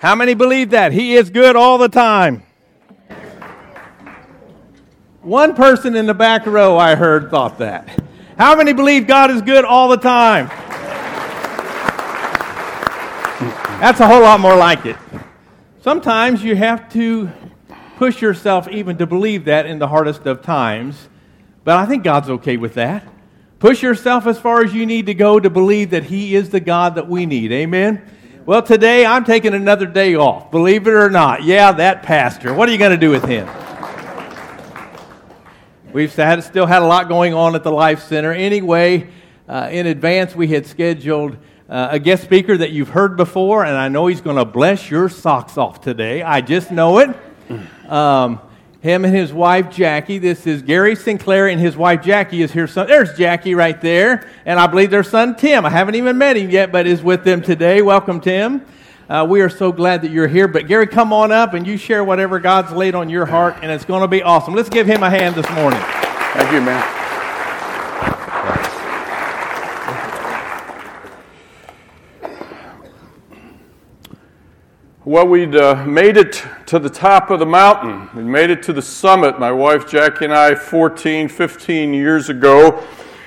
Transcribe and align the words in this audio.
How 0.00 0.14
many 0.14 0.34
believe 0.34 0.70
that? 0.70 0.92
He 0.92 1.16
is 1.16 1.28
good 1.28 1.56
all 1.56 1.76
the 1.76 1.88
time. 1.88 2.44
One 5.22 5.56
person 5.56 5.96
in 5.96 6.06
the 6.06 6.14
back 6.14 6.46
row 6.46 6.78
I 6.78 6.94
heard 6.94 7.30
thought 7.30 7.58
that. 7.58 8.00
How 8.38 8.54
many 8.54 8.72
believe 8.72 9.08
God 9.08 9.32
is 9.32 9.42
good 9.42 9.64
all 9.64 9.88
the 9.88 9.96
time? 9.96 10.46
That's 13.80 13.98
a 13.98 14.06
whole 14.06 14.22
lot 14.22 14.38
more 14.38 14.56
like 14.56 14.86
it. 14.86 14.96
Sometimes 15.82 16.44
you 16.44 16.54
have 16.54 16.92
to 16.92 17.30
push 17.96 18.22
yourself 18.22 18.68
even 18.68 18.98
to 18.98 19.06
believe 19.06 19.46
that 19.46 19.66
in 19.66 19.80
the 19.80 19.88
hardest 19.88 20.26
of 20.26 20.42
times, 20.42 21.08
but 21.64 21.76
I 21.76 21.86
think 21.86 22.04
God's 22.04 22.30
okay 22.30 22.56
with 22.56 22.74
that. 22.74 23.04
Push 23.58 23.82
yourself 23.82 24.28
as 24.28 24.38
far 24.38 24.62
as 24.62 24.72
you 24.72 24.86
need 24.86 25.06
to 25.06 25.14
go 25.14 25.40
to 25.40 25.50
believe 25.50 25.90
that 25.90 26.04
He 26.04 26.36
is 26.36 26.50
the 26.50 26.60
God 26.60 26.94
that 26.94 27.08
we 27.08 27.26
need. 27.26 27.50
Amen? 27.50 28.08
Well, 28.48 28.62
today 28.62 29.04
I'm 29.04 29.26
taking 29.26 29.52
another 29.52 29.84
day 29.84 30.14
off, 30.14 30.50
believe 30.50 30.86
it 30.86 30.94
or 30.94 31.10
not. 31.10 31.44
Yeah, 31.44 31.70
that 31.70 32.02
pastor. 32.02 32.54
What 32.54 32.66
are 32.66 32.72
you 32.72 32.78
going 32.78 32.92
to 32.92 32.96
do 32.96 33.10
with 33.10 33.26
him? 33.26 33.46
We've 35.92 36.14
had, 36.14 36.42
still 36.42 36.64
had 36.64 36.80
a 36.80 36.86
lot 36.86 37.08
going 37.08 37.34
on 37.34 37.54
at 37.56 37.62
the 37.62 37.70
Life 37.70 38.04
Center. 38.04 38.32
Anyway, 38.32 39.10
uh, 39.46 39.68
in 39.70 39.86
advance, 39.86 40.34
we 40.34 40.48
had 40.48 40.64
scheduled 40.64 41.36
uh, 41.68 41.88
a 41.90 41.98
guest 41.98 42.24
speaker 42.24 42.56
that 42.56 42.70
you've 42.70 42.88
heard 42.88 43.18
before, 43.18 43.66
and 43.66 43.76
I 43.76 43.88
know 43.88 44.06
he's 44.06 44.22
going 44.22 44.36
to 44.36 44.46
bless 44.46 44.90
your 44.90 45.10
socks 45.10 45.58
off 45.58 45.82
today. 45.82 46.22
I 46.22 46.40
just 46.40 46.70
know 46.70 47.00
it. 47.00 47.14
Um, 47.86 48.40
him 48.80 49.04
and 49.04 49.14
his 49.14 49.32
wife 49.32 49.70
Jackie. 49.70 50.18
This 50.18 50.46
is 50.46 50.62
Gary 50.62 50.94
Sinclair, 50.94 51.48
and 51.48 51.60
his 51.60 51.76
wife 51.76 52.02
Jackie 52.02 52.42
is 52.42 52.52
here. 52.52 52.66
So 52.66 52.84
there's 52.84 53.16
Jackie 53.16 53.54
right 53.54 53.80
there, 53.80 54.28
and 54.46 54.58
I 54.58 54.66
believe 54.66 54.90
their 54.90 55.02
son 55.02 55.34
Tim. 55.34 55.66
I 55.66 55.70
haven't 55.70 55.96
even 55.96 56.16
met 56.18 56.36
him 56.36 56.50
yet, 56.50 56.70
but 56.70 56.86
is 56.86 57.02
with 57.02 57.24
them 57.24 57.42
today. 57.42 57.82
Welcome, 57.82 58.20
Tim. 58.20 58.64
Uh, 59.08 59.26
we 59.28 59.40
are 59.40 59.48
so 59.48 59.72
glad 59.72 60.02
that 60.02 60.10
you're 60.10 60.28
here. 60.28 60.46
But 60.46 60.68
Gary, 60.68 60.86
come 60.86 61.12
on 61.12 61.32
up 61.32 61.54
and 61.54 61.66
you 61.66 61.76
share 61.78 62.04
whatever 62.04 62.38
God's 62.38 62.72
laid 62.72 62.94
on 62.94 63.08
your 63.08 63.26
heart, 63.26 63.56
and 63.62 63.70
it's 63.70 63.84
going 63.84 64.02
to 64.02 64.08
be 64.08 64.22
awesome. 64.22 64.54
Let's 64.54 64.68
give 64.68 64.86
him 64.86 65.02
a 65.02 65.10
hand 65.10 65.34
this 65.34 65.50
morning. 65.52 65.80
Thank 65.80 66.52
you, 66.52 66.60
man. 66.60 66.97
Well, 75.08 75.26
we'd 75.26 75.56
uh, 75.56 75.86
made 75.86 76.18
it 76.18 76.44
to 76.66 76.78
the 76.78 76.90
top 76.90 77.30
of 77.30 77.38
the 77.38 77.46
mountain. 77.46 78.10
We 78.14 78.22
made 78.22 78.50
it 78.50 78.62
to 78.64 78.74
the 78.74 78.82
summit. 78.82 79.40
My 79.40 79.50
wife 79.50 79.88
Jackie 79.88 80.26
and 80.26 80.34
I, 80.34 80.54
14, 80.54 81.30
15 81.30 81.94
years 81.94 82.28
ago, 82.28 82.84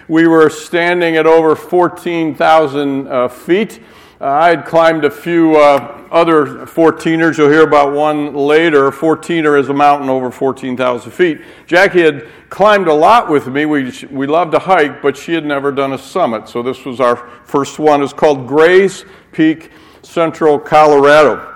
we 0.07 0.27
were 0.27 0.52
standing 0.52 1.17
at 1.17 1.25
over 1.25 1.55
14,000 1.55 3.07
uh, 3.07 3.27
feet. 3.29 3.81
Uh, 4.21 4.25
I 4.25 4.49
had 4.49 4.63
climbed 4.63 5.05
a 5.05 5.09
few 5.09 5.55
uh, 5.55 6.07
other 6.11 6.67
14ers. 6.67 7.39
You'll 7.39 7.49
hear 7.49 7.63
about 7.63 7.93
one 7.93 8.35
later. 8.35 8.91
14er 8.91 9.59
is 9.59 9.69
a 9.69 9.73
mountain 9.73 10.07
over 10.07 10.29
14,000 10.29 11.11
feet. 11.11 11.41
Jackie 11.65 12.02
had 12.03 12.27
climbed 12.52 12.89
a 12.89 12.93
lot 12.93 13.27
with 13.27 13.47
me. 13.47 13.65
We, 13.65 13.91
we 14.11 14.27
loved 14.27 14.52
to 14.52 14.59
hike, 14.59 15.02
but 15.02 15.17
she 15.17 15.33
had 15.33 15.47
never 15.47 15.71
done 15.71 15.93
a 15.93 15.97
summit. 15.97 16.47
So 16.47 16.61
this 16.61 16.85
was 16.85 16.99
our 16.99 17.15
first 17.43 17.79
one. 17.79 18.03
It's 18.03 18.13
called 18.13 18.45
Gray's 18.47 19.03
Peak, 19.31 19.71
Central 20.03 20.59
Colorado 20.59 21.50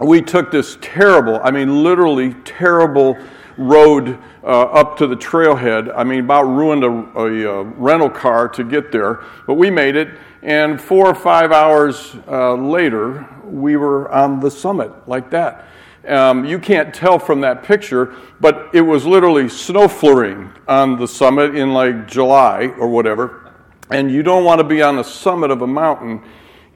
we 0.00 0.20
took 0.22 0.50
this 0.50 0.76
terrible, 0.80 1.40
I 1.42 1.50
mean, 1.50 1.82
literally 1.82 2.34
terrible 2.44 3.16
road 3.56 4.18
uh, 4.42 4.46
up 4.46 4.98
to 4.98 5.06
the 5.06 5.16
trailhead. 5.16 5.92
I 5.96 6.04
mean, 6.04 6.20
about 6.20 6.42
ruined 6.42 6.84
a, 6.84 6.90
a, 7.18 7.60
a, 7.60 7.62
rental 7.64 8.10
car 8.10 8.48
to 8.50 8.64
get 8.64 8.92
there, 8.92 9.24
but 9.46 9.54
we 9.54 9.70
made 9.70 9.96
it. 9.96 10.08
And 10.42 10.80
four 10.80 11.06
or 11.06 11.14
five 11.14 11.50
hours 11.50 12.14
uh, 12.28 12.54
later, 12.54 13.26
we 13.44 13.76
were 13.76 14.10
on 14.12 14.40
the 14.40 14.50
summit 14.50 14.92
like 15.08 15.30
that. 15.30 15.66
Um, 16.06 16.44
you 16.44 16.60
can't 16.60 16.94
tell 16.94 17.18
from 17.18 17.40
that 17.40 17.64
picture, 17.64 18.14
but 18.38 18.70
it 18.72 18.82
was 18.82 19.04
literally 19.04 19.48
snow 19.48 19.88
flurrying 19.88 20.52
on 20.68 20.98
the 20.98 21.08
summit 21.08 21.56
in 21.56 21.72
like 21.72 22.06
July 22.06 22.66
or 22.78 22.86
whatever. 22.86 23.52
And 23.90 24.10
you 24.10 24.22
don't 24.22 24.44
want 24.44 24.60
to 24.60 24.64
be 24.64 24.82
on 24.82 24.96
the 24.96 25.02
summit 25.02 25.50
of 25.50 25.62
a 25.62 25.66
mountain 25.66 26.22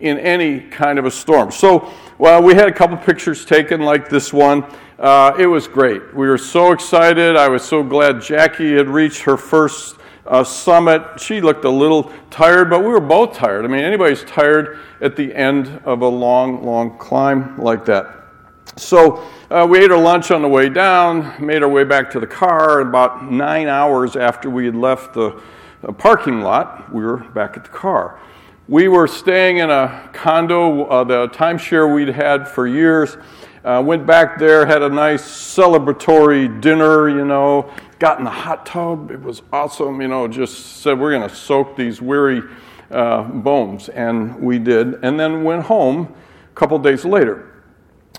in 0.01 0.19
any 0.19 0.61
kind 0.61 0.99
of 0.99 1.05
a 1.05 1.11
storm. 1.11 1.53
So, 1.53 1.93
well, 2.21 2.43
we 2.43 2.55
had 2.55 2.69
a 2.69 2.73
couple 2.73 2.99
pictures 2.99 3.47
taken 3.47 3.81
like 3.81 4.11
this 4.11 4.31
one. 4.31 4.63
Uh, 4.99 5.33
it 5.39 5.47
was 5.47 5.67
great. 5.67 6.15
We 6.15 6.29
were 6.29 6.37
so 6.37 6.73
excited. 6.73 7.35
I 7.35 7.49
was 7.49 7.63
so 7.63 7.83
glad 7.83 8.21
Jackie 8.21 8.75
had 8.75 8.89
reached 8.91 9.23
her 9.23 9.39
first 9.39 9.97
uh, 10.27 10.45
summit. 10.45 11.19
She 11.19 11.41
looked 11.41 11.65
a 11.65 11.71
little 11.71 12.13
tired, 12.29 12.69
but 12.69 12.81
we 12.81 12.89
were 12.89 13.01
both 13.01 13.35
tired. 13.35 13.65
I 13.65 13.69
mean, 13.69 13.81
anybody's 13.81 14.23
tired 14.25 14.81
at 15.01 15.17
the 15.17 15.35
end 15.35 15.81
of 15.87 16.03
a 16.03 16.07
long, 16.07 16.63
long 16.63 16.99
climb 16.99 17.59
like 17.59 17.87
that. 17.87 18.15
So 18.77 19.27
uh, 19.51 19.67
we 19.67 19.83
ate 19.83 19.91
our 19.91 19.97
lunch 19.97 20.31
on 20.31 20.43
the 20.43 20.49
way 20.49 20.69
down, 20.69 21.43
made 21.43 21.63
our 21.63 21.71
way 21.71 21.85
back 21.85 22.11
to 22.11 22.21
the 22.21 22.27
car. 22.27 22.81
About 22.81 23.33
nine 23.33 23.67
hours 23.67 24.15
after 24.15 24.51
we 24.51 24.67
had 24.67 24.77
left 24.77 25.15
the, 25.15 25.41
the 25.81 25.95
parking 25.95 26.43
lot, 26.43 26.93
we 26.93 27.03
were 27.03 27.17
back 27.17 27.57
at 27.57 27.65
the 27.65 27.71
car. 27.71 28.21
We 28.71 28.87
were 28.87 29.09
staying 29.09 29.57
in 29.57 29.69
a 29.69 30.09
condo, 30.13 30.85
uh, 30.85 31.03
the 31.03 31.29
timeshare 31.31 31.93
we'd 31.93 32.07
had 32.07 32.47
for 32.47 32.69
years. 32.69 33.17
Uh, 33.65 33.83
went 33.85 34.07
back 34.07 34.39
there, 34.39 34.65
had 34.65 34.81
a 34.81 34.89
nice 34.89 35.25
celebratory 35.25 36.61
dinner, 36.61 37.09
you 37.09 37.25
know, 37.25 37.69
got 37.99 38.19
in 38.19 38.25
the 38.25 38.31
hot 38.31 38.65
tub. 38.65 39.11
It 39.11 39.21
was 39.21 39.43
awesome, 39.53 40.01
you 40.01 40.07
know, 40.07 40.29
just 40.29 40.83
said 40.83 41.01
we're 41.01 41.11
going 41.11 41.29
to 41.29 41.35
soak 41.35 41.75
these 41.75 42.01
weary 42.01 42.43
uh, 42.93 43.25
bones. 43.25 43.89
And 43.89 44.41
we 44.41 44.61
did. 44.61 45.03
And 45.03 45.19
then 45.19 45.43
went 45.43 45.65
home 45.65 46.15
a 46.49 46.55
couple 46.55 46.79
days 46.79 47.05
later. 47.05 47.53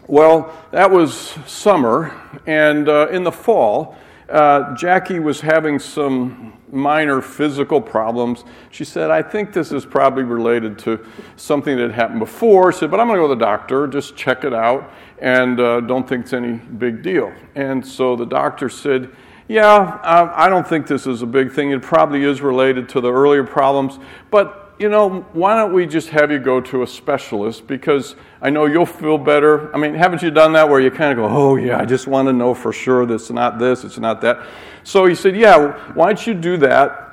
Well, 0.08 0.54
that 0.72 0.92
was 0.92 1.16
summer. 1.48 2.14
And 2.46 2.90
uh, 2.90 3.08
in 3.08 3.24
the 3.24 3.32
fall, 3.32 3.96
uh, 4.31 4.74
Jackie 4.75 5.19
was 5.19 5.42
having 5.42 5.78
some 5.78 6.53
minor 6.72 7.22
physical 7.22 7.81
problems. 7.81 8.46
She 8.69 8.86
said, 8.86 9.12
I 9.12 9.22
think 9.22 9.52
this 9.52 9.72
is 9.72 9.86
probably 9.86 10.24
related 10.24 10.80
to 10.80 11.06
something 11.36 11.75
that 11.78 11.92
happened 11.92 12.19
before. 12.19 12.72
She 12.72 12.80
said, 12.80 12.91
but 12.91 13.00
I'm 13.00 13.08
going 13.08 13.20
to 13.20 13.24
go 13.24 13.28
to 13.28 13.36
the 13.36 13.46
doctor, 13.46 13.88
just 13.88 14.16
check 14.16 14.44
it 14.44 14.53
out, 14.53 14.91
and 15.20 15.59
uh, 15.59 15.81
don't 15.81 16.08
think 16.08 16.24
it's 16.24 16.34
any 16.34 16.53
big 16.53 17.03
deal. 17.03 17.34
And 17.56 17.86
so 17.86 18.16
the 18.16 18.25
doctor 18.25 18.70
said, 18.70 19.09
yeah, 19.47 20.00
I 20.03 20.47
don't 20.47 20.66
think 20.66 20.88
this 20.88 21.06
is 21.06 21.24
a 21.24 21.25
big 21.25 21.52
thing. 21.52 21.72
It 21.72 21.81
probably 21.81 22.24
is 22.24 22.40
related 22.40 22.88
to 22.90 23.02
the 23.02 23.12
earlier 23.12 23.44
problems, 23.44 24.00
but 24.30 24.61
you 24.81 24.90
know, 24.90 25.22
why 25.34 25.56
don't 25.56 25.74
we 25.74 25.86
just 25.86 26.09
have 26.09 26.31
you 26.31 26.40
go 26.40 26.59
to 26.59 26.81
a 26.81 26.88
specialist 26.88 27.68
because 27.68 28.16
I 28.42 28.50
know 28.50 28.66
you'll 28.66 28.88
feel 28.88 29.19
better. 29.19 29.74
I 29.75 29.78
mean, 29.78 29.94
haven't 29.94 30.24
you 30.24 30.31
done 30.31 30.53
that 30.53 30.68
where 30.68 30.80
you 30.80 30.90
kind 30.90 31.12
of 31.12 31.18
go, 31.18 31.31
oh, 31.31 31.56
yeah, 31.56 31.80
I 31.80 31.86
just 31.86 32.08
want 32.08 32.28
to 32.28 32.34
know 32.34 32.56
for 32.56 32.74
sure 32.74 33.06
that 33.06 33.14
it's 33.14 33.30
not 33.30 33.59
this, 33.59 33.84
it's 33.84 34.00
not 34.00 34.22
that. 34.22 34.44
So 34.84 35.06
he 35.06 35.14
said, 35.14 35.36
yeah, 35.36 35.94
why 35.94 36.08
don't 36.08 36.25
you 36.25 36.34
do 36.34 36.58
that? 36.58 37.09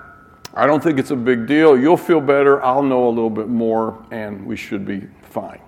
I 0.54 0.66
don't 0.66 0.82
think 0.82 0.98
it's 0.98 1.10
a 1.10 1.16
big 1.16 1.46
deal. 1.46 1.78
You'll 1.78 1.98
feel 1.98 2.22
better. 2.22 2.64
I'll 2.64 2.82
know 2.82 3.06
a 3.06 3.10
little 3.10 3.28
bit 3.28 3.48
more, 3.48 4.02
and 4.10 4.46
we 4.46 4.56
should 4.56 4.86
be 4.86 5.06
fine. 5.30 5.60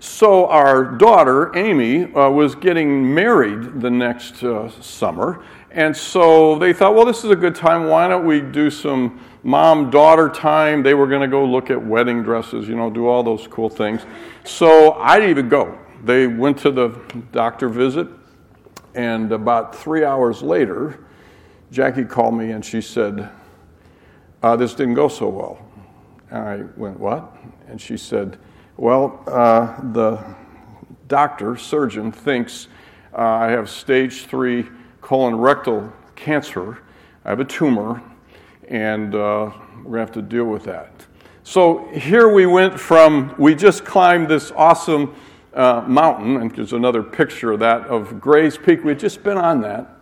So, 0.00 0.46
our 0.46 0.84
daughter, 0.84 1.56
Amy, 1.56 2.04
uh, 2.14 2.30
was 2.30 2.54
getting 2.54 3.12
married 3.14 3.80
the 3.80 3.90
next 3.90 4.44
uh, 4.44 4.70
summer. 4.80 5.42
And 5.70 5.96
so 5.96 6.58
they 6.58 6.72
thought, 6.72 6.94
well, 6.94 7.04
this 7.04 7.24
is 7.24 7.30
a 7.30 7.36
good 7.36 7.54
time. 7.54 7.88
Why 7.88 8.06
don't 8.06 8.24
we 8.24 8.40
do 8.40 8.70
some 8.70 9.20
mom 9.42 9.90
daughter 9.90 10.28
time. 10.28 10.82
They 10.82 10.94
were 10.94 11.06
going 11.06 11.22
to 11.22 11.28
go 11.28 11.44
look 11.44 11.70
at 11.70 11.82
wedding 11.84 12.22
dresses, 12.22 12.68
you 12.68 12.76
know, 12.76 12.90
do 12.90 13.06
all 13.06 13.22
those 13.22 13.46
cool 13.46 13.68
things. 13.68 14.02
So 14.44 14.92
I 14.94 15.16
didn't 15.16 15.30
even 15.30 15.48
go. 15.48 15.78
They 16.04 16.26
went 16.26 16.58
to 16.58 16.70
the 16.70 16.88
doctor 17.32 17.68
visit, 17.68 18.08
and 18.94 19.32
about 19.32 19.74
three 19.74 20.04
hours 20.04 20.42
later, 20.42 21.04
Jackie 21.70 22.04
called 22.04 22.34
me 22.34 22.52
and 22.52 22.64
she 22.64 22.80
said, 22.80 23.28
uh, 24.42 24.56
This 24.56 24.74
didn't 24.74 24.94
go 24.94 25.08
so 25.08 25.28
well. 25.28 25.66
And 26.30 26.38
I 26.38 26.56
went, 26.76 26.98
What? 26.98 27.36
And 27.66 27.80
she 27.80 27.96
said, 27.96 28.38
Well, 28.76 29.22
uh, 29.26 29.80
the 29.92 30.24
doctor, 31.08 31.56
surgeon, 31.56 32.12
thinks 32.12 32.68
uh, 33.12 33.22
I 33.22 33.50
have 33.50 33.68
stage 33.68 34.26
three 34.26 34.68
colon 35.00 35.36
rectal 35.36 35.92
cancer. 36.14 36.78
I 37.24 37.30
have 37.30 37.40
a 37.40 37.44
tumor 37.44 38.02
and 38.68 39.14
uh, 39.14 39.50
we're 39.78 39.82
going 39.82 39.92
to 39.92 39.98
have 39.98 40.12
to 40.12 40.22
deal 40.22 40.44
with 40.44 40.64
that. 40.64 40.92
So 41.42 41.88
here 41.88 42.28
we 42.28 42.44
went 42.46 42.78
from, 42.78 43.34
we 43.38 43.54
just 43.54 43.84
climbed 43.84 44.28
this 44.28 44.52
awesome 44.52 45.14
uh, 45.54 45.82
mountain, 45.86 46.36
and 46.36 46.54
there's 46.54 46.74
another 46.74 47.02
picture 47.02 47.52
of 47.52 47.60
that, 47.60 47.86
of 47.86 48.20
Gray's 48.20 48.58
Peak. 48.58 48.84
We'd 48.84 48.98
just 48.98 49.22
been 49.22 49.38
on 49.38 49.62
that. 49.62 49.96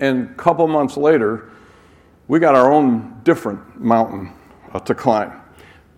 And 0.00 0.30
a 0.30 0.34
couple 0.34 0.66
months 0.66 0.96
later, 0.96 1.50
we 2.26 2.40
got 2.40 2.56
our 2.56 2.72
own 2.72 3.20
different 3.22 3.80
mountain 3.80 4.32
uh, 4.72 4.80
to 4.80 4.94
climb. 4.94 5.40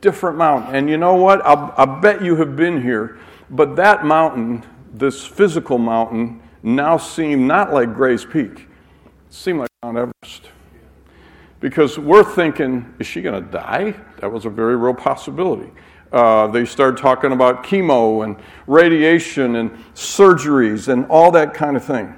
Different 0.02 0.36
mountain. 0.36 0.74
And 0.74 0.88
you 0.90 0.98
know 0.98 1.14
what? 1.14 1.44
I'll, 1.44 1.74
i 1.76 1.86
bet 2.00 2.22
you 2.22 2.36
have 2.36 2.54
been 2.54 2.82
here, 2.82 3.18
but 3.50 3.74
that 3.76 4.04
mountain, 4.04 4.64
this 4.92 5.26
physical 5.26 5.78
mountain, 5.78 6.42
now 6.62 6.98
seemed 6.98 7.48
not 7.48 7.72
like 7.72 7.94
Gray's 7.94 8.24
Peak. 8.24 8.52
It 8.60 8.68
seemed 9.30 9.60
like 9.60 9.70
Mount 9.82 9.96
Everest. 9.96 10.50
Because 11.60 11.98
we're 11.98 12.24
thinking, 12.24 12.94
is 12.98 13.06
she 13.06 13.20
going 13.20 13.42
to 13.42 13.50
die? 13.50 13.94
That 14.20 14.30
was 14.30 14.44
a 14.44 14.50
very 14.50 14.76
real 14.76 14.94
possibility. 14.94 15.70
Uh, 16.12 16.46
they 16.46 16.64
started 16.64 16.96
talking 16.96 17.32
about 17.32 17.64
chemo 17.64 18.24
and 18.24 18.36
radiation 18.66 19.56
and 19.56 19.70
surgeries 19.94 20.88
and 20.88 21.04
all 21.06 21.30
that 21.32 21.52
kind 21.52 21.76
of 21.76 21.84
thing. 21.84 22.14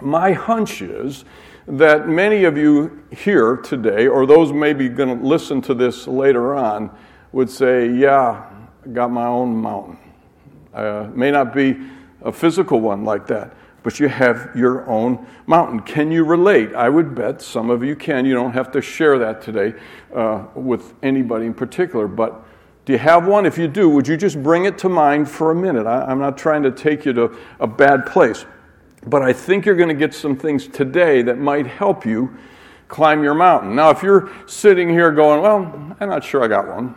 My 0.00 0.32
hunch 0.32 0.80
is 0.80 1.24
that 1.66 2.08
many 2.08 2.44
of 2.44 2.56
you 2.56 3.04
here 3.10 3.56
today, 3.56 4.06
or 4.06 4.26
those 4.26 4.52
maybe 4.52 4.88
going 4.88 5.18
to 5.18 5.24
listen 5.24 5.60
to 5.62 5.74
this 5.74 6.06
later 6.06 6.54
on, 6.54 6.90
would 7.32 7.50
say, 7.50 7.90
Yeah, 7.90 8.48
I 8.84 8.88
got 8.88 9.10
my 9.10 9.26
own 9.26 9.54
mountain. 9.56 9.98
Uh, 10.72 11.08
may 11.12 11.30
not 11.30 11.52
be 11.52 11.76
a 12.22 12.32
physical 12.32 12.80
one 12.80 13.04
like 13.04 13.26
that, 13.26 13.54
but 13.82 14.00
you 14.00 14.08
have 14.08 14.50
your 14.54 14.86
own 14.88 15.26
mountain. 15.46 15.80
Can 15.80 16.10
you 16.10 16.24
relate? 16.24 16.74
I 16.74 16.88
would 16.88 17.14
bet 17.14 17.40
some 17.40 17.70
of 17.70 17.82
you 17.82 17.96
can. 17.96 18.26
You 18.26 18.34
don't 18.34 18.52
have 18.52 18.70
to 18.72 18.82
share 18.82 19.18
that 19.18 19.40
today 19.40 19.74
uh, 20.14 20.44
with 20.54 20.94
anybody 21.02 21.46
in 21.46 21.54
particular, 21.54 22.08
but 22.08 22.44
do 22.84 22.92
you 22.92 22.98
have 22.98 23.26
one? 23.26 23.44
If 23.44 23.58
you 23.58 23.68
do, 23.68 23.88
would 23.90 24.08
you 24.08 24.16
just 24.16 24.42
bring 24.42 24.64
it 24.64 24.78
to 24.78 24.88
mind 24.88 25.28
for 25.28 25.50
a 25.50 25.54
minute? 25.54 25.86
I, 25.86 26.10
am 26.10 26.18
not 26.18 26.38
trying 26.38 26.62
to 26.62 26.70
take 26.70 27.04
you 27.04 27.12
to 27.12 27.36
a 27.60 27.66
bad 27.66 28.06
place, 28.06 28.46
but 29.06 29.20
I 29.20 29.32
think 29.32 29.66
you're 29.66 29.76
going 29.76 29.90
to 29.90 29.94
get 29.94 30.14
some 30.14 30.36
things 30.36 30.66
today 30.66 31.20
that 31.22 31.38
might 31.38 31.66
help 31.66 32.06
you 32.06 32.34
climb 32.88 33.22
your 33.22 33.34
mountain. 33.34 33.76
Now, 33.76 33.90
if 33.90 34.02
you're 34.02 34.30
sitting 34.46 34.88
here 34.88 35.12
going, 35.12 35.42
Well, 35.42 35.94
I'm 36.00 36.08
not 36.08 36.24
sure 36.24 36.42
I 36.42 36.48
got 36.48 36.66
one, 36.66 36.94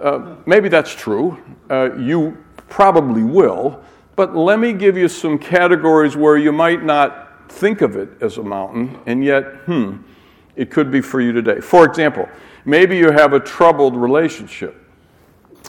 uh, 0.00 0.36
maybe 0.46 0.70
that's 0.70 0.94
true. 0.94 1.36
Uh, 1.68 1.94
you 1.96 2.42
probably 2.70 3.22
will. 3.22 3.84
But 4.20 4.36
let 4.36 4.58
me 4.58 4.74
give 4.74 4.98
you 4.98 5.08
some 5.08 5.38
categories 5.38 6.14
where 6.14 6.36
you 6.36 6.52
might 6.52 6.84
not 6.84 7.50
think 7.50 7.80
of 7.80 7.96
it 7.96 8.10
as 8.20 8.36
a 8.36 8.42
mountain, 8.42 9.00
and 9.06 9.24
yet, 9.24 9.44
hmm, 9.64 9.96
it 10.56 10.70
could 10.70 10.90
be 10.90 11.00
for 11.00 11.22
you 11.22 11.32
today. 11.32 11.62
For 11.62 11.86
example, 11.86 12.28
maybe 12.66 12.98
you 12.98 13.12
have 13.12 13.32
a 13.32 13.40
troubled 13.40 13.96
relationship. 13.96 14.76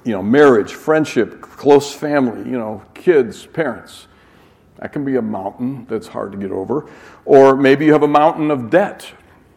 You 0.03 0.11
know, 0.11 0.21
marriage, 0.21 0.73
friendship, 0.73 1.39
close 1.39 1.93
family, 1.93 2.39
you 2.39 2.57
know, 2.57 2.83
kids, 2.93 3.45
parents. 3.45 4.09
That 4.79 4.91
can 4.91 5.05
be 5.05 5.15
a 5.15 5.21
mountain 5.21 5.85
that's 5.87 6.07
hard 6.07 6.33
to 6.33 6.37
get 6.37 6.51
over. 6.51 6.89
Or 7.23 7.55
maybe 7.55 7.85
you 7.85 7.93
have 7.93 8.03
a 8.03 8.07
mountain 8.09 8.51
of 8.51 8.69
debt, 8.69 9.09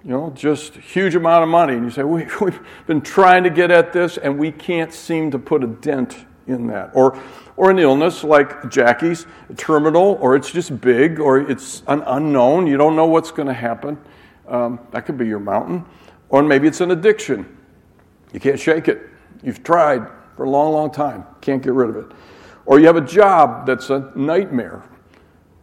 you 0.05 0.11
know, 0.11 0.31
just 0.37 0.75
huge 0.75 1.17
amount 1.17 1.43
of 1.43 1.49
money. 1.49 1.75
And 1.75 1.83
you 1.83 1.91
say, 1.91 2.05
we, 2.05 2.29
We've 2.41 2.61
been 2.87 3.01
trying 3.01 3.43
to 3.43 3.51
get 3.51 3.73
at 3.73 3.93
this 3.93 4.19
and 4.19 4.39
we 4.39 4.53
can't 4.53 4.93
seem 4.93 5.33
to 5.33 5.39
put 5.41 5.65
a 5.65 5.67
dent 5.67 6.27
in 6.47 6.67
that. 6.69 6.91
Or, 6.95 7.21
or 7.57 7.71
an 7.71 7.79
illness 7.79 8.25
like 8.25 8.71
Jackie's, 8.71 9.27
terminal, 9.57 10.19
or 10.21 10.37
it's 10.37 10.51
just 10.51 10.81
big, 10.81 11.21
or 11.21 11.39
it's 11.39 11.83
an 11.87 12.03
unknown. 12.07 12.67
You 12.67 12.77
don't 12.77 12.97
know 12.97 13.07
what's 13.07 13.31
going 13.31 13.49
to 13.49 13.55
happen. 13.55 13.99
Um, 14.49 14.81
that 14.93 15.07
could 15.07 15.17
be 15.17 15.27
your 15.27 15.41
mountain. 15.41 15.85
Or 16.29 16.43
maybe 16.43 16.69
it's 16.69 16.81
an 16.81 16.91
addiction. 16.91 17.57
You 18.33 18.41
can't 18.41 18.59
shake 18.59 18.89
it. 18.89 19.09
You've 19.43 19.63
tried 19.63 20.07
for 20.37 20.45
a 20.45 20.51
long, 20.51 20.73
long 20.73 20.91
time, 20.91 21.25
can't 21.41 21.63
get 21.63 21.73
rid 21.73 21.91
of 21.91 21.97
it. 21.97 22.07
Or 22.67 22.81
you 22.81 22.87
have 22.87 22.97
a 22.97 23.01
job 23.01 23.67
that's 23.67 23.91
a 23.91 24.11
nightmare, 24.17 24.83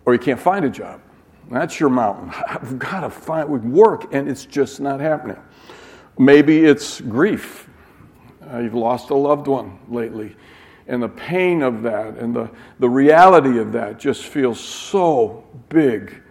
or 0.05 0.13
you 0.13 0.19
can't 0.19 0.39
find 0.39 0.63
a 0.65 0.69
job. 0.69 1.01
That's 1.49 1.79
your 1.79 1.89
mountain. 1.89 2.31
I've 2.47 2.79
got 2.79 3.01
to 3.01 3.09
find 3.09 3.73
work, 3.73 4.13
and 4.13 4.29
it's 4.29 4.45
just 4.45 4.79
not 4.79 5.01
happening. 5.01 5.37
Maybe 6.17 6.63
it's 6.63 7.01
grief. 7.01 7.67
Uh, 8.51 8.59
you've 8.59 8.75
lost 8.75 9.09
a 9.09 9.15
loved 9.15 9.47
one 9.47 9.79
lately, 9.89 10.35
and 10.87 11.01
the 11.01 11.09
pain 11.09 11.61
of 11.61 11.81
that 11.83 12.17
and 12.17 12.35
the, 12.35 12.49
the 12.79 12.89
reality 12.89 13.59
of 13.59 13.71
that 13.73 13.99
just 13.99 14.23
feels 14.23 14.59
so 14.59 15.43
big 15.69 16.21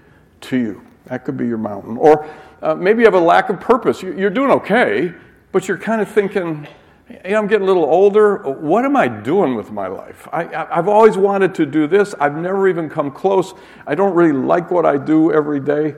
to 0.43 0.56
you. 0.56 0.87
That 1.06 1.25
could 1.25 1.37
be 1.37 1.47
your 1.47 1.58
mountain. 1.58 1.97
Or 1.97 2.29
uh, 2.62 2.75
maybe 2.75 3.00
you 3.00 3.06
have 3.06 3.14
a 3.14 3.20
lack 3.20 3.49
of 3.49 3.61
purpose. 3.61 4.02
You're 4.02 4.31
doing 4.31 4.50
okay, 4.50 5.14
but 5.52 5.67
you're 5.67 5.79
kind 5.79 6.00
of 6.00 6.08
thinking, 6.08 6.69
know, 7.08 7.38
I'm 7.38 7.47
getting 7.47 7.64
a 7.64 7.67
little 7.67 7.85
older. 7.85 8.37
What 8.37 8.85
am 8.85 8.97
I 8.97 9.08
doing 9.08 9.55
with 9.55 9.70
my 9.70 9.87
life? 9.87 10.29
I, 10.32 10.44
have 10.75 10.88
always 10.88 11.17
wanted 11.17 11.55
to 11.56 11.67
do 11.67 11.87
this. 11.87 12.14
I've 12.20 12.37
never 12.37 12.69
even 12.69 12.88
come 12.88 13.11
close. 13.11 13.55
I 13.87 13.94
don't 13.94 14.14
really 14.14 14.32
like 14.32 14.70
what 14.70 14.87
I 14.87 14.97
do 14.97 15.32
every 15.32 15.61
day. 15.61 15.94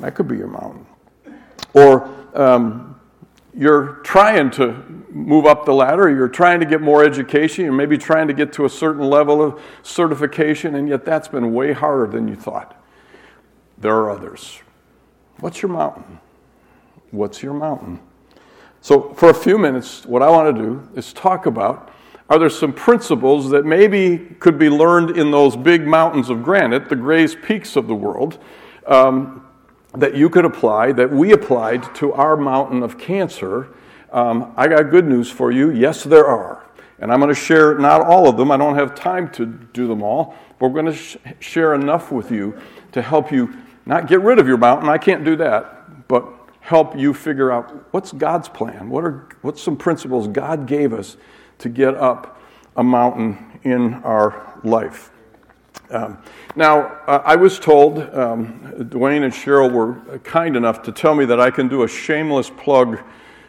That 0.00 0.14
could 0.14 0.28
be 0.28 0.36
your 0.36 0.48
mountain. 0.48 0.86
Or 1.72 2.08
um, 2.34 2.93
you're 3.56 4.00
trying 4.02 4.50
to 4.52 4.82
move 5.10 5.46
up 5.46 5.64
the 5.64 5.72
ladder, 5.72 6.10
you're 6.10 6.28
trying 6.28 6.60
to 6.60 6.66
get 6.66 6.80
more 6.80 7.04
education, 7.04 7.64
you're 7.64 7.72
maybe 7.72 7.96
trying 7.96 8.26
to 8.26 8.34
get 8.34 8.52
to 8.54 8.64
a 8.64 8.68
certain 8.68 9.04
level 9.04 9.42
of 9.42 9.60
certification, 9.82 10.74
and 10.74 10.88
yet 10.88 11.04
that's 11.04 11.28
been 11.28 11.52
way 11.54 11.72
harder 11.72 12.10
than 12.10 12.26
you 12.26 12.34
thought. 12.34 12.80
There 13.78 13.94
are 13.94 14.10
others. 14.10 14.60
What's 15.38 15.62
your 15.62 15.70
mountain? 15.70 16.18
What's 17.10 17.42
your 17.42 17.54
mountain? 17.54 18.00
So, 18.80 19.14
for 19.14 19.30
a 19.30 19.34
few 19.34 19.56
minutes, 19.56 20.04
what 20.04 20.22
I 20.22 20.28
want 20.30 20.54
to 20.54 20.62
do 20.62 20.88
is 20.94 21.12
talk 21.12 21.46
about 21.46 21.90
are 22.28 22.38
there 22.38 22.50
some 22.50 22.72
principles 22.72 23.50
that 23.50 23.64
maybe 23.64 24.18
could 24.40 24.58
be 24.58 24.70
learned 24.70 25.16
in 25.16 25.30
those 25.30 25.56
big 25.56 25.86
mountains 25.86 26.30
of 26.30 26.42
granite, 26.42 26.88
the 26.88 26.96
Gray's 26.96 27.34
Peaks 27.34 27.76
of 27.76 27.86
the 27.86 27.94
world, 27.94 28.38
um, 28.86 29.43
that 29.96 30.16
you 30.16 30.28
could 30.28 30.44
apply, 30.44 30.92
that 30.92 31.10
we 31.10 31.32
applied 31.32 31.94
to 31.96 32.12
our 32.12 32.36
mountain 32.36 32.82
of 32.82 32.98
cancer? 32.98 33.68
Um, 34.12 34.52
I 34.56 34.68
got 34.68 34.90
good 34.90 35.06
news 35.06 35.30
for 35.30 35.50
you. 35.50 35.70
Yes, 35.70 36.04
there 36.04 36.26
are. 36.26 36.64
And 36.98 37.12
I'm 37.12 37.20
going 37.20 37.34
to 37.34 37.40
share 37.40 37.76
not 37.78 38.00
all 38.00 38.28
of 38.28 38.36
them. 38.36 38.50
I 38.50 38.56
don't 38.56 38.76
have 38.76 38.94
time 38.94 39.30
to 39.32 39.46
do 39.46 39.88
them 39.88 40.02
all, 40.02 40.34
but 40.58 40.68
we're 40.68 40.82
going 40.82 40.92
to 40.92 40.98
sh- 40.98 41.16
share 41.40 41.74
enough 41.74 42.12
with 42.12 42.30
you 42.30 42.58
to 42.92 43.02
help 43.02 43.32
you 43.32 43.52
not 43.86 44.06
get 44.06 44.20
rid 44.20 44.38
of 44.38 44.46
your 44.46 44.56
mountain. 44.56 44.88
I 44.88 44.98
can't 44.98 45.24
do 45.24 45.36
that, 45.36 46.08
but 46.08 46.26
help 46.60 46.96
you 46.96 47.12
figure 47.12 47.50
out 47.50 47.92
what's 47.92 48.12
God's 48.12 48.48
plan? 48.48 48.88
What 48.88 49.04
are 49.04 49.28
what's 49.42 49.62
some 49.62 49.76
principles 49.76 50.28
God 50.28 50.66
gave 50.66 50.94
us 50.94 51.16
to 51.58 51.68
get 51.68 51.94
up 51.94 52.40
a 52.76 52.82
mountain 52.82 53.60
in 53.64 53.94
our 53.94 54.60
life? 54.64 55.10
Um, 55.90 56.18
now, 56.56 56.98
uh, 57.06 57.22
I 57.24 57.36
was 57.36 57.58
told, 57.58 57.98
um, 58.14 58.72
Dwayne 58.78 59.22
and 59.22 59.32
Cheryl 59.32 59.70
were 59.70 60.18
kind 60.20 60.56
enough 60.56 60.82
to 60.82 60.92
tell 60.92 61.14
me 61.14 61.24
that 61.26 61.40
I 61.40 61.50
can 61.50 61.68
do 61.68 61.82
a 61.82 61.88
shameless 61.88 62.50
plug 62.50 63.00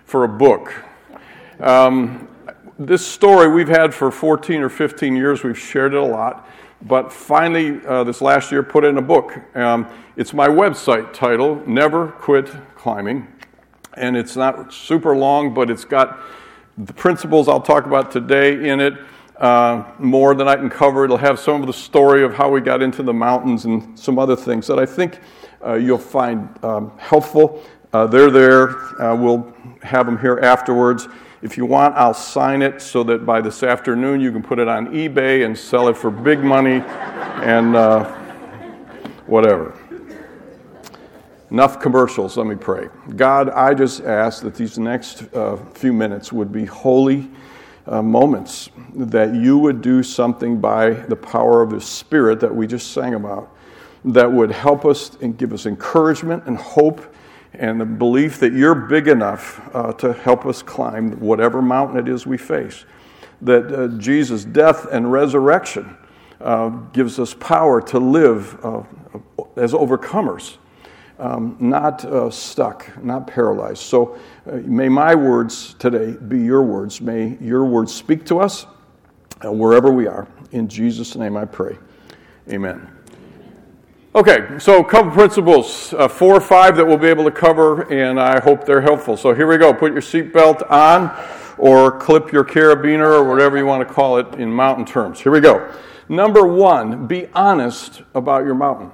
for 0.05 0.23
a 0.23 0.29
book. 0.29 0.73
Um, 1.59 2.27
this 2.77 3.05
story 3.05 3.49
we've 3.49 3.69
had 3.69 3.93
for 3.93 4.11
14 4.11 4.61
or 4.61 4.69
15 4.69 5.15
years, 5.15 5.43
we've 5.43 5.57
shared 5.57 5.93
it 5.93 5.99
a 5.99 6.05
lot 6.05 6.47
but 6.81 7.11
finally, 7.11 7.83
uh, 7.85 8.03
this 8.03 8.21
last 8.21 8.51
year, 8.51 8.61
put 8.61 8.83
it 8.83 8.89
in 8.89 8.97
a 8.97 9.01
book. 9.01 9.35
Um, 9.55 9.87
it's 10.15 10.33
my 10.33 10.47
website 10.47 11.13
title, 11.13 11.61
Never 11.65 12.09
Quit 12.09 12.51
Climbing. 12.75 13.27
And 13.95 14.15
it's 14.15 14.35
not 14.35 14.71
super 14.71 15.15
long, 15.15 15.53
but 15.53 15.71
it's 15.71 15.85
got 15.85 16.19
the 16.77 16.93
principles 16.93 17.47
I'll 17.47 17.61
talk 17.61 17.85
about 17.85 18.11
today 18.11 18.69
in 18.69 18.79
it. 18.79 18.93
Uh, 19.37 19.83
more 19.99 20.33
than 20.33 20.47
I 20.47 20.55
can 20.55 20.69
cover. 20.69 21.03
It'll 21.03 21.17
have 21.17 21.39
some 21.39 21.59
of 21.59 21.67
the 21.67 21.73
story 21.73 22.23
of 22.23 22.33
how 22.33 22.49
we 22.49 22.61
got 22.61 22.81
into 22.81 23.03
the 23.03 23.13
mountains 23.13 23.65
and 23.65 23.99
some 23.99 24.17
other 24.17 24.35
things 24.35 24.65
that 24.67 24.79
I 24.79 24.85
think 24.85 25.19
uh, 25.65 25.73
you'll 25.73 25.97
find 25.97 26.47
um, 26.63 26.97
helpful. 26.97 27.61
Uh, 27.91 28.07
they're 28.07 28.31
there. 28.31 29.01
Uh, 29.01 29.15
we'll 29.15 29.53
have 29.81 30.05
them 30.05 30.17
here 30.17 30.39
afterwards. 30.41 31.07
If 31.41 31.57
you 31.57 31.65
want, 31.65 31.95
I'll 31.95 32.13
sign 32.13 32.61
it 32.61 32.81
so 32.81 33.03
that 33.03 33.25
by 33.25 33.41
this 33.41 33.61
afternoon 33.61 34.21
you 34.21 34.31
can 34.31 34.41
put 34.41 34.57
it 34.57 34.67
on 34.67 34.87
eBay 34.87 35.45
and 35.45 35.57
sell 35.57 35.89
it 35.89 35.97
for 35.97 36.09
big 36.09 36.39
money 36.39 36.81
and 37.43 37.75
uh, 37.75 38.05
whatever. 39.27 39.77
Enough 41.51 41.79
commercials, 41.79 42.37
let 42.37 42.47
me 42.47 42.55
pray. 42.55 42.89
God, 43.15 43.49
I 43.49 43.73
just 43.73 44.01
ask 44.01 44.41
that 44.43 44.55
these 44.55 44.79
next 44.79 45.23
uh, 45.33 45.57
few 45.73 45.93
minutes 45.93 46.33
would 46.33 46.51
be 46.51 46.65
holy 46.65 47.29
uh, 47.87 48.01
moments, 48.01 48.69
that 48.93 49.35
you 49.35 49.57
would 49.57 49.81
do 49.81 50.01
something 50.01 50.59
by 50.59 50.89
the 50.89 51.15
power 51.15 51.61
of 51.61 51.69
the 51.69 51.81
Spirit 51.81 52.39
that 52.39 52.53
we 52.53 52.67
just 52.67 52.91
sang 52.91 53.13
about, 53.13 53.55
that 54.03 54.31
would 54.31 54.51
help 54.51 54.85
us 54.85 55.17
and 55.21 55.37
give 55.37 55.53
us 55.53 55.65
encouragement 55.65 56.43
and 56.45 56.57
hope 56.57 57.13
and 57.59 57.79
the 57.79 57.85
belief 57.85 58.39
that 58.39 58.53
you're 58.53 58.75
big 58.75 59.07
enough 59.07 59.61
uh, 59.73 59.93
to 59.93 60.13
help 60.13 60.45
us 60.45 60.61
climb 60.61 61.19
whatever 61.19 61.61
mountain 61.61 61.97
it 61.97 62.07
is 62.07 62.25
we 62.25 62.37
face. 62.37 62.85
That 63.41 63.73
uh, 63.73 63.87
Jesus' 63.97 64.45
death 64.45 64.87
and 64.91 65.11
resurrection 65.11 65.97
uh, 66.41 66.69
gives 66.69 67.19
us 67.19 67.33
power 67.33 67.81
to 67.81 67.99
live 67.99 68.63
uh, 68.63 68.83
as 69.55 69.73
overcomers, 69.73 70.57
um, 71.19 71.57
not 71.59 72.03
uh, 72.05 72.29
stuck, 72.29 73.03
not 73.03 73.27
paralyzed. 73.27 73.83
So 73.83 74.17
uh, 74.45 74.57
may 74.65 74.89
my 74.89 75.15
words 75.15 75.75
today 75.79 76.11
be 76.27 76.39
your 76.39 76.61
words. 76.61 77.01
May 77.01 77.37
your 77.39 77.65
words 77.65 77.93
speak 77.93 78.25
to 78.25 78.39
us 78.39 78.65
wherever 79.43 79.91
we 79.91 80.07
are. 80.07 80.27
In 80.51 80.67
Jesus' 80.67 81.15
name 81.15 81.37
I 81.37 81.45
pray. 81.45 81.77
Amen. 82.49 82.91
Okay, 84.15 84.57
so 84.59 84.79
a 84.79 84.83
couple 84.83 85.11
principles, 85.11 85.93
uh, 85.93 86.07
four 86.07 86.35
or 86.35 86.39
five 86.39 86.77
that 86.77 86.85
we'll 86.85 86.97
be 86.97 87.09
able 87.09 87.25
to 87.25 87.31
cover, 87.31 87.91
and 87.91 88.17
I 88.17 88.39
hope 88.39 88.65
they're 88.65 88.79
helpful. 88.79 89.17
So 89.17 89.33
here 89.33 89.45
we 89.45 89.57
go. 89.57 89.73
Put 89.73 89.91
your 89.91 90.01
seatbelt 90.01 90.71
on, 90.71 91.11
or 91.57 91.99
clip 91.99 92.31
your 92.31 92.45
carabiner, 92.45 93.19
or 93.19 93.25
whatever 93.25 93.57
you 93.57 93.65
want 93.65 93.85
to 93.85 93.93
call 93.93 94.17
it 94.17 94.35
in 94.35 94.49
mountain 94.49 94.85
terms. 94.85 95.19
Here 95.19 95.33
we 95.33 95.41
go. 95.41 95.69
Number 96.07 96.47
one, 96.47 97.07
be 97.07 97.27
honest 97.33 98.03
about 98.13 98.45
your 98.45 98.55
mountain. 98.55 98.89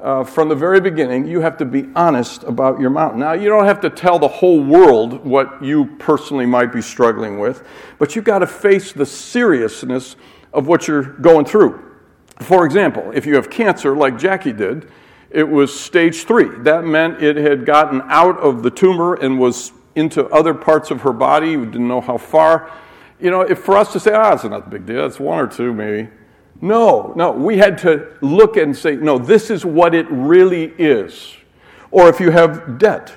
Uh, 0.00 0.24
from 0.24 0.48
the 0.48 0.54
very 0.54 0.80
beginning, 0.80 1.26
you 1.26 1.40
have 1.40 1.56
to 1.56 1.64
be 1.64 1.88
honest 1.94 2.42
about 2.42 2.78
your 2.80 2.90
mountain. 2.90 3.20
Now, 3.20 3.32
you 3.32 3.48
don't 3.48 3.64
have 3.64 3.80
to 3.80 3.90
tell 3.90 4.18
the 4.18 4.28
whole 4.28 4.62
world 4.62 5.24
what 5.24 5.62
you 5.64 5.86
personally 5.98 6.46
might 6.46 6.72
be 6.72 6.82
struggling 6.82 7.38
with, 7.38 7.66
but 7.98 8.14
you've 8.14 8.24
got 8.24 8.40
to 8.40 8.46
face 8.46 8.92
the 8.92 9.06
seriousness 9.06 10.16
of 10.52 10.66
what 10.66 10.86
you're 10.86 11.02
going 11.02 11.46
through. 11.46 11.82
For 12.40 12.66
example, 12.66 13.10
if 13.14 13.24
you 13.24 13.34
have 13.36 13.48
cancer 13.48 13.96
like 13.96 14.18
Jackie 14.18 14.52
did, 14.52 14.90
it 15.30 15.48
was 15.48 15.78
stage 15.78 16.24
three. 16.24 16.48
That 16.58 16.84
meant 16.84 17.22
it 17.22 17.36
had 17.36 17.64
gotten 17.64 18.02
out 18.04 18.38
of 18.38 18.62
the 18.62 18.70
tumor 18.70 19.14
and 19.14 19.38
was 19.38 19.72
into 19.94 20.26
other 20.28 20.54
parts 20.54 20.90
of 20.90 21.00
her 21.00 21.12
body. 21.12 21.56
We 21.56 21.64
didn't 21.66 21.88
know 21.88 22.02
how 22.02 22.18
far. 22.18 22.70
You 23.18 23.30
know, 23.30 23.40
if 23.40 23.60
for 23.60 23.76
us 23.76 23.92
to 23.94 24.00
say, 24.00 24.12
ah, 24.12 24.34
it's 24.34 24.44
not 24.44 24.66
a 24.66 24.70
big 24.70 24.84
deal, 24.84 25.06
it's 25.06 25.18
one 25.18 25.38
or 25.38 25.46
two 25.46 25.72
maybe, 25.72 26.10
no, 26.60 27.12
no, 27.16 27.32
we 27.32 27.58
had 27.58 27.78
to 27.78 28.12
look 28.20 28.56
and 28.56 28.76
say, 28.76 28.96
no, 28.96 29.18
this 29.18 29.50
is 29.50 29.64
what 29.64 29.94
it 29.94 30.06
really 30.10 30.72
is. 30.78 31.34
Or 31.90 32.08
if 32.08 32.20
you 32.20 32.30
have 32.30 32.78
debt, 32.78 33.16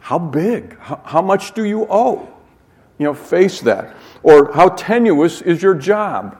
how 0.00 0.18
big? 0.18 0.78
How, 0.78 1.00
how, 1.04 1.22
much 1.22 1.52
do 1.52 1.64
you 1.64 1.86
owe? 1.90 2.28
You 2.98 3.06
know, 3.06 3.14
face 3.14 3.60
that. 3.60 3.94
Or 4.22 4.52
how 4.52 4.70
tenuous 4.70 5.42
is 5.42 5.62
your 5.62 5.74
job? 5.74 6.36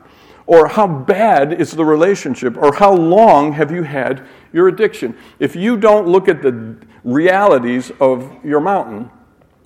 Or 0.46 0.66
how 0.66 0.86
bad 0.86 1.52
is 1.52 1.70
the 1.72 1.84
relationship? 1.84 2.56
Or 2.56 2.74
how 2.74 2.92
long 2.92 3.52
have 3.52 3.70
you 3.70 3.82
had 3.82 4.26
your 4.52 4.68
addiction? 4.68 5.16
If 5.38 5.54
you 5.54 5.76
don't 5.76 6.08
look 6.08 6.28
at 6.28 6.42
the 6.42 6.76
realities 7.04 7.92
of 8.00 8.44
your 8.44 8.60
mountain, 8.60 9.10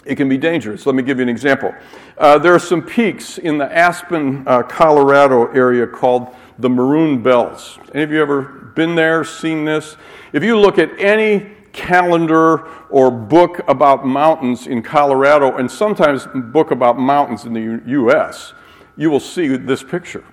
it 0.04 0.16
can 0.16 0.28
be 0.28 0.36
dangerous. 0.36 0.84
Let 0.84 0.94
me 0.94 1.02
give 1.02 1.18
you 1.18 1.22
an 1.22 1.28
example. 1.28 1.74
Uh, 2.18 2.38
there 2.38 2.54
are 2.54 2.58
some 2.58 2.82
peaks 2.82 3.38
in 3.38 3.56
the 3.58 3.74
Aspen, 3.74 4.46
uh, 4.46 4.62
Colorado 4.62 5.46
area 5.52 5.86
called 5.86 6.34
the 6.58 6.70
Maroon 6.70 7.22
Bells. 7.22 7.78
Any 7.92 8.04
of 8.04 8.10
you 8.12 8.20
ever 8.22 8.42
been 8.74 8.94
there, 8.94 9.24
seen 9.24 9.64
this? 9.64 9.96
If 10.32 10.42
you 10.42 10.58
look 10.58 10.78
at 10.78 10.90
any 10.98 11.50
calendar 11.72 12.66
or 12.88 13.10
book 13.10 13.60
about 13.68 14.06
mountains 14.06 14.66
in 14.66 14.82
Colorado, 14.82 15.56
and 15.56 15.70
sometimes 15.70 16.26
book 16.34 16.70
about 16.70 16.98
mountains 16.98 17.44
in 17.44 17.52
the 17.52 17.60
U- 17.60 17.82
U.S., 17.86 18.54
you 18.96 19.10
will 19.10 19.20
see 19.20 19.48
this 19.56 19.82
picture. 19.82 20.24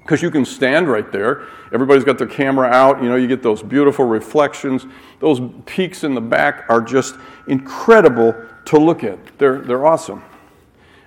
Because 0.00 0.20
you 0.20 0.32
can 0.32 0.44
stand 0.44 0.88
right 0.88 1.12
there. 1.12 1.46
Everybody's 1.72 2.02
got 2.02 2.18
their 2.18 2.26
camera 2.26 2.66
out. 2.68 3.00
You 3.02 3.08
know, 3.08 3.14
you 3.14 3.28
get 3.28 3.40
those 3.40 3.62
beautiful 3.62 4.04
reflections. 4.04 4.84
Those 5.20 5.40
peaks 5.64 6.02
in 6.02 6.14
the 6.14 6.20
back 6.20 6.64
are 6.68 6.80
just 6.80 7.14
incredible 7.46 8.34
to 8.64 8.78
look 8.78 9.04
at. 9.04 9.38
They're, 9.38 9.60
they're 9.60 9.86
awesome. 9.86 10.24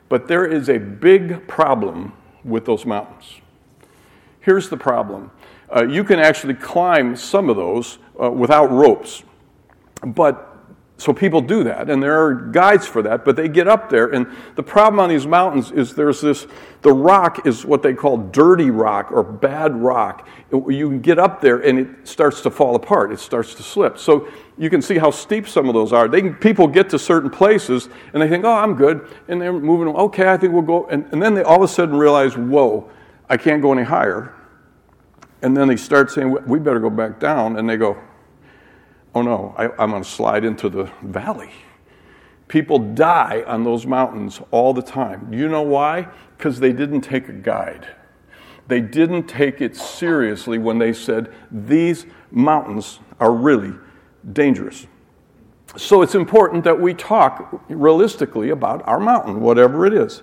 But 0.07 0.29
there 0.29 0.45
is 0.45 0.69
a 0.69 0.77
big 0.77 1.45
problem 1.45 2.13
with 2.45 2.65
those 2.65 2.85
mountains. 2.85 3.41
Here's 4.45 4.69
the 4.69 4.77
problem 4.77 5.31
uh, 5.75 5.87
you 5.87 6.03
can 6.03 6.19
actually 6.19 6.53
climb 6.53 7.15
some 7.15 7.49
of 7.49 7.55
those 7.55 7.97
uh, 8.21 8.29
without 8.29 8.71
ropes. 8.71 9.23
But 10.05 10.51
so 10.97 11.11
people 11.11 11.41
do 11.41 11.63
that, 11.63 11.89
and 11.89 12.01
there 12.01 12.23
are 12.23 12.35
guides 12.35 12.85
for 12.85 13.01
that, 13.01 13.25
but 13.25 13.35
they 13.35 13.47
get 13.47 13.67
up 13.67 13.89
there. 13.89 14.07
And 14.07 14.27
the 14.55 14.61
problem 14.61 14.99
on 14.99 15.09
these 15.09 15.25
mountains 15.25 15.71
is 15.71 15.95
there's 15.95 16.21
this 16.21 16.45
the 16.83 16.93
rock 16.93 17.47
is 17.47 17.65
what 17.65 17.81
they 17.81 17.95
call 17.95 18.17
dirty 18.17 18.69
rock 18.69 19.11
or 19.11 19.23
bad 19.23 19.75
rock. 19.75 20.27
You 20.51 20.89
can 20.89 21.01
get 21.01 21.17
up 21.17 21.41
there 21.41 21.59
and 21.59 21.79
it 21.79 22.07
starts 22.07 22.41
to 22.41 22.51
fall 22.51 22.75
apart, 22.75 23.11
it 23.11 23.19
starts 23.19 23.55
to 23.55 23.63
slip. 23.63 23.97
So 23.97 24.27
you 24.59 24.69
can 24.69 24.81
see 24.81 24.99
how 24.99 25.09
steep 25.09 25.47
some 25.47 25.67
of 25.67 25.73
those 25.73 25.91
are. 25.91 26.07
They 26.07 26.21
can, 26.21 26.35
people 26.35 26.67
get 26.67 26.91
to 26.91 26.99
certain 26.99 27.31
places 27.31 27.89
and 28.13 28.21
they 28.21 28.29
think, 28.29 28.45
oh, 28.45 28.53
I'm 28.53 28.75
good. 28.75 29.09
And 29.27 29.41
they're 29.41 29.51
moving, 29.51 29.87
okay, 29.87 30.29
I 30.29 30.37
think 30.37 30.53
we'll 30.53 30.61
go. 30.61 30.85
And, 30.85 31.07
and 31.11 31.21
then 31.21 31.33
they 31.33 31.41
all 31.41 31.57
of 31.57 31.63
a 31.63 31.67
sudden 31.67 31.95
realize, 31.95 32.37
whoa, 32.37 32.89
I 33.27 33.37
can't 33.37 33.61
go 33.61 33.71
any 33.73 33.83
higher. 33.83 34.34
And 35.41 35.55
then 35.55 35.67
they 35.67 35.77
start 35.77 36.11
saying, 36.11 36.35
we 36.47 36.59
better 36.59 36.79
go 36.79 36.89
back 36.89 37.19
down. 37.19 37.57
And 37.57 37.69
they 37.69 37.77
go, 37.77 37.97
oh 39.13 39.21
no, 39.21 39.53
I, 39.57 39.65
I'm 39.81 39.91
going 39.91 40.03
to 40.03 40.09
slide 40.09 40.43
into 40.45 40.69
the 40.69 40.91
valley. 41.01 41.51
People 42.47 42.77
die 42.79 43.43
on 43.47 43.63
those 43.63 43.85
mountains 43.85 44.39
all 44.51 44.73
the 44.73 44.81
time. 44.81 45.33
You 45.33 45.47
know 45.47 45.63
why? 45.63 46.07
Because 46.37 46.59
they 46.59 46.73
didn't 46.73 47.01
take 47.01 47.27
a 47.27 47.33
guide. 47.33 47.87
They 48.67 48.81
didn't 48.81 49.27
take 49.27 49.61
it 49.61 49.75
seriously 49.75 50.57
when 50.57 50.77
they 50.79 50.93
said, 50.93 51.33
these 51.51 52.05
mountains 52.31 52.99
are 53.19 53.31
really 53.31 53.73
dangerous. 54.33 54.87
So 55.77 56.01
it's 56.01 56.15
important 56.15 56.63
that 56.63 56.79
we 56.79 56.93
talk 56.93 57.63
realistically 57.69 58.49
about 58.49 58.87
our 58.87 58.99
mountain, 58.99 59.41
whatever 59.41 59.85
it 59.85 59.93
is. 59.93 60.21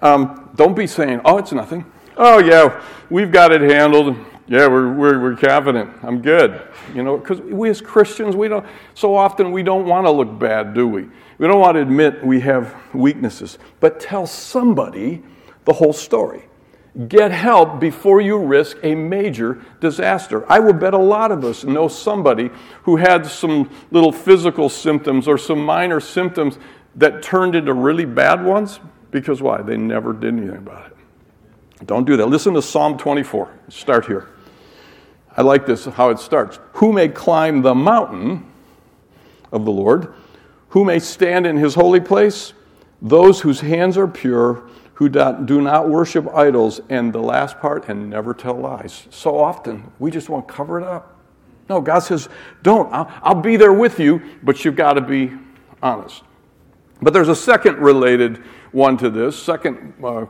Um, 0.00 0.50
don't 0.56 0.74
be 0.74 0.86
saying, 0.86 1.20
oh, 1.24 1.38
it's 1.38 1.52
nothing. 1.52 1.90
Oh, 2.16 2.38
yeah, 2.38 2.82
we've 3.10 3.30
got 3.30 3.52
it 3.52 3.60
handled. 3.60 4.16
Yeah, 4.48 4.68
we're, 4.68 4.92
we're, 4.92 5.20
we're 5.20 5.36
confident. 5.36 5.90
I'm 6.02 6.22
good. 6.22 6.62
You 6.94 7.02
know, 7.02 7.18
because 7.18 7.40
we 7.40 7.68
as 7.68 7.80
Christians, 7.80 8.36
we 8.36 8.46
don't, 8.46 8.64
so 8.94 9.16
often 9.16 9.50
we 9.50 9.64
don't 9.64 9.86
want 9.86 10.06
to 10.06 10.10
look 10.10 10.38
bad, 10.38 10.72
do 10.72 10.86
we? 10.86 11.08
We 11.38 11.48
don't 11.48 11.58
want 11.58 11.74
to 11.74 11.82
admit 11.82 12.24
we 12.24 12.40
have 12.40 12.74
weaknesses. 12.94 13.58
But 13.80 13.98
tell 13.98 14.26
somebody 14.26 15.22
the 15.64 15.72
whole 15.72 15.92
story. 15.92 16.44
Get 17.08 17.30
help 17.30 17.80
before 17.80 18.20
you 18.20 18.38
risk 18.38 18.78
a 18.82 18.94
major 18.94 19.62
disaster. 19.80 20.50
I 20.50 20.60
would 20.60 20.78
bet 20.78 20.94
a 20.94 20.98
lot 20.98 21.30
of 21.32 21.44
us 21.44 21.64
know 21.64 21.88
somebody 21.88 22.50
who 22.84 22.96
had 22.96 23.26
some 23.26 23.68
little 23.90 24.12
physical 24.12 24.68
symptoms 24.68 25.28
or 25.28 25.36
some 25.36 25.62
minor 25.62 26.00
symptoms 26.00 26.58
that 26.94 27.22
turned 27.22 27.54
into 27.54 27.74
really 27.74 28.06
bad 28.06 28.42
ones 28.42 28.80
because 29.10 29.42
why? 29.42 29.60
They 29.60 29.76
never 29.76 30.12
did 30.12 30.34
anything 30.34 30.56
about 30.56 30.86
it. 30.86 31.86
Don't 31.86 32.06
do 32.06 32.16
that. 32.16 32.26
Listen 32.26 32.54
to 32.54 32.62
Psalm 32.62 32.96
24. 32.96 33.50
Start 33.68 34.06
here. 34.06 34.28
I 35.36 35.42
like 35.42 35.66
this, 35.66 35.84
how 35.84 36.10
it 36.10 36.18
starts. 36.18 36.58
Who 36.74 36.92
may 36.92 37.08
climb 37.08 37.62
the 37.62 37.74
mountain 37.74 38.50
of 39.52 39.64
the 39.64 39.70
Lord? 39.70 40.14
Who 40.70 40.84
may 40.84 40.98
stand 40.98 41.46
in 41.46 41.56
his 41.56 41.74
holy 41.74 42.00
place? 42.00 42.54
Those 43.02 43.40
whose 43.40 43.60
hands 43.60 43.98
are 43.98 44.08
pure, 44.08 44.68
who 44.94 45.08
do 45.10 45.60
not 45.60 45.88
worship 45.90 46.26
idols, 46.34 46.80
and 46.88 47.12
the 47.12 47.20
last 47.20 47.60
part, 47.60 47.88
and 47.88 48.08
never 48.08 48.32
tell 48.32 48.54
lies. 48.54 49.06
So 49.10 49.38
often, 49.38 49.92
we 49.98 50.10
just 50.10 50.30
want 50.30 50.48
to 50.48 50.54
cover 50.54 50.80
it 50.80 50.86
up. 50.86 51.18
No, 51.68 51.80
God 51.80 51.98
says, 51.98 52.28
don't. 52.62 52.90
I'll, 52.92 53.12
I'll 53.22 53.40
be 53.40 53.56
there 53.56 53.72
with 53.72 54.00
you, 54.00 54.22
but 54.42 54.64
you've 54.64 54.76
got 54.76 54.94
to 54.94 55.00
be 55.02 55.32
honest. 55.82 56.22
But 57.02 57.12
there's 57.12 57.28
a 57.28 57.36
second 57.36 57.78
related 57.78 58.38
one 58.72 58.96
to 58.98 59.10
this, 59.10 59.40
second 59.40 59.92
uh, 60.02 60.26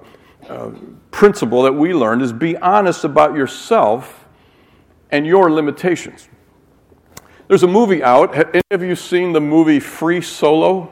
uh, 0.48 0.70
principle 1.10 1.62
that 1.62 1.72
we 1.72 1.94
learned 1.94 2.22
is 2.22 2.32
be 2.32 2.56
honest 2.56 3.04
about 3.04 3.36
yourself 3.36 4.25
and 5.10 5.26
your 5.26 5.50
limitations. 5.50 6.28
There's 7.48 7.62
a 7.62 7.68
movie 7.68 8.02
out. 8.02 8.34
Have 8.34 8.50
any 8.54 8.62
of 8.70 8.82
you 8.82 8.96
seen 8.96 9.32
the 9.32 9.40
movie 9.40 9.78
Free 9.78 10.20
Solo? 10.20 10.90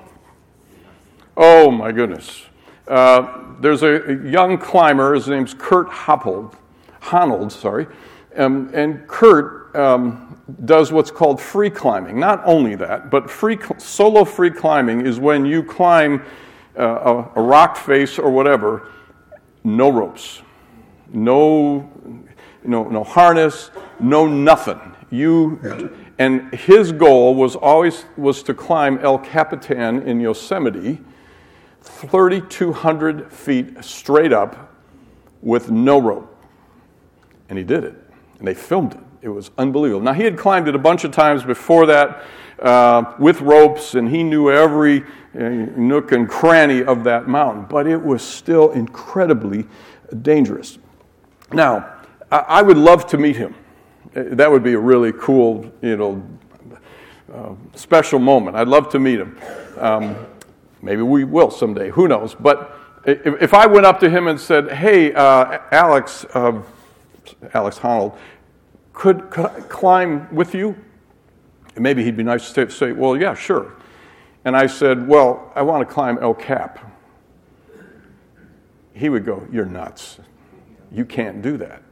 Oh 1.37 1.71
my 1.71 1.91
goodness. 1.91 2.45
Uh, 2.87 3.45
there's 3.61 3.83
a, 3.83 4.21
young 4.25 4.59
climber, 4.59 5.15
his 5.15 5.27
name's 5.27 5.55
Kurt 5.55 5.89
Hoppold, 5.89 6.57
Honnold, 7.01 7.51
sorry, 7.51 7.87
um, 8.37 8.71
and 8.75 9.07
Kurt 9.09 9.75
um, 9.75 10.39
does 10.65 10.93
what's 10.93 11.11
called 11.11 11.41
free 11.41 11.71
climbing. 11.71 12.21
Not 12.21 12.43
only 12.45 12.75
that, 12.77 13.11
but 13.11 13.31
free, 13.31 13.59
solo 13.79 14.25
free 14.25 14.51
climbing 14.51 15.07
is 15.07 15.19
when 15.19 15.47
you 15.47 15.63
climb 15.63 16.23
uh, 16.79 16.83
a, 17.35 17.41
a 17.41 17.43
rock 17.43 17.77
face 17.77 18.19
or 18.19 18.31
whatever, 18.31 18.91
no 19.65 19.91
ropes, 19.91 20.43
no, 21.13 21.91
no, 22.65 22.89
no 22.89 23.05
harness, 23.05 23.71
no 24.01 24.27
nothing. 24.27 24.81
You 25.11 25.91
and 26.19 26.53
his 26.55 26.93
goal 26.93 27.35
was 27.35 27.57
always 27.57 28.05
was 28.17 28.43
to 28.45 28.55
climb 28.55 28.99
El 28.99 29.19
Capitan 29.19 30.03
in 30.03 30.21
Yosemite, 30.21 31.01
3,200 31.83 33.33
feet 33.33 33.85
straight 33.85 34.33
up 34.33 34.73
with 35.43 35.71
no 35.71 36.01
rope. 36.01 36.31
And 37.49 37.59
he 37.59 37.65
did 37.65 37.85
it. 37.85 37.95
And 38.39 38.49
they 38.49 38.55
filmed 38.55 38.95
it. 38.95 39.01
It 39.23 39.29
was 39.29 39.51
unbelievable. 39.59 40.05
Now, 40.05 40.13
he 40.13 40.25
had 40.25 40.37
climbed 40.37 40.69
it 40.69 40.75
a 40.75 40.79
bunch 40.79 41.05
of 41.05 41.11
times 41.11 41.45
before 41.45 41.87
that 41.87 42.25
uh, 42.61 43.15
with 43.19 43.41
ropes, 43.41 43.95
and 43.95 44.09
he 44.09 44.23
knew 44.23 44.51
every 44.51 45.03
uh, 45.03 45.39
nook 45.77 46.13
and 46.13 46.29
cranny 46.29 46.83
of 46.83 47.05
that 47.05 47.27
mountain, 47.27 47.67
but 47.69 47.87
it 47.87 48.03
was 48.03 48.23
still 48.23 48.71
incredibly 48.73 49.67
dangerous. 50.23 50.79
Now, 51.53 51.94
I, 52.41 52.63
would 52.63 52.77
love 52.77 53.07
to 53.09 53.19
meet 53.19 53.37
him 53.37 53.55
that 54.15 54.51
would 54.51 54.63
be 54.63 54.75
a 54.75 54.79
really 54.79 55.13
cool, 55.13 55.71
you 55.83 55.97
know, 55.97 56.23
uh, 57.33 57.55
special 57.75 58.19
moment. 58.19 58.57
I'd 58.57 58.69
love 58.69 58.89
to 58.91 59.01
meet 59.01 59.19
him. 59.19 59.39
Um, 59.79 60.17
maybe 60.83 61.03
we 61.03 61.25
will 61.25 61.51
someday. 61.51 61.91
Who 61.91 62.07
knows? 62.07 62.35
But 62.35 62.79
if, 63.05 63.43
if, 63.43 63.55
I 63.55 63.67
went 63.67 63.87
up 63.87 63.99
to 64.01 64.11
him 64.11 64.29
and 64.29 64.41
said, 64.41 64.71
"Hey, 64.71 65.13
uh, 65.13 65.59
Alex, 65.73 66.25
uh, 66.35 66.63
Alex 67.55 67.79
Honnold, 67.79 68.17
could, 68.93 69.31
could 69.31 69.47
I 69.47 69.61
climb 69.63 70.33
with 70.33 70.55
you?" 70.55 70.77
And 71.75 71.83
maybe 71.83 72.05
he'd 72.05 72.17
be 72.17 72.23
nice 72.23 72.53
to 72.53 72.71
say, 72.71 72.93
"Well, 72.93 73.17
yeah, 73.17 73.35
sure." 73.35 73.75
And 74.45 74.57
I 74.57 74.67
said, 74.67 75.09
"Well, 75.09 75.53
I 75.57 75.63
want 75.63 75.87
to 75.87 75.93
climb 75.93 76.19
El 76.19 76.35
Cap." 76.35 76.93
He 78.93 79.09
would 79.09 79.25
go, 79.25 79.45
"You're 79.51 79.67
nuts. 79.67 80.21
You 80.93 81.05
can't 81.05 81.43
do 81.43 81.57
that." 81.57 81.84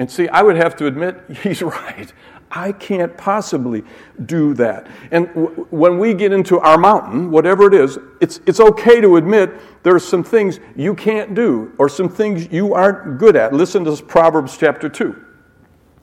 And 0.00 0.10
see, 0.10 0.26
I 0.28 0.42
would 0.42 0.56
have 0.56 0.74
to 0.76 0.86
admit, 0.86 1.20
he's 1.42 1.62
right. 1.62 2.12
I 2.50 2.72
can't 2.72 3.16
possibly 3.16 3.84
do 4.26 4.54
that. 4.54 4.88
And 5.12 5.28
w- 5.28 5.68
when 5.70 5.98
we 5.98 6.14
get 6.14 6.32
into 6.32 6.58
our 6.58 6.78
mountain, 6.78 7.30
whatever 7.30 7.68
it 7.68 7.74
is, 7.74 7.98
it's, 8.20 8.40
it's 8.46 8.58
okay 8.58 9.00
to 9.02 9.16
admit 9.18 9.52
there 9.84 9.94
are 9.94 10.00
some 10.00 10.24
things 10.24 10.58
you 10.74 10.94
can't 10.94 11.34
do 11.34 11.72
or 11.78 11.88
some 11.88 12.08
things 12.08 12.50
you 12.50 12.74
aren't 12.74 13.18
good 13.18 13.36
at. 13.36 13.52
Listen 13.52 13.84
to 13.84 13.96
Proverbs 14.02 14.56
chapter 14.56 14.88
2. 14.88 15.22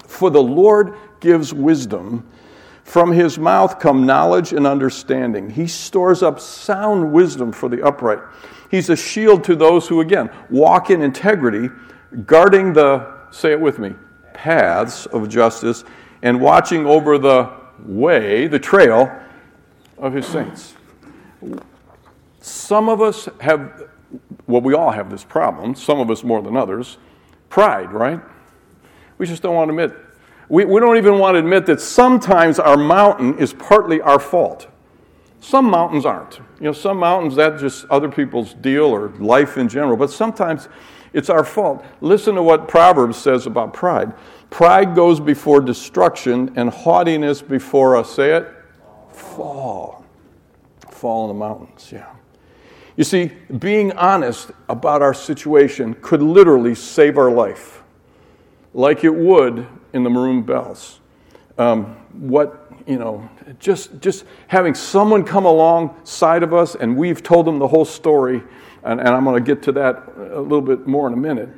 For 0.05 0.29
the 0.29 0.41
Lord 0.41 0.95
gives 1.19 1.53
wisdom, 1.53 2.25
from 2.83 3.11
his 3.11 3.37
mouth 3.37 3.79
come 3.79 4.05
knowledge 4.05 4.53
and 4.53 4.65
understanding. 4.65 5.49
He 5.49 5.67
stores 5.67 6.21
up 6.23 6.39
sound 6.39 7.11
wisdom 7.11 7.51
for 7.51 7.67
the 7.67 7.83
upright. 7.83 8.19
He's 8.69 8.89
a 8.89 8.95
shield 8.95 9.43
to 9.45 9.55
those 9.55 9.87
who, 9.87 10.01
again, 10.01 10.29
walk 10.51 10.91
in 10.91 11.01
integrity, 11.01 11.69
guarding 12.25 12.73
the, 12.73 13.16
say 13.37 13.51
it 13.51 13.59
with 13.59 13.79
me, 13.79 13.93
paths 14.33 15.05
of 15.07 15.29
justice 15.29 15.83
and 16.23 16.41
watching 16.41 16.85
over 16.85 17.17
the 17.17 17.51
way, 17.85 18.47
the 18.47 18.59
trail 18.59 19.11
of 19.97 20.13
his 20.13 20.25
saints. 20.25 20.73
Some 22.41 22.89
of 22.89 23.01
us 23.01 23.29
have, 23.39 23.89
well, 24.47 24.61
we 24.61 24.73
all 24.73 24.91
have 24.91 25.09
this 25.09 25.23
problem, 25.23 25.75
some 25.75 25.99
of 25.99 26.09
us 26.09 26.23
more 26.23 26.41
than 26.41 26.57
others 26.57 26.97
pride, 27.49 27.91
right? 27.93 28.19
We 29.17 29.25
just 29.25 29.41
don't 29.41 29.55
want 29.55 29.69
to 29.69 29.73
admit. 29.73 29.97
We, 30.49 30.65
we 30.65 30.79
don't 30.79 30.97
even 30.97 31.19
want 31.19 31.35
to 31.35 31.39
admit 31.39 31.65
that 31.67 31.81
sometimes 31.81 32.59
our 32.59 32.77
mountain 32.77 33.37
is 33.37 33.53
partly 33.53 34.01
our 34.01 34.19
fault. 34.19 34.67
Some 35.39 35.69
mountains 35.69 36.05
aren't. 36.05 36.37
You 36.59 36.65
know, 36.65 36.71
some 36.73 36.97
mountains, 36.97 37.35
that's 37.35 37.61
just 37.61 37.85
other 37.85 38.09
people's 38.09 38.53
deal 38.55 38.85
or 38.85 39.09
life 39.19 39.57
in 39.57 39.69
general, 39.69 39.97
but 39.97 40.09
sometimes 40.09 40.67
it's 41.13 41.29
our 41.29 41.43
fault. 41.43 41.83
Listen 42.01 42.35
to 42.35 42.43
what 42.43 42.67
Proverbs 42.67 43.17
says 43.17 43.45
about 43.45 43.73
pride. 43.73 44.13
Pride 44.49 44.95
goes 44.95 45.19
before 45.19 45.61
destruction, 45.61 46.53
and 46.55 46.69
haughtiness 46.69 47.41
before 47.41 47.95
us, 47.95 48.13
say 48.13 48.31
it, 48.37 48.47
fall. 49.11 50.05
Fall 50.89 51.29
in 51.29 51.35
the 51.35 51.39
mountains, 51.39 51.89
yeah. 51.91 52.13
You 52.95 53.03
see, 53.03 53.31
being 53.59 53.91
honest 53.93 54.51
about 54.69 55.01
our 55.01 55.13
situation 55.13 55.95
could 56.01 56.21
literally 56.23 56.73
save 56.73 57.17
our 57.17 57.29
life, 57.29 57.83
like 58.73 59.03
it 59.03 59.13
would 59.13 59.67
in 59.93 60.03
the 60.03 60.09
Maroon 60.09 60.41
Bells. 60.41 60.99
Um, 61.59 61.95
what, 62.13 62.71
you 62.87 62.97
know, 62.97 63.29
just, 63.59 63.99
just 63.99 64.25
having 64.47 64.73
someone 64.73 65.23
come 65.23 65.45
alongside 65.45 66.41
of 66.41 66.53
us, 66.53 66.75
and 66.75 66.97
we've 66.97 67.21
told 67.21 67.45
them 67.45 67.59
the 67.59 67.67
whole 67.67 67.85
story, 67.85 68.41
and, 68.83 68.99
and 68.99 69.09
I'm 69.09 69.23
going 69.23 69.43
to 69.43 69.55
get 69.55 69.63
to 69.63 69.71
that 69.73 70.03
a 70.17 70.41
little 70.41 70.61
bit 70.61 70.87
more 70.87 71.07
in 71.07 71.13
a 71.13 71.17
minute, 71.17 71.49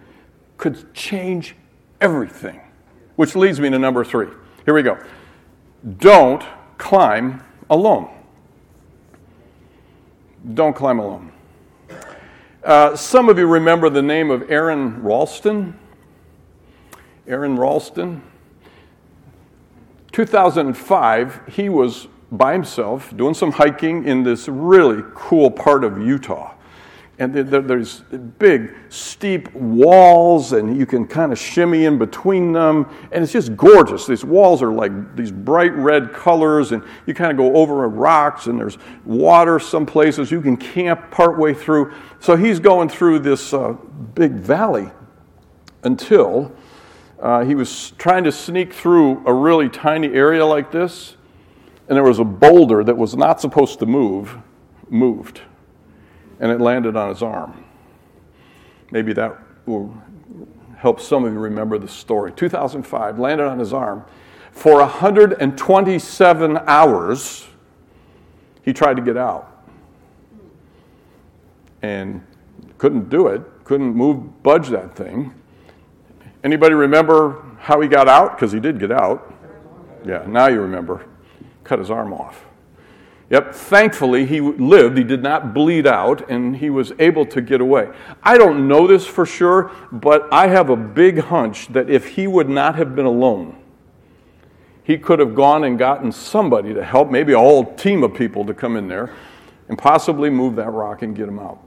could 0.57 0.93
change 0.93 1.55
everything. 2.01 2.59
Which 3.15 3.35
leads 3.35 3.59
me 3.59 3.69
to 3.69 3.79
number 3.79 4.03
three. 4.03 4.27
Here 4.65 4.73
we 4.73 4.83
go. 4.83 4.97
Don't 5.97 6.43
climb 6.77 7.43
alone. 7.69 8.09
Don't 10.53 10.75
climb 10.75 10.99
alone. 10.99 11.31
Uh, 12.63 12.95
some 12.95 13.29
of 13.29 13.37
you 13.37 13.47
remember 13.47 13.89
the 13.89 14.01
name 14.01 14.31
of 14.31 14.49
Aron 14.49 15.01
Ralston. 15.01 15.77
Aron 17.27 17.57
Ralston. 17.57 18.21
2005, 20.11 21.41
he 21.47 21.69
was 21.69 22.07
by 22.31 22.53
himself 22.53 23.15
doing 23.15 23.33
some 23.33 23.51
hiking 23.51 24.05
in 24.05 24.23
this 24.23 24.47
really 24.47 25.03
cool 25.15 25.49
part 25.49 25.83
of 25.83 25.99
Utah 26.01 26.53
and 27.19 27.33
there's 27.33 27.99
big 28.39 28.73
steep 28.87 29.53
walls 29.53 30.53
and 30.53 30.77
you 30.77 30.85
can 30.85 31.05
kind 31.05 31.33
of 31.33 31.37
shimmy 31.37 31.83
in 31.83 31.97
between 31.97 32.53
them. 32.53 32.89
And 33.11 33.21
it's 33.21 33.33
just 33.33 33.57
gorgeous. 33.57 34.07
These 34.07 34.23
walls 34.23 34.63
are 34.63 34.71
like 34.71 35.17
these 35.17 35.29
bright 35.29 35.73
red 35.73 36.13
colors 36.13 36.71
and 36.71 36.81
you 37.05 37.13
kind 37.13 37.29
of 37.29 37.37
go 37.37 37.57
over 37.57 37.85
rocks 37.89 38.47
and 38.47 38.57
there's 38.57 38.77
water 39.03 39.59
some 39.59 39.85
places 39.85 40.31
you 40.31 40.41
can 40.41 40.55
camp 40.55 41.11
partway 41.11 41.53
through. 41.53 41.93
So 42.21 42.37
he's 42.37 42.57
going 42.61 42.87
through 42.87 43.19
this 43.19 43.53
uh, 43.53 43.73
big 44.15 44.31
valley 44.31 44.89
until 45.83 46.55
uh, 47.19 47.43
he 47.43 47.53
was 47.53 47.91
trying 47.97 48.23
to 48.23 48.31
sneak 48.31 48.71
through 48.71 49.27
a 49.27 49.33
really 49.33 49.67
tiny 49.67 50.07
area 50.07 50.45
like 50.45 50.71
this 50.71 51.17
and 51.89 51.97
there 51.97 52.03
was 52.03 52.19
a 52.19 52.23
boulder 52.23 52.81
that 52.83 52.95
was 52.95 53.15
not 53.17 53.41
supposed 53.41 53.79
to 53.79 53.85
move 53.85 54.37
moved 54.89 55.41
and 56.39 56.51
it 56.51 56.61
landed 56.61 56.95
on 56.95 57.09
his 57.09 57.21
arm. 57.21 57.63
Maybe 58.91 59.13
that 59.13 59.37
will 59.65 59.93
help 60.77 60.99
some 60.99 61.25
of 61.25 61.33
you 61.33 61.39
remember 61.39 61.77
the 61.77 61.87
story. 61.87 62.31
2005, 62.31 63.19
landed 63.19 63.45
on 63.45 63.59
his 63.59 63.73
arm. 63.73 64.05
For 64.51 64.79
127 64.79 66.57
hours, 66.65 67.47
he 68.63 68.73
tried 68.73 68.95
to 68.95 69.01
get 69.01 69.17
out 69.17 69.63
and 71.81 72.25
couldn't 72.77 73.09
do 73.09 73.27
it, 73.27 73.41
couldn't 73.63 73.93
move, 73.95 74.41
budge 74.43 74.69
that 74.69 74.95
thing. 74.95 75.33
Anybody 76.43 76.73
remember 76.73 77.45
how 77.59 77.81
he 77.81 77.87
got 77.87 78.07
out? 78.07 78.35
Because 78.35 78.51
he 78.51 78.59
did 78.59 78.79
get 78.79 78.91
out. 78.91 79.33
Yeah, 80.05 80.25
now 80.27 80.47
you 80.47 80.61
remember. 80.61 81.05
Cut 81.63 81.79
his 81.79 81.91
arm 81.91 82.13
off. 82.13 82.45
Yep, 83.29 83.53
thankfully 83.53 84.25
he 84.25 84.41
lived, 84.41 84.97
he 84.97 85.03
did 85.03 85.21
not 85.21 85.53
bleed 85.53 85.85
out, 85.85 86.29
and 86.31 86.57
he 86.57 86.71
was 86.71 86.93
able 86.97 87.25
to 87.27 87.41
get 87.41 87.61
away. 87.61 87.89
I 88.23 88.39
don't 88.39 88.67
know 88.67 88.87
this 88.87 89.05
for 89.05 89.25
sure, 89.25 89.71
but 89.91 90.27
I 90.31 90.47
have 90.47 90.71
a 90.71 90.75
big 90.75 91.19
hunch 91.19 91.67
that 91.67 91.89
if 91.89 92.07
he 92.15 92.25
would 92.25 92.49
not 92.49 92.75
have 92.75 92.95
been 92.95 93.05
alone, 93.05 93.55
he 94.83 94.97
could 94.97 95.19
have 95.19 95.35
gone 95.35 95.63
and 95.63 95.77
gotten 95.77 96.11
somebody 96.11 96.73
to 96.73 96.83
help, 96.83 97.11
maybe 97.11 97.33
a 97.33 97.37
whole 97.37 97.75
team 97.75 98.03
of 98.03 98.15
people 98.15 98.43
to 98.45 98.55
come 98.55 98.75
in 98.75 98.87
there 98.87 99.13
and 99.67 99.77
possibly 99.77 100.31
move 100.31 100.55
that 100.55 100.71
rock 100.71 101.03
and 101.03 101.15
get 101.15 101.27
him 101.27 101.37
out. 101.37 101.59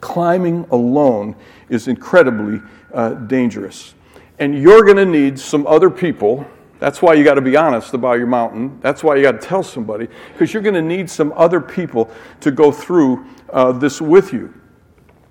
Climbing 0.00 0.64
alone 0.70 1.34
is 1.68 1.88
incredibly 1.88 2.60
uh, 2.94 3.14
dangerous. 3.14 3.94
And 4.38 4.56
you're 4.56 4.84
going 4.84 4.98
to 4.98 5.06
need 5.06 5.36
some 5.40 5.66
other 5.66 5.90
people 5.90 6.46
that's 6.78 7.00
why 7.00 7.14
you 7.14 7.24
got 7.24 7.34
to 7.34 7.40
be 7.40 7.56
honest 7.56 7.94
about 7.94 8.18
your 8.18 8.26
mountain. 8.26 8.78
That's 8.80 9.02
why 9.02 9.16
you 9.16 9.22
got 9.22 9.40
to 9.40 9.46
tell 9.46 9.62
somebody, 9.62 10.08
because 10.32 10.52
you're 10.52 10.62
going 10.62 10.74
to 10.74 10.82
need 10.82 11.08
some 11.08 11.32
other 11.36 11.60
people 11.60 12.10
to 12.40 12.50
go 12.50 12.70
through 12.70 13.26
uh, 13.50 13.72
this 13.72 14.00
with 14.00 14.32
you. 14.32 14.52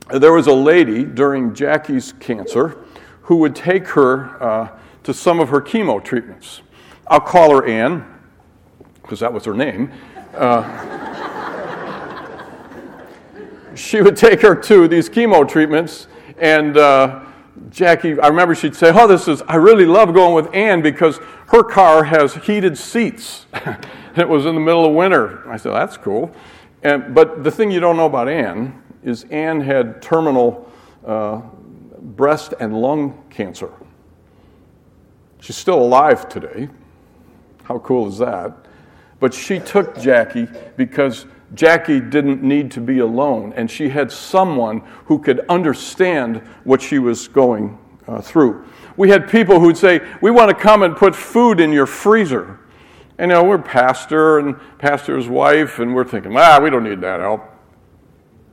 There 0.10 0.34
was 0.34 0.48
a 0.48 0.54
lady 0.54 1.04
during 1.04 1.54
Jackie's 1.54 2.14
cancer 2.14 2.84
who 3.22 3.38
would 3.38 3.56
take 3.56 3.88
her 3.90 4.42
uh, 4.42 4.80
to 5.04 5.14
some 5.14 5.40
of 5.40 5.50
her 5.50 5.62
chemo 5.62 6.04
treatments. 6.04 6.62
I'll 7.08 7.20
call 7.20 7.52
her 7.56 7.66
Ann, 7.66 8.06
because 9.02 9.20
that 9.20 9.32
was 9.32 9.46
her 9.46 9.54
name. 9.54 9.92
Uh, 10.34 11.06
she 13.76 14.02
would 14.02 14.18
take 14.18 14.42
her 14.42 14.56
to 14.56 14.88
these 14.88 15.10
chemo 15.10 15.48
treatments, 15.48 16.08
and 16.40 16.78
uh, 16.78 17.25
Jackie, 17.70 18.20
I 18.20 18.28
remember 18.28 18.56
she'd 18.56 18.76
say, 18.76 18.92
Oh, 18.94 19.08
this 19.08 19.28
is, 19.28 19.42
I 19.44 19.56
really 19.56 19.86
love 19.86 20.14
going 20.14 20.34
with 20.34 20.54
Ann 20.54 20.82
because 20.82 21.20
her 21.48 21.64
car 21.64 22.04
has 22.04 22.36
heated 22.36 22.78
seats. 22.78 23.46
it 24.16 24.28
was 24.28 24.46
in 24.46 24.56
the 24.56 24.62
middle 24.62 24.86
of 24.86 24.94
winter. 24.94 25.50
I 25.50 25.58
said, 25.58 25.72
That's 25.72 25.98
cool. 25.98 26.32
And, 26.84 27.16
but 27.16 27.44
the 27.44 27.52
thing 27.52 27.72
you 27.72 27.80
don't 27.80 27.98
know 27.98 28.06
about 28.06 28.28
Ann 28.30 28.82
is 29.04 29.24
Ann 29.26 29.62
had 29.62 30.02
terminal 30.02 30.72
uh, 31.06 31.42
breast 32.00 32.54
and 32.60 32.80
lung 32.80 33.24
cancer. 33.30 33.72
She's 35.40 35.56
still 35.56 35.80
alive 35.80 36.28
today. 36.28 36.70
How 37.64 37.80
cool 37.80 38.08
is 38.08 38.18
that? 38.20 38.54
But 39.20 39.34
she 39.34 39.60
took 39.60 39.98
Jackie 40.00 40.48
because 40.76 41.26
Jackie 41.56 42.00
didn't 42.00 42.44
need 42.44 42.70
to 42.72 42.82
be 42.82 43.00
alone, 43.00 43.54
and 43.56 43.72
she 43.72 43.90
had 43.90 44.12
someone 44.12 44.82
who 45.06 45.20
could 45.20 45.46
understand 45.48 46.38
what 46.64 46.82
she 46.82 47.00
was 47.00 47.28
going 47.28 47.78
uh, 48.08 48.22
through. 48.22 48.66
We 48.98 49.10
had 49.10 49.30
people 49.30 49.60
who'd 49.60 49.78
say, 49.78 50.02
We 50.22 50.32
want 50.32 50.50
to 50.50 50.56
come 50.56 50.84
and 50.84 50.96
put 50.96 51.16
food 51.16 51.60
in 51.60 51.72
your 51.72 51.86
freezer. 51.86 52.60
And 53.18 53.32
you 53.32 53.36
know, 53.36 53.44
we're 53.44 53.60
pastor 53.60 54.40
and 54.40 54.56
pastor's 54.78 55.28
wife, 55.30 55.80
and 55.80 55.96
we're 55.96 56.04
thinking, 56.04 56.36
ah, 56.36 56.60
we 56.62 56.70
don't 56.70 56.84
need 56.84 57.02
that 57.02 57.22
help. 57.22 57.44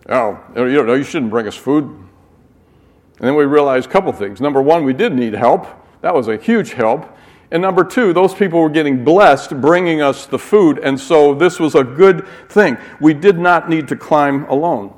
Oh, 0.09 0.41
you 0.55 0.85
know, 0.85 0.95
you 0.95 1.05
shouldn't 1.05 1.31
bring 1.31 1.49
us 1.49 1.57
food. 1.57 1.85
And 1.85 3.29
then 3.29 3.35
we 3.35 3.45
realized 3.45 3.89
a 3.89 3.93
couple 3.93 4.13
things. 4.13 4.41
Number 4.41 4.63
one, 4.63 4.85
we 4.85 4.93
did 4.93 5.15
need 5.15 5.33
help. 5.33 5.67
That 6.01 6.15
was 6.15 6.29
a 6.29 6.37
huge 6.37 6.73
help. 6.73 7.17
And 7.53 7.61
number 7.61 7.85
two, 7.85 8.15
those 8.15 8.35
people 8.35 8.61
were 8.61 8.71
getting 8.71 9.05
blessed 9.05 9.61
bringing 9.61 10.01
us 10.01 10.25
the 10.25 10.39
food, 10.39 10.79
and 10.79 10.99
so 10.99 11.35
this 11.35 11.61
was 11.61 11.75
a 11.75 11.85
good 11.85 12.27
thing. 12.49 12.79
We 12.99 13.13
did 13.13 13.39
not 13.39 13.69
need 13.69 13.89
to 13.89 13.97
climb 13.97 14.45
alone. 14.47 14.95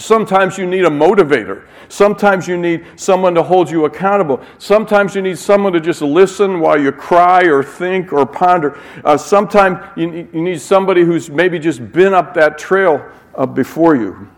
Sometimes 0.00 0.58
you 0.58 0.66
need 0.66 0.84
a 0.84 0.90
motivator. 0.90 1.64
Sometimes 1.88 2.48
you 2.48 2.56
need 2.56 2.84
someone 2.96 3.34
to 3.36 3.42
hold 3.42 3.70
you 3.70 3.84
accountable. 3.84 4.42
Sometimes 4.58 5.14
you 5.14 5.22
need 5.22 5.38
someone 5.38 5.72
to 5.74 5.80
just 5.80 6.02
listen 6.02 6.58
while 6.58 6.80
you 6.80 6.90
cry 6.90 7.44
or 7.44 7.62
think 7.62 8.12
or 8.12 8.26
ponder. 8.26 8.80
Uh, 9.04 9.16
sometimes 9.16 9.78
you, 9.96 10.28
you, 10.32 10.42
need 10.42 10.60
somebody 10.60 11.04
who's 11.04 11.30
maybe 11.30 11.58
just 11.58 11.92
been 11.92 12.14
up 12.14 12.34
that 12.34 12.58
trail 12.58 13.06
uh, 13.36 13.46
before 13.46 13.94
you. 13.94 14.28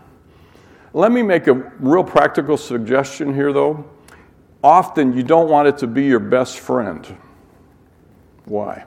Let 0.93 1.11
me 1.11 1.23
make 1.23 1.47
a 1.47 1.53
real 1.79 2.03
practical 2.03 2.57
suggestion 2.57 3.33
here, 3.33 3.51
though 3.51 3.89
often 4.65 5.15
you 5.15 5.21
don't 5.21 5.47
want 5.47 5.67
it 5.67 5.77
to 5.77 5.85
be 5.85 6.05
your 6.05 6.19
best 6.19 6.59
friend. 6.59 7.15
Why? 8.45 8.85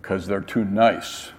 Because 0.00 0.26
they're 0.26 0.40
too 0.40 0.64
nice. 0.64 1.32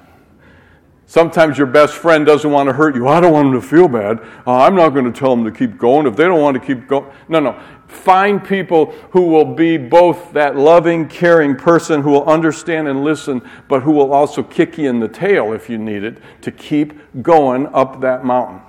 Sometimes 1.09 1.57
your 1.57 1.67
best 1.67 1.93
friend 1.93 2.25
doesn't 2.25 2.51
want 2.51 2.67
to 2.67 2.73
hurt 2.73 2.93
you. 2.93 3.07
I 3.07 3.21
don't 3.21 3.31
want 3.31 3.51
them 3.51 3.61
to 3.61 3.65
feel 3.65 3.87
bad. 3.87 4.19
Uh, 4.45 4.63
I'm 4.63 4.75
not 4.75 4.89
going 4.89 5.05
to 5.05 5.17
tell 5.17 5.33
them 5.33 5.45
to 5.45 5.51
keep 5.51 5.77
going 5.77 6.05
if 6.05 6.17
they 6.17 6.25
don't 6.25 6.41
want 6.41 6.55
to 6.55 6.65
keep 6.65 6.85
going. 6.85 7.09
No, 7.29 7.39
no. 7.39 7.57
Find 7.87 8.43
people 8.43 8.91
who 9.11 9.21
will 9.21 9.45
be 9.45 9.77
both 9.77 10.33
that 10.33 10.57
loving, 10.57 11.07
caring 11.07 11.55
person 11.55 12.01
who 12.01 12.11
will 12.11 12.25
understand 12.25 12.89
and 12.89 13.05
listen, 13.05 13.41
but 13.69 13.83
who 13.83 13.91
will 13.91 14.13
also 14.13 14.43
kick 14.43 14.77
you 14.77 14.89
in 14.89 14.99
the 14.99 15.07
tail 15.07 15.53
if 15.53 15.69
you 15.69 15.77
need 15.77 16.03
it 16.03 16.17
to 16.41 16.51
keep 16.51 16.99
going 17.21 17.67
up 17.67 18.01
that 18.01 18.25
mountain. 18.25 18.59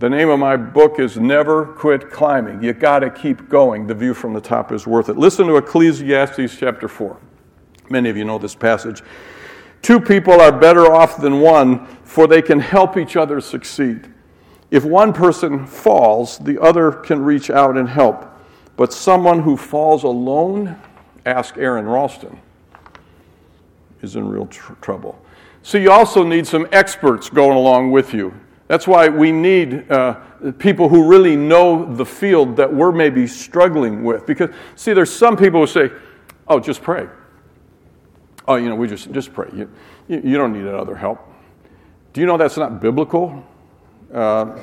The 0.00 0.10
name 0.10 0.28
of 0.28 0.40
my 0.40 0.56
book 0.56 0.98
is 0.98 1.18
Never 1.18 1.66
Quit 1.66 2.10
Climbing. 2.10 2.60
You 2.60 2.72
got 2.72 2.98
to 3.00 3.10
keep 3.10 3.48
going. 3.48 3.86
The 3.86 3.94
view 3.94 4.12
from 4.12 4.32
the 4.32 4.40
top 4.40 4.72
is 4.72 4.88
worth 4.88 5.08
it. 5.08 5.16
Listen 5.16 5.46
to 5.46 5.56
Ecclesiastes 5.56 6.56
chapter 6.58 6.88
4. 6.88 7.16
Many 7.90 8.10
of 8.10 8.16
you 8.16 8.24
know 8.24 8.38
this 8.38 8.56
passage. 8.56 9.04
Two 9.82 10.00
people 10.00 10.40
are 10.40 10.50
better 10.50 10.92
off 10.92 11.18
than 11.18 11.40
one, 11.40 11.86
for 12.02 12.26
they 12.26 12.42
can 12.42 12.58
help 12.58 12.96
each 12.96 13.14
other 13.14 13.40
succeed. 13.40 14.12
If 14.72 14.84
one 14.84 15.12
person 15.12 15.64
falls, 15.64 16.38
the 16.38 16.60
other 16.60 16.90
can 16.90 17.22
reach 17.22 17.48
out 17.48 17.76
and 17.76 17.88
help. 17.88 18.26
But 18.76 18.92
someone 18.92 19.42
who 19.42 19.56
falls 19.56 20.02
alone, 20.02 20.76
ask 21.24 21.56
Aron 21.56 21.86
Ralston, 21.86 22.40
is 24.02 24.16
in 24.16 24.28
real 24.28 24.46
tr- 24.46 24.72
trouble. 24.80 25.24
So 25.62 25.78
you 25.78 25.92
also 25.92 26.24
need 26.24 26.48
some 26.48 26.66
experts 26.72 27.30
going 27.30 27.56
along 27.56 27.92
with 27.92 28.12
you. 28.12 28.34
That's 28.68 28.86
why 28.86 29.08
we 29.08 29.30
need 29.30 29.90
uh, 29.90 30.14
people 30.58 30.88
who 30.88 31.06
really 31.06 31.36
know 31.36 31.94
the 31.94 32.06
field 32.06 32.56
that 32.56 32.72
we're 32.72 32.92
maybe 32.92 33.26
struggling 33.26 34.02
with. 34.04 34.26
Because, 34.26 34.50
see, 34.74 34.92
there's 34.92 35.12
some 35.12 35.36
people 35.36 35.60
who 35.60 35.66
say, 35.66 35.90
oh, 36.48 36.60
just 36.60 36.82
pray. 36.82 37.08
Oh, 38.48 38.56
you 38.56 38.68
know, 38.68 38.74
we 38.74 38.88
just, 38.88 39.10
just 39.12 39.32
pray. 39.32 39.48
You, 39.54 39.70
you 40.08 40.36
don't 40.36 40.52
need 40.52 40.64
another 40.64 40.94
help. 40.94 41.20
Do 42.12 42.20
you 42.20 42.26
know 42.26 42.36
that's 42.36 42.56
not 42.56 42.80
biblical? 42.80 43.44
Uh, 44.12 44.58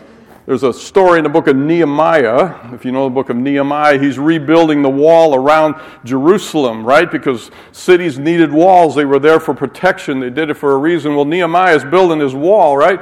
there's 0.45 0.63
a 0.63 0.73
story 0.73 1.19
in 1.19 1.23
the 1.23 1.29
book 1.29 1.47
of 1.47 1.55
Nehemiah. 1.55 2.73
If 2.73 2.83
you 2.83 2.91
know 2.91 3.03
the 3.03 3.13
book 3.13 3.29
of 3.29 3.37
Nehemiah, 3.37 3.99
he's 3.99 4.17
rebuilding 4.17 4.81
the 4.81 4.89
wall 4.89 5.35
around 5.35 5.75
Jerusalem, 6.03 6.83
right? 6.83 7.09
Because 7.09 7.51
cities 7.71 8.17
needed 8.17 8.51
walls. 8.51 8.95
They 8.95 9.05
were 9.05 9.19
there 9.19 9.39
for 9.39 9.53
protection. 9.53 10.19
They 10.19 10.31
did 10.31 10.49
it 10.49 10.55
for 10.55 10.73
a 10.73 10.77
reason. 10.77 11.15
Well, 11.15 11.25
Nehemiah 11.25 11.75
is 11.75 11.83
building 11.83 12.19
his 12.19 12.33
wall, 12.33 12.75
right? 12.75 12.99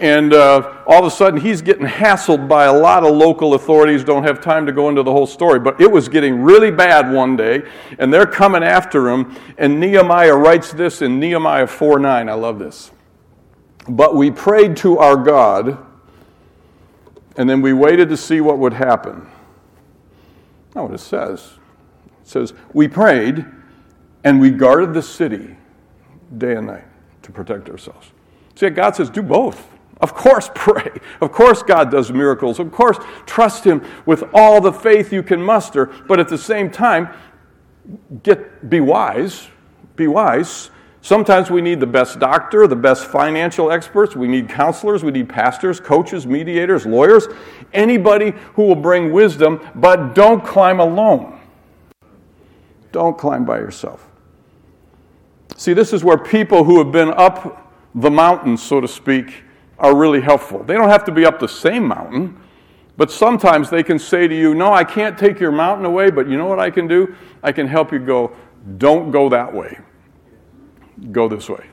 And 0.00 0.32
uh, 0.32 0.82
all 0.86 1.00
of 1.00 1.04
a 1.04 1.14
sudden, 1.14 1.40
he's 1.40 1.60
getting 1.60 1.86
hassled 1.86 2.48
by 2.48 2.64
a 2.64 2.72
lot 2.72 3.04
of 3.04 3.14
local 3.14 3.54
authorities. 3.54 4.02
Don't 4.02 4.22
have 4.22 4.40
time 4.40 4.64
to 4.66 4.72
go 4.72 4.88
into 4.88 5.02
the 5.02 5.12
whole 5.12 5.26
story, 5.26 5.60
but 5.60 5.80
it 5.80 5.90
was 5.90 6.08
getting 6.08 6.40
really 6.40 6.70
bad 6.70 7.12
one 7.12 7.36
day, 7.36 7.62
and 7.98 8.12
they're 8.12 8.26
coming 8.26 8.62
after 8.62 9.10
him. 9.10 9.36
And 9.58 9.78
Nehemiah 9.78 10.34
writes 10.34 10.72
this 10.72 11.02
in 11.02 11.20
Nehemiah 11.20 11.66
4 11.66 11.98
9. 11.98 12.28
I 12.28 12.32
love 12.32 12.58
this. 12.58 12.90
But 13.88 14.16
we 14.16 14.30
prayed 14.30 14.76
to 14.78 14.98
our 14.98 15.16
God, 15.16 15.78
and 17.36 17.48
then 17.48 17.60
we 17.60 17.72
waited 17.72 18.08
to 18.08 18.16
see 18.16 18.40
what 18.40 18.58
would 18.58 18.72
happen. 18.72 19.28
That's 20.72 20.82
what 20.82 20.94
it 20.94 20.98
says. 20.98 21.58
It 22.22 22.28
says, 22.28 22.54
We 22.72 22.88
prayed, 22.88 23.44
and 24.24 24.40
we 24.40 24.50
guarded 24.50 24.94
the 24.94 25.02
city 25.02 25.56
day 26.38 26.56
and 26.56 26.68
night 26.68 26.84
to 27.22 27.32
protect 27.32 27.68
ourselves. 27.68 28.12
See, 28.54 28.68
God 28.70 28.96
says, 28.96 29.10
do 29.10 29.22
both. 29.22 29.66
Of 30.00 30.14
course, 30.14 30.50
pray. 30.54 30.90
Of 31.20 31.32
course, 31.32 31.62
God 31.62 31.90
does 31.90 32.12
miracles. 32.12 32.58
Of 32.58 32.72
course, 32.72 32.98
trust 33.26 33.64
Him 33.64 33.84
with 34.06 34.24
all 34.32 34.60
the 34.60 34.72
faith 34.72 35.12
you 35.12 35.22
can 35.22 35.42
muster. 35.42 35.86
But 36.08 36.20
at 36.20 36.28
the 36.28 36.38
same 36.38 36.70
time, 36.70 37.10
get, 38.22 38.68
be 38.68 38.80
wise. 38.80 39.48
Be 39.96 40.06
wise. 40.06 40.70
Sometimes 41.02 41.50
we 41.50 41.62
need 41.62 41.80
the 41.80 41.86
best 41.86 42.18
doctor, 42.18 42.66
the 42.66 42.76
best 42.76 43.06
financial 43.06 43.72
experts. 43.72 44.14
We 44.14 44.28
need 44.28 44.50
counselors. 44.50 45.02
We 45.02 45.12
need 45.12 45.28
pastors, 45.28 45.80
coaches, 45.80 46.26
mediators, 46.26 46.84
lawyers. 46.84 47.26
Anybody 47.72 48.32
who 48.54 48.64
will 48.64 48.74
bring 48.76 49.12
wisdom, 49.12 49.60
but 49.74 50.14
don't 50.14 50.44
climb 50.44 50.78
alone. 50.78 51.40
Don't 52.92 53.16
climb 53.16 53.44
by 53.44 53.58
yourself. 53.58 54.06
See, 55.56 55.72
this 55.72 55.92
is 55.92 56.04
where 56.04 56.18
people 56.18 56.64
who 56.64 56.78
have 56.78 56.92
been 56.92 57.10
up 57.10 57.72
the 57.94 58.10
mountain, 58.10 58.56
so 58.56 58.80
to 58.80 58.88
speak, 58.88 59.44
are 59.80 59.96
really 59.96 60.20
helpful. 60.20 60.62
They 60.62 60.74
don't 60.74 60.90
have 60.90 61.04
to 61.04 61.12
be 61.12 61.24
up 61.24 61.40
the 61.40 61.48
same 61.48 61.88
mountain, 61.88 62.38
but 62.96 63.10
sometimes 63.10 63.70
they 63.70 63.82
can 63.82 63.98
say 63.98 64.28
to 64.28 64.34
you, 64.34 64.54
No, 64.54 64.72
I 64.72 64.84
can't 64.84 65.18
take 65.18 65.40
your 65.40 65.52
mountain 65.52 65.86
away, 65.86 66.10
but 66.10 66.28
you 66.28 66.36
know 66.36 66.46
what 66.46 66.60
I 66.60 66.70
can 66.70 66.86
do? 66.86 67.14
I 67.42 67.50
can 67.50 67.66
help 67.66 67.92
you 67.92 67.98
go, 67.98 68.36
Don't 68.78 69.10
go 69.10 69.28
that 69.30 69.52
way. 69.52 69.78
Go 71.10 71.28
this 71.28 71.48
way. 71.48 71.66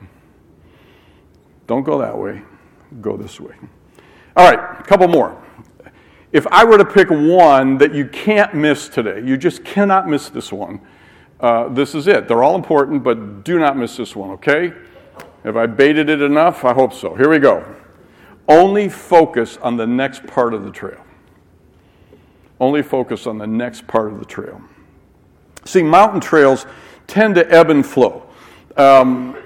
Don't 1.66 1.82
go 1.82 1.98
that 1.98 2.16
way. 2.16 2.42
Go 3.02 3.16
this 3.16 3.38
way. 3.38 3.54
All 4.36 4.50
right, 4.50 4.80
a 4.80 4.82
couple 4.84 5.06
more. 5.06 5.42
If 6.32 6.46
I 6.46 6.64
were 6.64 6.78
to 6.78 6.84
pick 6.84 7.10
one 7.10 7.78
that 7.78 7.94
you 7.94 8.06
can't 8.06 8.54
miss 8.54 8.88
today, 8.88 9.22
you 9.22 9.36
just 9.36 9.64
cannot 9.64 10.08
miss 10.08 10.30
this 10.30 10.50
one. 10.50 10.80
Uh, 11.40 11.68
this 11.68 11.94
is 11.94 12.06
it. 12.06 12.26
They're 12.26 12.42
all 12.42 12.54
important, 12.54 13.02
but 13.02 13.44
do 13.44 13.58
not 13.58 13.76
miss 13.76 13.96
this 13.96 14.16
one, 14.16 14.30
okay? 14.30 14.72
Have 15.44 15.56
I 15.56 15.66
baited 15.66 16.08
it 16.08 16.20
enough? 16.20 16.64
I 16.64 16.72
hope 16.72 16.92
so. 16.92 17.14
Here 17.14 17.28
we 17.28 17.38
go. 17.38 17.64
Only 18.48 18.88
focus 18.88 19.58
on 19.58 19.76
the 19.76 19.86
next 19.86 20.26
part 20.26 20.54
of 20.54 20.64
the 20.64 20.70
trail. 20.70 21.04
Only 22.58 22.82
focus 22.82 23.26
on 23.26 23.36
the 23.36 23.46
next 23.46 23.86
part 23.86 24.10
of 24.10 24.18
the 24.18 24.24
trail. 24.24 24.62
See, 25.66 25.82
mountain 25.82 26.20
trails 26.20 26.64
tend 27.06 27.34
to 27.34 27.48
ebb 27.52 27.68
and 27.68 27.84
flow. 27.84 28.22
Um, 28.76 29.36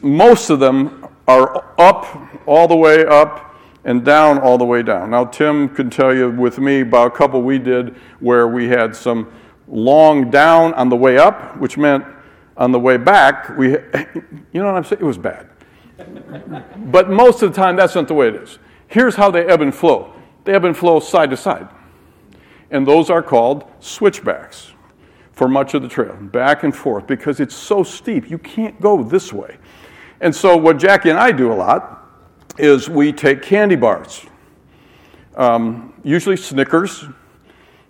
most 0.00 0.50
of 0.50 0.60
them 0.60 1.08
are 1.26 1.64
up 1.78 2.06
all 2.46 2.68
the 2.68 2.76
way 2.76 3.04
up 3.04 3.56
and 3.84 4.04
down 4.04 4.38
all 4.38 4.58
the 4.58 4.64
way 4.64 4.82
down. 4.82 5.10
Now, 5.10 5.24
Tim 5.24 5.68
can 5.68 5.90
tell 5.90 6.14
you 6.14 6.30
with 6.30 6.58
me 6.58 6.80
about 6.80 7.08
a 7.08 7.10
couple 7.10 7.42
we 7.42 7.58
did 7.58 7.96
where 8.20 8.46
we 8.46 8.68
had 8.68 8.94
some 8.94 9.32
long 9.66 10.30
down 10.30 10.72
on 10.74 10.88
the 10.88 10.96
way 10.96 11.18
up, 11.18 11.56
which 11.56 11.76
meant 11.76 12.04
on 12.56 12.70
the 12.70 12.80
way 12.80 12.96
back, 12.96 13.56
we, 13.58 13.70
you 13.72 13.78
know 14.54 14.66
what 14.66 14.76
I'm 14.76 14.84
saying? 14.84 15.02
It 15.02 15.04
was 15.04 15.18
bad 15.18 15.48
but 15.98 17.10
most 17.10 17.42
of 17.42 17.52
the 17.52 17.56
time, 17.56 17.76
that's 17.76 17.94
not 17.94 18.08
the 18.08 18.14
way 18.14 18.28
it 18.28 18.34
is. 18.34 18.58
Here's 18.88 19.16
how 19.16 19.30
they 19.30 19.44
ebb 19.46 19.60
and 19.60 19.74
flow 19.74 20.12
they 20.44 20.54
ebb 20.54 20.64
and 20.64 20.76
flow 20.76 21.00
side 21.00 21.30
to 21.30 21.36
side. 21.36 21.68
And 22.70 22.86
those 22.86 23.10
are 23.10 23.22
called 23.22 23.64
switchbacks 23.80 24.72
for 25.32 25.48
much 25.48 25.74
of 25.74 25.82
the 25.82 25.88
trail, 25.88 26.16
back 26.16 26.62
and 26.62 26.74
forth, 26.74 27.06
because 27.06 27.40
it's 27.40 27.54
so 27.54 27.82
steep. 27.82 28.30
You 28.30 28.38
can't 28.38 28.80
go 28.80 29.02
this 29.02 29.32
way. 29.32 29.58
And 30.20 30.34
so, 30.34 30.56
what 30.56 30.78
Jackie 30.78 31.10
and 31.10 31.18
I 31.18 31.30
do 31.30 31.52
a 31.52 31.54
lot 31.54 32.08
is 32.58 32.88
we 32.88 33.12
take 33.12 33.42
candy 33.42 33.76
bars, 33.76 34.24
um, 35.36 35.92
usually 36.02 36.36
Snickers, 36.36 37.04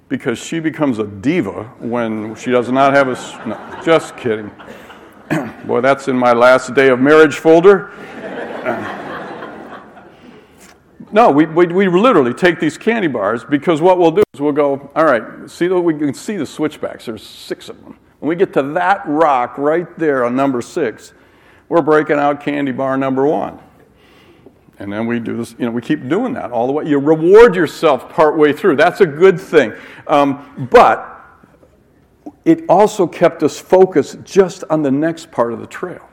because 0.08 0.38
she 0.38 0.58
becomes 0.58 0.98
a 0.98 1.06
diva 1.06 1.64
when 1.78 2.34
she 2.34 2.50
does 2.50 2.70
not 2.70 2.92
have 2.94 3.08
a. 3.08 3.46
No, 3.46 3.82
just 3.84 4.16
kidding. 4.16 4.50
Boy, 5.66 5.80
that's 5.80 6.08
in 6.08 6.16
my 6.16 6.32
last 6.32 6.74
day 6.74 6.88
of 6.88 7.00
marriage 7.00 7.36
folder. 7.36 7.90
no, 11.12 11.30
we, 11.30 11.46
we, 11.46 11.66
we, 11.66 11.88
literally 11.88 12.32
take 12.32 12.60
these 12.60 12.78
candy 12.78 13.08
bars 13.08 13.44
because 13.44 13.80
what 13.80 13.98
we'll 13.98 14.12
do 14.12 14.22
is 14.32 14.40
we'll 14.40 14.52
go, 14.52 14.90
all 14.94 15.04
right, 15.04 15.50
see, 15.50 15.68
we 15.68 15.98
can 15.98 16.14
see 16.14 16.36
the 16.36 16.46
switchbacks. 16.46 17.06
There's 17.06 17.24
six 17.24 17.68
of 17.68 17.82
them. 17.82 17.98
When 18.20 18.28
we 18.28 18.36
get 18.36 18.52
to 18.54 18.62
that 18.74 19.02
rock 19.06 19.58
right 19.58 19.98
there 19.98 20.24
on 20.24 20.36
number 20.36 20.62
six, 20.62 21.12
we're 21.68 21.82
breaking 21.82 22.16
out 22.16 22.40
candy 22.40 22.72
bar 22.72 22.96
number 22.96 23.26
one. 23.26 23.58
And 24.78 24.92
then 24.92 25.06
we 25.06 25.18
do 25.18 25.38
this, 25.38 25.56
you 25.58 25.64
know, 25.64 25.72
we 25.72 25.80
keep 25.80 26.06
doing 26.08 26.34
that 26.34 26.52
all 26.52 26.66
the 26.66 26.72
way. 26.72 26.86
You 26.86 26.98
reward 26.98 27.56
yourself 27.56 28.10
partway 28.10 28.52
through. 28.52 28.76
That's 28.76 29.00
a 29.00 29.06
good 29.06 29.40
thing. 29.40 29.72
Um, 30.06 30.68
but 30.70 31.15
it 32.46 32.64
also 32.68 33.09
kept 33.09 33.42
us 33.42 33.59
focused 33.59 34.22
just 34.22 34.62
on 34.70 34.82
the 34.82 34.90
next 34.90 35.32
part 35.32 35.52
of 35.52 35.59
the 35.59 35.66
trail. 35.66 36.09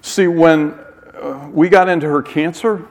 See, 0.00 0.28
when 0.28 0.78
uh, 1.20 1.50
we 1.52 1.68
got 1.68 1.88
into 1.88 2.06
her 2.06 2.22
cancer, 2.22 2.86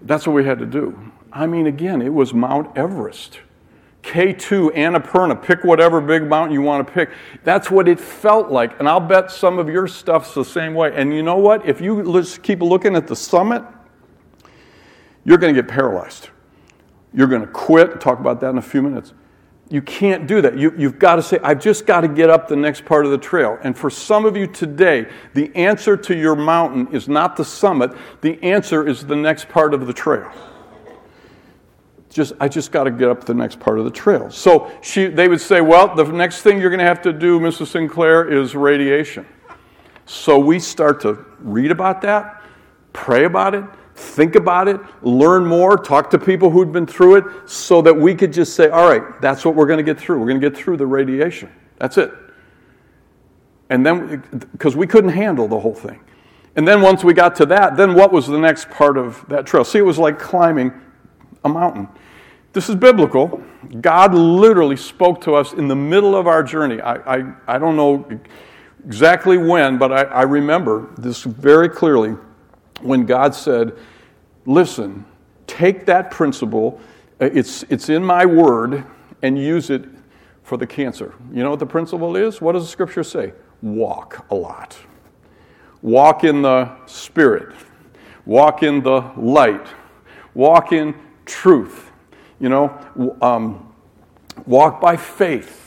that's 0.00 0.26
what 0.26 0.32
we 0.32 0.44
had 0.44 0.58
to 0.60 0.66
do. 0.66 1.12
I 1.30 1.46
mean, 1.46 1.66
again, 1.66 2.00
it 2.00 2.12
was 2.12 2.32
Mount 2.32 2.76
Everest. 2.78 3.40
K2, 4.02 4.74
Annapurna, 4.74 5.40
pick 5.42 5.64
whatever 5.64 6.00
big 6.00 6.24
mountain 6.24 6.54
you 6.54 6.62
want 6.62 6.86
to 6.86 6.92
pick. 6.92 7.10
That's 7.42 7.70
what 7.70 7.86
it 7.86 8.00
felt 8.00 8.50
like. 8.50 8.78
And 8.78 8.88
I'll 8.88 9.00
bet 9.00 9.30
some 9.30 9.58
of 9.58 9.68
your 9.68 9.86
stuff's 9.86 10.34
the 10.34 10.44
same 10.44 10.74
way. 10.74 10.92
And 10.94 11.12
you 11.12 11.22
know 11.22 11.36
what? 11.36 11.66
If 11.66 11.82
you 11.82 12.02
just 12.10 12.42
keep 12.42 12.62
looking 12.62 12.96
at 12.96 13.06
the 13.06 13.16
summit, 13.16 13.62
you're 15.24 15.38
going 15.38 15.54
to 15.54 15.62
get 15.62 15.70
paralyzed. 15.70 16.30
You're 17.12 17.28
going 17.28 17.42
to 17.42 17.48
quit. 17.48 18.00
Talk 18.00 18.18
about 18.18 18.40
that 18.40 18.50
in 18.50 18.58
a 18.58 18.62
few 18.62 18.80
minutes 18.80 19.12
you 19.70 19.80
can't 19.80 20.26
do 20.26 20.42
that. 20.42 20.58
You, 20.58 20.70
have 20.70 20.98
got 20.98 21.16
to 21.16 21.22
say, 21.22 21.38
I've 21.42 21.60
just 21.60 21.86
got 21.86 22.02
to 22.02 22.08
get 22.08 22.28
up 22.28 22.48
the 22.48 22.56
next 22.56 22.84
part 22.84 23.06
of 23.06 23.10
the 23.10 23.18
trail. 23.18 23.58
And 23.62 23.76
for 23.76 23.88
some 23.88 24.26
of 24.26 24.36
you 24.36 24.46
today, 24.46 25.06
the 25.32 25.54
answer 25.56 25.96
to 25.96 26.14
your 26.14 26.36
mountain 26.36 26.88
is 26.94 27.08
not 27.08 27.36
the 27.36 27.44
summit, 27.44 27.92
the 28.20 28.42
answer 28.42 28.86
is 28.86 29.06
the 29.06 29.16
next 29.16 29.48
part 29.48 29.72
of 29.72 29.86
the 29.86 29.92
trail. 29.92 30.30
just 32.10 32.34
I 32.40 32.48
just 32.48 32.72
got 32.72 32.84
to 32.84 32.90
get 32.90 33.08
up 33.08 33.24
the 33.24 33.34
next 33.34 33.58
part 33.58 33.78
of 33.78 33.84
the 33.84 33.90
trail. 33.90 34.30
So 34.30 34.70
she, 34.82 35.06
they 35.06 35.28
would 35.28 35.40
say, 35.40 35.62
well, 35.62 35.94
the 35.94 36.04
next 36.04 36.42
thing 36.42 36.60
you're 36.60 36.70
going 36.70 36.78
to 36.78 36.84
have 36.84 37.02
to 37.02 37.12
do, 37.12 37.40
Mrs. 37.40 37.68
Sinclair, 37.68 38.30
is 38.30 38.54
radiation. 38.54 39.26
So 40.04 40.38
we 40.38 40.58
start 40.58 41.00
to 41.00 41.24
read 41.38 41.70
about 41.70 42.02
that, 42.02 42.42
pray 42.92 43.24
about 43.24 43.54
it, 43.54 43.64
think 43.94 44.34
about 44.34 44.68
it, 44.68 44.80
learn 45.02 45.46
more, 45.46 45.76
talk 45.76 46.10
to 46.10 46.18
people 46.18 46.50
who'd 46.50 46.72
been 46.72 46.86
through 46.86 47.16
it, 47.16 47.24
so 47.48 47.80
that 47.82 47.94
we 47.94 48.14
could 48.14 48.32
just 48.32 48.54
say, 48.54 48.68
all 48.68 48.88
right, 48.88 49.20
that's 49.20 49.44
what 49.44 49.54
we're 49.54 49.66
going 49.66 49.78
to 49.78 49.84
get 49.84 49.98
through. 49.98 50.18
We're 50.18 50.28
going 50.28 50.40
to 50.40 50.50
get 50.50 50.56
through 50.56 50.76
the 50.78 50.86
radiation. 50.86 51.50
That's 51.78 51.98
it. 51.98 52.12
And 53.70 53.84
then, 53.84 54.22
because 54.52 54.76
we 54.76 54.86
couldn't 54.86 55.10
handle 55.10 55.48
the 55.48 55.58
whole 55.58 55.74
thing. 55.74 56.00
And 56.56 56.66
then 56.66 56.82
once 56.82 57.02
we 57.02 57.14
got 57.14 57.34
to 57.36 57.46
that, 57.46 57.76
then 57.76 57.94
what 57.94 58.12
was 58.12 58.26
the 58.26 58.38
next 58.38 58.70
part 58.70 58.96
of 58.96 59.24
that 59.28 59.46
trail? 59.46 59.64
See, 59.64 59.78
it 59.78 59.82
was 59.82 59.98
like 59.98 60.18
climbing 60.18 60.72
a 61.44 61.48
mountain. 61.48 61.88
This 62.52 62.68
is 62.68 62.76
biblical. 62.76 63.42
God 63.80 64.14
literally 64.14 64.76
spoke 64.76 65.20
to 65.22 65.34
us 65.34 65.52
in 65.52 65.66
the 65.66 65.74
middle 65.74 66.14
of 66.14 66.28
our 66.28 66.42
journey. 66.42 66.80
I, 66.80 67.16
I, 67.16 67.34
I 67.48 67.58
don't 67.58 67.76
know 67.76 68.20
exactly 68.86 69.38
when, 69.38 69.78
but 69.78 69.92
I, 69.92 70.02
I 70.02 70.22
remember 70.22 70.92
this 70.96 71.24
very 71.24 71.68
clearly 71.68 72.16
when 72.84 73.06
God 73.06 73.34
said, 73.34 73.72
Listen, 74.46 75.04
take 75.46 75.86
that 75.86 76.10
principle, 76.10 76.80
uh, 77.20 77.26
it's, 77.32 77.62
it's 77.64 77.88
in 77.88 78.04
my 78.04 78.26
word, 78.26 78.84
and 79.22 79.38
use 79.38 79.70
it 79.70 79.84
for 80.42 80.58
the 80.58 80.66
cancer. 80.66 81.14
You 81.32 81.42
know 81.42 81.50
what 81.50 81.60
the 81.60 81.66
principle 81.66 82.14
is? 82.14 82.40
What 82.40 82.52
does 82.52 82.64
the 82.64 82.68
scripture 82.68 83.02
say? 83.02 83.32
Walk 83.62 84.26
a 84.30 84.34
lot. 84.34 84.76
Walk 85.80 86.24
in 86.24 86.42
the 86.42 86.70
spirit, 86.86 87.54
walk 88.24 88.62
in 88.62 88.82
the 88.82 89.10
light, 89.16 89.66
walk 90.34 90.72
in 90.72 90.94
truth. 91.26 91.90
You 92.40 92.48
know, 92.48 93.16
um, 93.22 93.72
walk 94.46 94.80
by 94.80 94.96
faith 94.96 95.63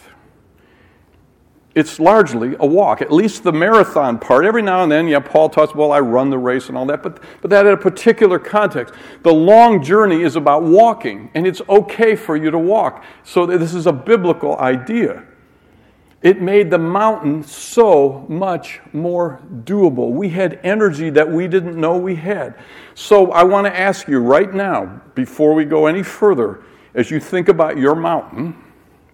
it's 1.77 1.99
largely 1.99 2.55
a 2.59 2.65
walk, 2.65 3.03
at 3.03 3.11
least 3.11 3.43
the 3.43 3.51
marathon 3.51 4.17
part. 4.17 4.45
Every 4.45 4.63
now 4.63 4.81
and 4.81 4.91
then, 4.91 5.07
yeah, 5.07 5.19
Paul 5.19 5.47
talks, 5.47 5.75
well, 5.75 5.91
I 5.91 5.99
run 5.99 6.31
the 6.31 6.37
race 6.39 6.69
and 6.69 6.77
all 6.77 6.87
that, 6.87 7.03
but, 7.03 7.21
but 7.39 7.51
that 7.51 7.67
in 7.67 7.73
a 7.73 7.77
particular 7.77 8.39
context. 8.39 8.95
The 9.21 9.31
long 9.31 9.83
journey 9.83 10.23
is 10.23 10.35
about 10.35 10.63
walking, 10.63 11.29
and 11.35 11.45
it's 11.45 11.61
okay 11.69 12.15
for 12.15 12.35
you 12.35 12.49
to 12.49 12.57
walk. 12.57 13.03
So 13.23 13.45
this 13.45 13.75
is 13.75 13.85
a 13.85 13.93
biblical 13.93 14.57
idea. 14.57 15.23
It 16.23 16.41
made 16.41 16.71
the 16.71 16.79
mountain 16.79 17.43
so 17.43 18.25
much 18.27 18.79
more 18.91 19.39
doable. 19.63 20.09
We 20.09 20.29
had 20.29 20.59
energy 20.63 21.11
that 21.11 21.31
we 21.31 21.47
didn't 21.47 21.79
know 21.79 21.95
we 21.95 22.15
had. 22.15 22.55
So 22.95 23.31
I 23.31 23.43
want 23.43 23.67
to 23.67 23.79
ask 23.79 24.07
you 24.07 24.17
right 24.17 24.51
now, 24.51 24.99
before 25.13 25.53
we 25.53 25.63
go 25.63 25.85
any 25.85 26.01
further, 26.01 26.63
as 26.95 27.11
you 27.11 27.19
think 27.19 27.49
about 27.49 27.77
your 27.77 27.93
mountain, 27.93 28.63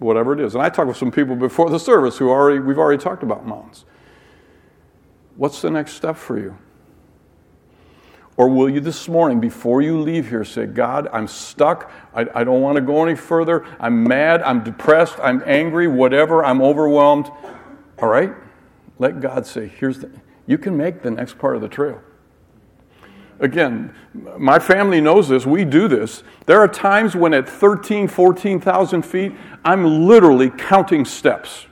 whatever 0.04 0.32
it 0.32 0.40
is. 0.40 0.54
And 0.54 0.62
I 0.62 0.68
talked 0.68 0.88
with 0.88 0.96
some 0.96 1.10
people 1.10 1.34
before 1.34 1.70
the 1.70 1.78
service 1.78 2.18
who 2.18 2.30
already, 2.30 2.60
we've 2.60 2.78
already 2.78 3.02
talked 3.02 3.22
about 3.22 3.46
mountains. 3.46 3.84
What's 5.36 5.60
the 5.60 5.70
next 5.70 5.94
step 5.94 6.16
for 6.16 6.38
you? 6.38 6.56
Or 8.36 8.48
will 8.48 8.68
you 8.68 8.80
this 8.80 9.08
morning, 9.08 9.40
before 9.40 9.80
you 9.80 10.00
leave 10.00 10.28
here, 10.28 10.44
say, 10.44 10.66
God, 10.66 11.08
I'm 11.12 11.28
stuck. 11.28 11.90
I, 12.14 12.26
I 12.34 12.44
don't 12.44 12.60
want 12.60 12.76
to 12.76 12.82
go 12.82 13.04
any 13.04 13.14
further. 13.14 13.64
I'm 13.78 14.02
mad. 14.04 14.42
I'm 14.42 14.62
depressed. 14.64 15.16
I'm 15.22 15.42
angry. 15.46 15.86
Whatever. 15.86 16.44
I'm 16.44 16.60
overwhelmed. 16.60 17.30
All 17.98 18.08
right? 18.08 18.32
Let 18.98 19.20
God 19.20 19.46
say, 19.46 19.68
here's 19.68 20.00
the, 20.00 20.10
you 20.46 20.58
can 20.58 20.76
make 20.76 21.02
the 21.02 21.10
next 21.10 21.38
part 21.38 21.54
of 21.56 21.62
the 21.62 21.68
trail. 21.68 22.00
Again, 23.40 23.94
my 24.38 24.58
family 24.58 25.00
knows 25.00 25.28
this. 25.28 25.44
We 25.44 25.64
do 25.64 25.88
this. 25.88 26.22
There 26.46 26.60
are 26.60 26.68
times 26.68 27.16
when 27.16 27.34
at 27.34 27.48
13, 27.48 28.08
14,000 28.08 29.02
feet, 29.02 29.32
I'm 29.64 30.06
literally 30.06 30.50
counting 30.50 31.04
steps. 31.04 31.66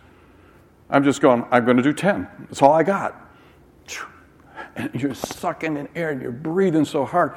I'm 0.91 1.05
just 1.05 1.21
going, 1.21 1.45
I'm 1.51 1.65
going 1.65 1.77
to 1.77 1.83
do 1.83 1.93
10. 1.93 2.29
That's 2.41 2.63
all 2.63 2.73
I 2.73 2.83
got. 2.83 3.19
And 4.75 4.95
you're 4.95 5.15
sucking 5.15 5.77
in 5.77 5.89
air 5.95 6.11
and 6.11 6.21
you're 6.21 6.33
breathing 6.33 6.85
so 6.85 7.05
hard. 7.05 7.35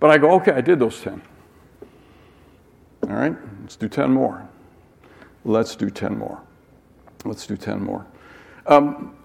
But 0.00 0.10
I 0.10 0.18
go, 0.18 0.32
okay, 0.32 0.52
I 0.52 0.60
did 0.60 0.78
those 0.78 1.00
10. 1.00 1.22
All 3.04 3.14
right, 3.14 3.36
let's 3.62 3.76
do 3.76 3.88
10 3.88 4.10
more. 4.12 4.48
Let's 5.44 5.76
do 5.76 5.88
10 5.88 6.18
more. 6.18 6.42
Let's 7.24 7.46
do 7.46 7.56
10 7.56 7.82
more. 7.82 8.06
Um, 8.66 9.16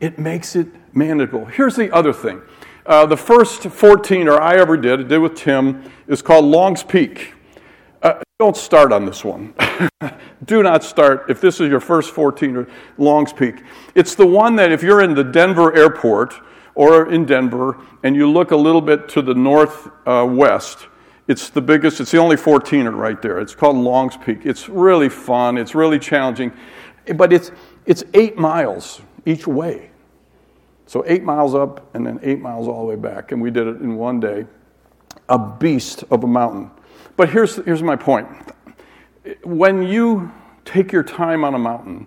it 0.00 0.18
makes 0.18 0.56
it 0.56 0.68
manageable. 0.94 1.46
Here's 1.46 1.76
the 1.76 1.90
other 1.92 2.12
thing. 2.12 2.42
Uh, 2.86 3.04
the 3.04 3.16
first 3.16 3.64
14, 3.64 4.28
or 4.28 4.40
I 4.40 4.54
ever 4.54 4.76
did, 4.76 5.00
I 5.00 5.02
did 5.02 5.18
with 5.18 5.34
Tim, 5.34 5.90
is 6.06 6.22
called 6.22 6.44
Long's 6.44 6.84
Peak. 6.84 7.34
Uh, 8.00 8.20
don't 8.38 8.56
start 8.56 8.92
on 8.92 9.04
this 9.04 9.24
one. 9.24 9.54
Do 10.44 10.62
not 10.62 10.84
start 10.84 11.28
if 11.28 11.40
this 11.40 11.60
is 11.60 11.68
your 11.68 11.80
first 11.80 12.12
14 12.12 12.64
Longs 12.98 13.32
Peak. 13.32 13.64
It's 13.96 14.14
the 14.14 14.26
one 14.26 14.54
that 14.56 14.70
if 14.70 14.84
you're 14.84 15.02
in 15.02 15.14
the 15.14 15.24
Denver 15.24 15.74
airport 15.74 16.34
or 16.76 17.10
in 17.10 17.24
Denver 17.24 17.76
and 18.04 18.14
you 18.14 18.30
look 18.30 18.52
a 18.52 18.56
little 18.56 18.80
bit 18.80 19.08
to 19.10 19.22
the 19.22 19.34
northwest, 19.34 20.78
uh, 20.78 20.88
it's 21.26 21.50
the 21.50 21.60
biggest, 21.60 22.00
it's 22.00 22.12
the 22.12 22.18
only 22.18 22.36
14er 22.36 22.96
right 22.96 23.20
there. 23.20 23.40
It's 23.40 23.56
called 23.56 23.76
Longs 23.76 24.16
Peak. 24.16 24.40
It's 24.44 24.68
really 24.68 25.08
fun, 25.08 25.58
it's 25.58 25.74
really 25.74 25.98
challenging, 25.98 26.52
but 27.16 27.32
it's, 27.32 27.50
it's 27.84 28.04
eight 28.14 28.38
miles 28.38 29.00
each 29.24 29.48
way. 29.48 29.90
So 30.86 31.04
eight 31.06 31.22
miles 31.22 31.54
up 31.54 31.94
and 31.94 32.06
then 32.06 32.20
eight 32.22 32.40
miles 32.40 32.68
all 32.68 32.82
the 32.82 32.88
way 32.88 32.96
back. 32.96 33.32
And 33.32 33.42
we 33.42 33.50
did 33.50 33.66
it 33.66 33.80
in 33.80 33.96
one 33.96 34.20
day. 34.20 34.46
A 35.28 35.38
beast 35.38 36.04
of 36.10 36.22
a 36.22 36.26
mountain. 36.26 36.70
But 37.16 37.30
here's, 37.30 37.56
here's 37.56 37.82
my 37.82 37.96
point. 37.96 38.28
When 39.42 39.82
you 39.82 40.32
take 40.64 40.92
your 40.92 41.02
time 41.02 41.44
on 41.44 41.54
a 41.54 41.58
mountain, 41.58 42.06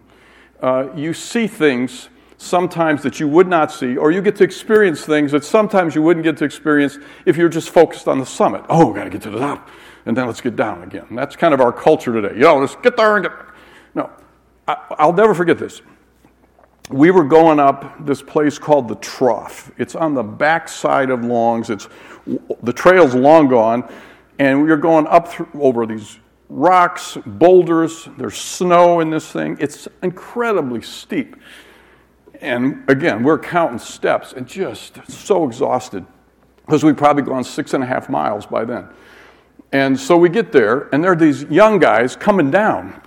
uh, 0.61 0.87
you 0.95 1.13
see 1.13 1.47
things 1.47 2.09
sometimes 2.37 3.03
that 3.03 3.19
you 3.19 3.27
would 3.27 3.47
not 3.47 3.71
see, 3.71 3.97
or 3.97 4.11
you 4.11 4.21
get 4.21 4.37
to 4.37 4.43
experience 4.43 5.05
things 5.05 5.31
that 5.33 5.43
sometimes 5.43 5.93
you 5.93 6.01
wouldn't 6.01 6.23
get 6.23 6.37
to 6.37 6.45
experience 6.45 6.97
if 7.25 7.35
you're 7.35 7.49
just 7.49 7.69
focused 7.69 8.07
on 8.07 8.17
the 8.17 8.25
summit. 8.25 8.63
Oh, 8.69 8.87
we 8.87 8.95
got 8.95 9.03
to 9.03 9.09
get 9.09 9.21
to 9.23 9.29
the 9.29 9.39
top, 9.39 9.69
and 10.05 10.15
then 10.15 10.25
let's 10.25 10.39
get 10.39 10.55
down 10.55 10.83
again. 10.83 11.07
That's 11.11 11.35
kind 11.35 11.53
of 11.53 11.59
our 11.59 11.73
culture 11.73 12.13
today. 12.13 12.35
You 12.35 12.41
know, 12.41 12.59
let's 12.59 12.75
get 12.77 12.95
there 12.95 13.17
and 13.17 13.25
get. 13.25 13.33
No, 13.93 14.09
I, 14.67 14.77
I'll 14.97 15.13
never 15.13 15.33
forget 15.33 15.57
this. 15.57 15.81
We 16.89 17.11
were 17.11 17.23
going 17.23 17.59
up 17.59 18.03
this 18.03 18.21
place 18.21 18.57
called 18.57 18.87
the 18.87 18.95
Trough. 18.95 19.71
It's 19.77 19.95
on 19.95 20.15
the 20.15 20.23
back 20.23 20.67
side 20.67 21.11
of 21.11 21.23
Longs. 21.23 21.69
It's 21.69 21.87
the 22.63 22.73
trail's 22.73 23.13
long 23.13 23.47
gone, 23.47 23.87
and 24.39 24.63
we 24.63 24.71
are 24.71 24.77
going 24.77 25.05
up 25.07 25.27
through, 25.27 25.49
over 25.53 25.85
these 25.85 26.19
rocks, 26.49 27.15
boulders, 27.25 28.09
there's 28.17 28.37
snow 28.37 29.01
in 29.01 29.11
this 29.11 29.31
thing. 29.31 29.55
It's 29.59 29.87
incredibly 30.01 30.81
steep. 30.81 31.35
And 32.41 32.89
again, 32.89 33.21
we're 33.23 33.37
counting 33.37 33.79
steps 33.79 34.33
and 34.33 34.47
just 34.47 34.99
so 35.11 35.45
exhausted 35.45 36.05
because 36.65 36.83
we'd 36.83 36.97
probably 36.97 37.23
gone 37.23 37.43
six 37.43 37.73
and 37.73 37.83
a 37.83 37.87
half 37.87 38.09
miles 38.09 38.47
by 38.47 38.65
then. 38.65 38.87
And 39.71 39.99
so 39.99 40.17
we 40.17 40.29
get 40.29 40.51
there, 40.51 40.89
and 40.91 41.03
there 41.03 41.11
are 41.11 41.15
these 41.15 41.43
young 41.43 41.77
guys 41.77 42.15
coming 42.15 42.49
down. 42.49 42.99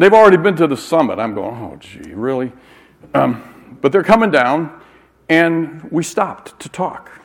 They've 0.00 0.12
already 0.12 0.38
been 0.38 0.56
to 0.56 0.66
the 0.66 0.76
summit. 0.76 1.18
I'm 1.18 1.34
going, 1.34 1.56
oh, 1.56 1.76
gee, 1.76 2.12
really? 2.12 2.52
Um, 3.14 3.78
but 3.80 3.92
they're 3.92 4.02
coming 4.02 4.30
down, 4.30 4.80
and 5.28 5.82
we 5.90 6.02
stopped 6.02 6.58
to 6.60 6.68
talk 6.68 7.20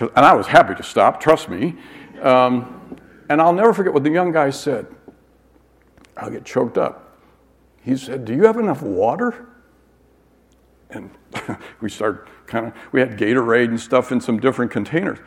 and 0.00 0.24
I 0.24 0.32
was 0.34 0.46
happy 0.46 0.74
to 0.74 0.82
stop, 0.82 1.20
trust 1.20 1.48
me. 1.48 1.76
Um, 2.22 2.96
and 3.28 3.40
I'll 3.40 3.52
never 3.52 3.72
forget 3.72 3.92
what 3.92 4.04
the 4.04 4.10
young 4.10 4.32
guy 4.32 4.50
said. 4.50 4.86
I'll 6.16 6.30
get 6.30 6.44
choked 6.44 6.78
up. 6.78 7.18
He 7.82 7.96
said, 7.96 8.24
Do 8.24 8.34
you 8.34 8.44
have 8.44 8.56
enough 8.58 8.82
water? 8.82 9.46
And 10.90 11.10
we 11.80 11.88
started 11.88 12.28
kind 12.46 12.66
of, 12.66 12.72
we 12.92 13.00
had 13.00 13.16
Gatorade 13.16 13.68
and 13.68 13.80
stuff 13.80 14.10
in 14.10 14.20
some 14.20 14.40
different 14.40 14.70
containers. 14.70 15.18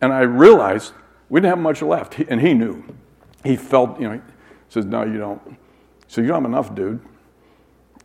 And 0.00 0.12
I 0.12 0.20
realized 0.20 0.92
we 1.28 1.40
didn't 1.40 1.50
have 1.50 1.58
much 1.58 1.82
left. 1.82 2.18
and 2.18 2.40
he 2.40 2.54
knew. 2.54 2.84
He 3.44 3.56
felt, 3.56 4.00
you 4.00 4.08
know, 4.08 4.14
he 4.14 4.20
says, 4.68 4.86
No, 4.86 5.04
you 5.04 5.18
don't. 5.18 5.58
So 6.14 6.20
you 6.20 6.28
don't 6.28 6.44
have 6.44 6.52
enough, 6.52 6.76
dude. 6.76 7.00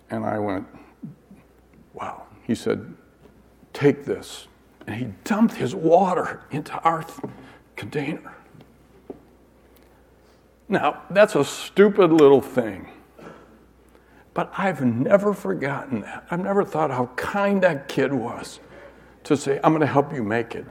And 0.10 0.26
I 0.26 0.40
went, 0.40 0.66
Wow. 1.94 2.24
He 2.42 2.56
said, 2.56 2.92
Take 3.72 4.04
this 4.04 4.48
and 4.88 4.96
he 4.96 5.14
dumped 5.24 5.54
his 5.54 5.76
water 5.76 6.42
into 6.50 6.74
our 6.80 7.06
container. 7.76 8.36
Now, 10.68 11.04
that's 11.12 11.36
a 11.36 11.46
stupid 11.46 12.12
little 12.12 12.42
thing. 12.42 12.90
But 14.34 14.52
I've 14.58 14.84
never 14.84 15.36
forgotten 15.36 16.02
that. 16.02 16.26
I've 16.32 16.40
never 16.40 16.66
thought 16.66 16.90
how 16.90 17.12
kind 17.16 17.62
that 17.62 17.88
kid 17.88 18.12
was 18.12 18.60
to 19.26 19.38
say, 19.38 19.60
I'm 19.64 19.72
going 19.72 19.82
to 19.82 19.86
help 19.86 20.12
you 20.12 20.24
make 20.24 20.56
it. 20.56 20.66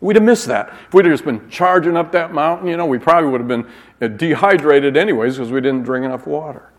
We'd 0.00 0.16
have 0.16 0.22
missed 0.22 0.46
that. 0.46 0.68
If 0.88 0.94
we'd 0.94 1.06
have 1.06 1.14
just 1.14 1.24
been 1.24 1.48
charging 1.48 1.96
up 1.96 2.12
that 2.12 2.32
mountain, 2.32 2.68
you 2.68 2.76
know, 2.76 2.86
we 2.86 2.98
probably 2.98 3.30
would 3.30 3.40
have 3.40 3.48
been 3.48 3.66
uh, 4.00 4.08
dehydrated 4.08 4.96
anyways 4.96 5.36
because 5.36 5.50
we 5.50 5.60
didn't 5.60 5.84
drink 5.84 6.04
enough 6.04 6.26
water. 6.26 6.70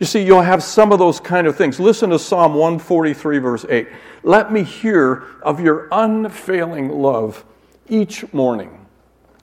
You 0.00 0.06
see, 0.06 0.24
you'll 0.24 0.42
have 0.42 0.62
some 0.62 0.90
of 0.90 0.98
those 0.98 1.20
kind 1.20 1.46
of 1.46 1.56
things. 1.56 1.78
Listen 1.78 2.10
to 2.10 2.18
Psalm 2.18 2.54
143, 2.54 3.38
verse 3.38 3.64
8. 3.68 3.88
Let 4.22 4.52
me 4.52 4.62
hear 4.62 5.24
of 5.42 5.60
your 5.60 5.88
unfailing 5.92 6.88
love 6.88 7.44
each 7.88 8.32
morning. 8.32 8.86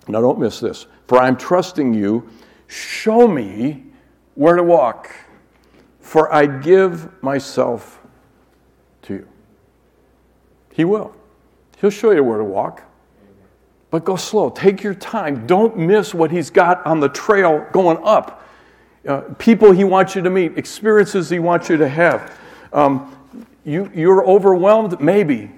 Now, 0.08 0.22
don't 0.22 0.40
miss 0.40 0.60
this. 0.60 0.88
For 1.08 1.20
I'm 1.20 1.38
trusting 1.38 1.94
you. 1.94 2.28
Show 2.68 3.28
me 3.28 3.86
where 4.36 4.56
to 4.56 4.64
walk, 4.64 5.14
for 6.00 6.34
I 6.34 6.46
give 6.46 7.22
myself 7.22 8.00
to 9.04 9.14
you. 9.14 9.28
He 10.74 10.86
will. 10.86 11.14
He'll 11.80 11.90
show 11.90 12.12
you 12.12 12.24
where 12.24 12.38
to 12.38 12.44
walk. 12.44 12.84
But 13.92 14.06
go 14.06 14.16
slow. 14.16 14.50
Take 14.50 14.82
your 14.82 14.96
time. 14.96 15.46
Don't 15.46 15.78
miss 15.78 16.14
what 16.14 16.32
he's 16.32 16.50
got 16.50 16.84
on 16.86 17.02
the 17.02 17.10
trail 17.10 17.68
going 17.74 18.00
up. 18.04 18.48
Uh, 19.08 19.22
people 19.38 19.72
he 19.72 19.84
wants 19.84 20.16
you 20.16 20.22
to 20.22 20.30
meet, 20.30 20.58
experiences 20.58 21.30
he 21.30 21.40
wants 21.40 21.70
you 21.70 21.78
to 21.78 21.88
have. 21.88 22.40
Um, 22.72 23.16
you, 23.66 23.92
you're 23.94 24.26
overwhelmed? 24.26 25.02
Maybe. 25.02 25.52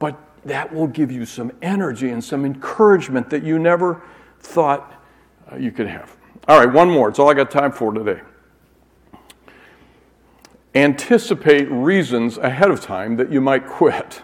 But 0.00 0.18
that 0.44 0.74
will 0.74 0.88
give 0.88 1.12
you 1.12 1.24
some 1.24 1.52
energy 1.62 2.10
and 2.10 2.22
some 2.22 2.44
encouragement 2.44 3.30
that 3.30 3.44
you 3.44 3.58
never 3.58 4.02
thought 4.40 4.92
uh, 5.50 5.56
you 5.56 5.70
could 5.70 5.86
have. 5.86 6.16
All 6.48 6.58
right, 6.58 6.72
one 6.72 6.90
more. 6.90 7.08
It's 7.08 7.20
all 7.20 7.30
I 7.30 7.34
got 7.34 7.50
time 7.50 7.70
for 7.70 7.92
today. 7.92 8.20
Anticipate 10.74 11.70
reasons 11.70 12.38
ahead 12.38 12.70
of 12.70 12.80
time 12.80 13.16
that 13.18 13.30
you 13.30 13.40
might 13.40 13.66
quit. 13.66 14.22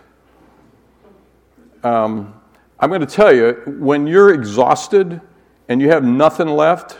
Um, 1.85 2.35
I'm 2.81 2.91
going 2.91 3.01
to 3.01 3.07
tell 3.07 3.35
you, 3.35 3.63
when 3.79 4.07
you're 4.07 4.33
exhausted 4.33 5.21
and 5.69 5.81
you 5.81 5.89
have 5.89 6.05
nothing 6.05 6.49
left, 6.49 6.99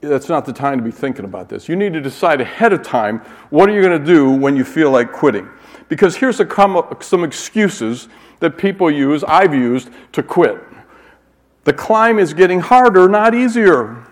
that's 0.00 0.28
not 0.28 0.44
the 0.44 0.52
time 0.52 0.78
to 0.78 0.84
be 0.84 0.90
thinking 0.90 1.24
about 1.24 1.48
this. 1.48 1.68
You 1.68 1.76
need 1.76 1.92
to 1.92 2.00
decide 2.00 2.40
ahead 2.40 2.72
of 2.72 2.82
time 2.82 3.20
what 3.50 3.68
are 3.68 3.72
you 3.72 3.80
going 3.82 3.98
to 3.98 4.04
do 4.04 4.30
when 4.30 4.56
you 4.56 4.64
feel 4.64 4.90
like 4.90 5.12
quitting. 5.12 5.48
Because 5.88 6.16
here's 6.16 6.36
some 6.36 7.24
excuses 7.24 8.08
that 8.40 8.58
people 8.58 8.90
use, 8.90 9.24
I've 9.24 9.54
used, 9.54 9.90
to 10.12 10.22
quit. 10.22 10.58
The 11.64 11.72
climb 11.72 12.18
is 12.18 12.34
getting 12.34 12.60
harder, 12.60 13.08
not 13.08 13.34
easier. 13.34 14.06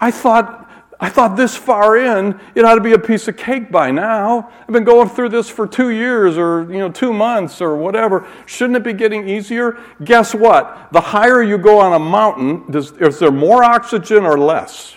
I 0.00 0.10
thought 0.10 0.65
I 0.98 1.10
thought 1.10 1.36
this 1.36 1.54
far 1.54 1.98
in, 1.98 2.40
it 2.54 2.64
ought 2.64 2.76
to 2.76 2.80
be 2.80 2.94
a 2.94 2.98
piece 2.98 3.28
of 3.28 3.36
cake 3.36 3.70
by 3.70 3.90
now. 3.90 4.50
I've 4.60 4.72
been 4.72 4.84
going 4.84 5.10
through 5.10 5.28
this 5.28 5.48
for 5.48 5.66
two 5.66 5.90
years 5.90 6.38
or 6.38 6.62
you 6.72 6.78
know 6.78 6.90
two 6.90 7.12
months 7.12 7.60
or 7.60 7.76
whatever. 7.76 8.26
Shouldn't 8.46 8.78
it 8.78 8.82
be 8.82 8.94
getting 8.94 9.28
easier? 9.28 9.78
Guess 10.04 10.34
what? 10.34 10.88
The 10.92 11.00
higher 11.00 11.42
you 11.42 11.58
go 11.58 11.78
on 11.78 11.92
a 11.92 11.98
mountain, 11.98 12.70
does, 12.70 12.92
is 12.92 13.18
there 13.18 13.30
more 13.30 13.62
oxygen 13.62 14.24
or 14.24 14.38
less? 14.38 14.96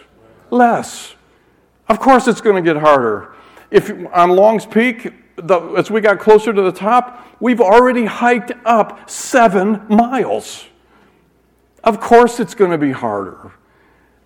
Less. 0.51 1.15
Of 1.89 1.99
course, 1.99 2.27
it's 2.27 2.39
going 2.39 2.55
to 2.63 2.73
get 2.73 2.81
harder. 2.81 3.33
If 3.69 3.91
on 4.13 4.29
Long's 4.31 4.65
Peak, 4.65 5.11
the, 5.35 5.59
as 5.73 5.91
we 5.91 5.99
got 5.99 6.19
closer 6.19 6.53
to 6.53 6.61
the 6.61 6.71
top, 6.71 7.25
we've 7.41 7.61
already 7.61 8.05
hiked 8.05 8.53
up 8.63 9.09
seven 9.09 9.85
miles. 9.89 10.65
Of 11.83 11.99
course, 11.99 12.39
it's 12.39 12.55
going 12.55 12.71
to 12.71 12.77
be 12.77 12.91
harder. 12.91 13.51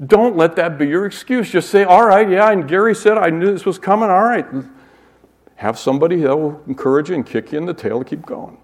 Don't 0.05 0.35
let 0.35 0.55
that 0.55 0.77
be 0.77 0.87
your 0.87 1.05
excuse. 1.05 1.49
Just 1.49 1.69
say, 1.69 1.83
all 1.83 2.05
right, 2.05 2.29
yeah, 2.29 2.51
and 2.51 2.67
Gary 2.67 2.95
said 2.95 3.17
I 3.17 3.29
knew 3.29 3.51
this 3.51 3.65
was 3.65 3.77
coming. 3.77 4.09
All 4.09 4.23
right. 4.23 4.45
Have 5.55 5.77
somebody 5.77 6.17
that 6.17 6.35
will 6.35 6.61
encourage 6.67 7.09
you 7.09 7.15
and 7.15 7.25
kick 7.25 7.51
you 7.51 7.57
in 7.57 7.65
the 7.65 7.73
tail 7.73 7.99
to 7.99 8.05
keep 8.05 8.25
going. 8.25 8.57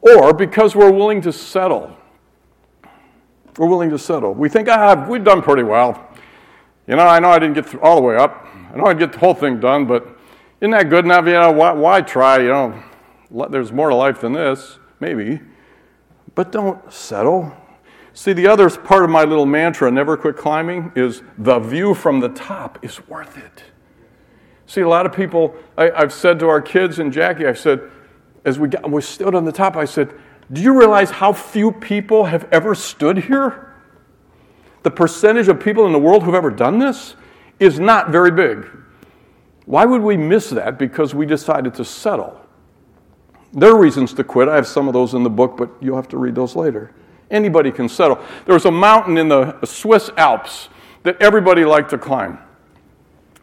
Or 0.00 0.32
because 0.32 0.74
we're 0.74 0.90
willing 0.90 1.20
to 1.22 1.32
settle. 1.32 1.96
We're 3.56 3.68
willing 3.68 3.90
to 3.90 3.98
settle. 3.98 4.34
We 4.34 4.48
think, 4.48 4.68
ah, 4.68 5.06
we've 5.08 5.24
done 5.24 5.42
pretty 5.42 5.64
well. 5.64 6.08
You 6.86 6.96
know, 6.96 7.06
I 7.06 7.18
know 7.18 7.28
I 7.28 7.38
didn't 7.38 7.54
get 7.54 7.74
all 7.82 7.96
the 7.96 8.02
way 8.02 8.16
up. 8.16 8.46
I 8.72 8.76
know 8.76 8.86
I'd 8.86 8.98
get 8.98 9.12
the 9.12 9.18
whole 9.18 9.34
thing 9.34 9.60
done, 9.60 9.84
but 9.86 10.06
isn't 10.60 10.70
that 10.70 10.88
good 10.88 11.04
enough? 11.04 11.26
You 11.26 11.32
know, 11.32 11.52
why, 11.52 11.72
why 11.72 12.00
try? 12.00 12.38
You 12.38 12.48
know, 12.48 12.82
there's 13.50 13.72
more 13.72 13.90
to 13.90 13.94
life 13.94 14.22
than 14.22 14.32
this, 14.32 14.78
maybe. 15.00 15.40
But 16.34 16.52
don't 16.52 16.92
settle. 16.92 17.52
See, 18.18 18.32
the 18.32 18.48
other 18.48 18.68
part 18.68 19.04
of 19.04 19.10
my 19.10 19.22
little 19.22 19.46
mantra, 19.46 19.92
never 19.92 20.16
quit 20.16 20.36
climbing, 20.36 20.90
is 20.96 21.22
the 21.38 21.60
view 21.60 21.94
from 21.94 22.18
the 22.18 22.30
top 22.30 22.84
is 22.84 23.06
worth 23.06 23.38
it. 23.38 23.62
See, 24.66 24.80
a 24.80 24.88
lot 24.88 25.06
of 25.06 25.12
people, 25.12 25.54
I, 25.76 25.92
have 25.96 26.12
said 26.12 26.40
to 26.40 26.48
our 26.48 26.60
kids 26.60 26.98
and 26.98 27.12
Jackie, 27.12 27.46
I 27.46 27.52
said, 27.52 27.80
as 28.44 28.58
we, 28.58 28.70
got, 28.70 28.90
we 28.90 29.02
stood 29.02 29.36
on 29.36 29.44
the 29.44 29.52
top, 29.52 29.76
I 29.76 29.84
said, 29.84 30.12
Do 30.52 30.60
you 30.60 30.76
realize 30.76 31.10
how 31.10 31.32
few 31.32 31.70
people 31.70 32.24
have 32.24 32.48
ever 32.50 32.74
stood 32.74 33.18
here? 33.18 33.72
The 34.82 34.90
percentage 34.90 35.46
of 35.46 35.60
people 35.60 35.86
in 35.86 35.92
the 35.92 36.00
world 36.00 36.24
who've 36.24 36.34
ever 36.34 36.50
done 36.50 36.80
this 36.80 37.14
is 37.60 37.78
not 37.78 38.10
very 38.10 38.32
big. 38.32 38.68
Why 39.64 39.84
would 39.84 40.02
we 40.02 40.16
miss 40.16 40.50
that 40.50 40.76
because 40.76 41.14
we 41.14 41.24
decided 41.24 41.72
to 41.74 41.84
settle? 41.84 42.44
There 43.52 43.70
are 43.70 43.78
reasons 43.78 44.12
to 44.14 44.24
quit. 44.24 44.48
I 44.48 44.56
have 44.56 44.66
some 44.66 44.88
of 44.88 44.92
those 44.92 45.14
in 45.14 45.22
the 45.22 45.30
book, 45.30 45.56
but 45.56 45.70
you'll 45.80 45.94
have 45.94 46.08
to 46.08 46.18
read 46.18 46.34
those 46.34 46.56
later. 46.56 46.92
Anybody 47.30 47.70
can 47.70 47.88
settle. 47.88 48.18
There 48.46 48.54
was 48.54 48.64
a 48.64 48.70
mountain 48.70 49.18
in 49.18 49.28
the 49.28 49.64
Swiss 49.64 50.10
Alps 50.16 50.68
that 51.02 51.20
everybody 51.20 51.64
liked 51.64 51.90
to 51.90 51.98
climb. 51.98 52.38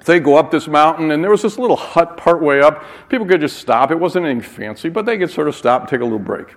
They 0.06 0.20
go 0.20 0.36
up 0.38 0.52
this 0.52 0.68
mountain, 0.68 1.12
and 1.12 1.24
there 1.24 1.32
was 1.32 1.42
this 1.42 1.58
little 1.58 1.76
hut 1.76 2.16
part 2.16 2.42
way 2.42 2.62
up. 2.62 2.84
People 3.10 3.26
could 3.26 3.42
just 3.42 3.58
stop. 3.58 3.90
It 3.92 3.96
wasn't 3.96 4.26
anything 4.26 4.42
fancy, 4.42 4.90
but 4.90 5.06
they 5.06 5.18
could 5.18 5.32
sort 5.32 5.48
of 5.48 5.56
stop 5.56 5.90
take 5.90 6.02
a 6.02 6.04
little 6.04 6.20
break. 6.20 6.56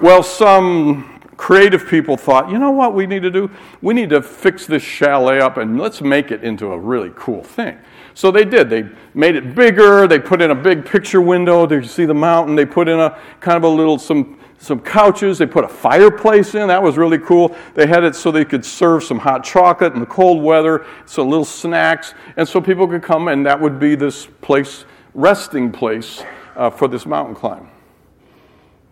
Well, 0.00 0.22
some 0.22 1.20
creative 1.36 1.86
people 1.88 2.16
thought, 2.16 2.50
you 2.50 2.58
know 2.58 2.70
what 2.70 2.94
we 2.94 3.06
need 3.06 3.22
to 3.22 3.30
do? 3.30 3.50
We 3.82 3.94
need 3.94 4.10
to 4.10 4.22
fix 4.22 4.66
this 4.66 4.82
chalet 4.82 5.40
up 5.40 5.56
and 5.56 5.80
let's 5.80 6.00
make 6.00 6.30
it 6.30 6.44
into 6.44 6.72
a 6.72 6.78
really 6.78 7.12
cool 7.16 7.42
thing. 7.42 7.78
So 8.14 8.30
they 8.30 8.44
did. 8.44 8.70
They 8.70 8.88
made 9.14 9.36
it 9.36 9.54
bigger. 9.54 10.06
They 10.06 10.18
put 10.18 10.42
in 10.42 10.50
a 10.50 10.54
big 10.54 10.84
picture 10.84 11.20
window 11.20 11.66
to 11.66 11.82
see 11.82 12.04
the 12.04 12.14
mountain. 12.14 12.56
They 12.56 12.66
put 12.66 12.88
in 12.88 13.00
a 13.00 13.18
kind 13.40 13.56
of 13.56 13.64
a 13.64 13.68
little 13.68 13.98
some 13.98 14.38
some 14.60 14.78
couches. 14.78 15.38
They 15.38 15.46
put 15.46 15.64
a 15.64 15.68
fireplace 15.68 16.54
in. 16.54 16.68
That 16.68 16.82
was 16.82 16.96
really 16.96 17.18
cool. 17.18 17.56
They 17.74 17.86
had 17.86 18.04
it 18.04 18.14
so 18.14 18.30
they 18.30 18.44
could 18.44 18.64
serve 18.64 19.02
some 19.02 19.18
hot 19.18 19.42
chocolate 19.42 19.94
in 19.94 20.00
the 20.00 20.06
cold 20.06 20.42
weather, 20.42 20.86
so 21.06 21.24
little 21.24 21.44
snacks, 21.44 22.14
and 22.36 22.46
so 22.46 22.60
people 22.60 22.86
could 22.86 23.02
come, 23.02 23.28
and 23.28 23.44
that 23.46 23.60
would 23.60 23.80
be 23.80 23.96
this 23.96 24.26
place, 24.42 24.84
resting 25.14 25.72
place 25.72 26.22
uh, 26.56 26.70
for 26.70 26.86
this 26.86 27.06
mountain 27.06 27.34
climb. 27.34 27.68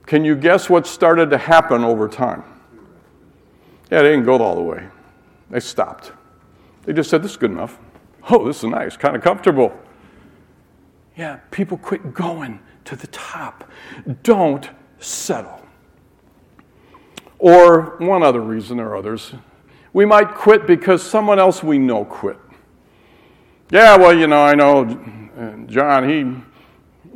Can 0.07 0.24
you 0.24 0.35
guess 0.35 0.70
what 0.70 0.87
started 0.87 1.28
to 1.31 1.38
happen 1.38 1.85
over 1.85 2.09
time? 2.09 2.42
Yeah, 3.90 4.02
they 4.02 4.11
didn't 4.11 4.24
go 4.24 4.38
all 4.38 4.54
the 4.54 4.62
way. 4.62 4.88
They 5.50 5.61
stopped. 5.61 6.12
They 6.85 6.94
just 6.94 7.11
said, 7.11 7.22
This 7.22 7.33
is 7.33 7.37
good 7.37 7.50
enough. 7.50 7.78
Oh, 8.31 8.46
this 8.46 8.59
is 8.59 8.64
nice, 8.64 8.96
kind 8.96 9.14
of 9.14 9.22
comfortable. 9.22 9.78
Yeah, 11.14 11.37
people 11.50 11.76
quit 11.76 12.14
going 12.14 12.61
to 12.87 12.96
the 12.96 13.07
top. 13.09 13.70
Don't 14.22 14.70
settle. 14.98 15.61
Or 17.38 17.96
one 17.98 18.22
other 18.22 18.40
reason, 18.40 18.80
or 18.80 18.96
others, 18.96 19.32
we 19.92 20.04
might 20.04 20.34
quit 20.34 20.66
because 20.66 21.02
someone 21.02 21.38
else 21.38 21.62
we 21.62 21.78
know 21.78 22.04
quit. 22.04 22.37
Yeah, 23.70 23.96
well, 23.96 24.16
you 24.16 24.26
know, 24.26 24.42
I 24.42 24.54
know 24.54 24.84
uh, 25.38 25.66
John, 25.66 26.08
he, 26.08 26.34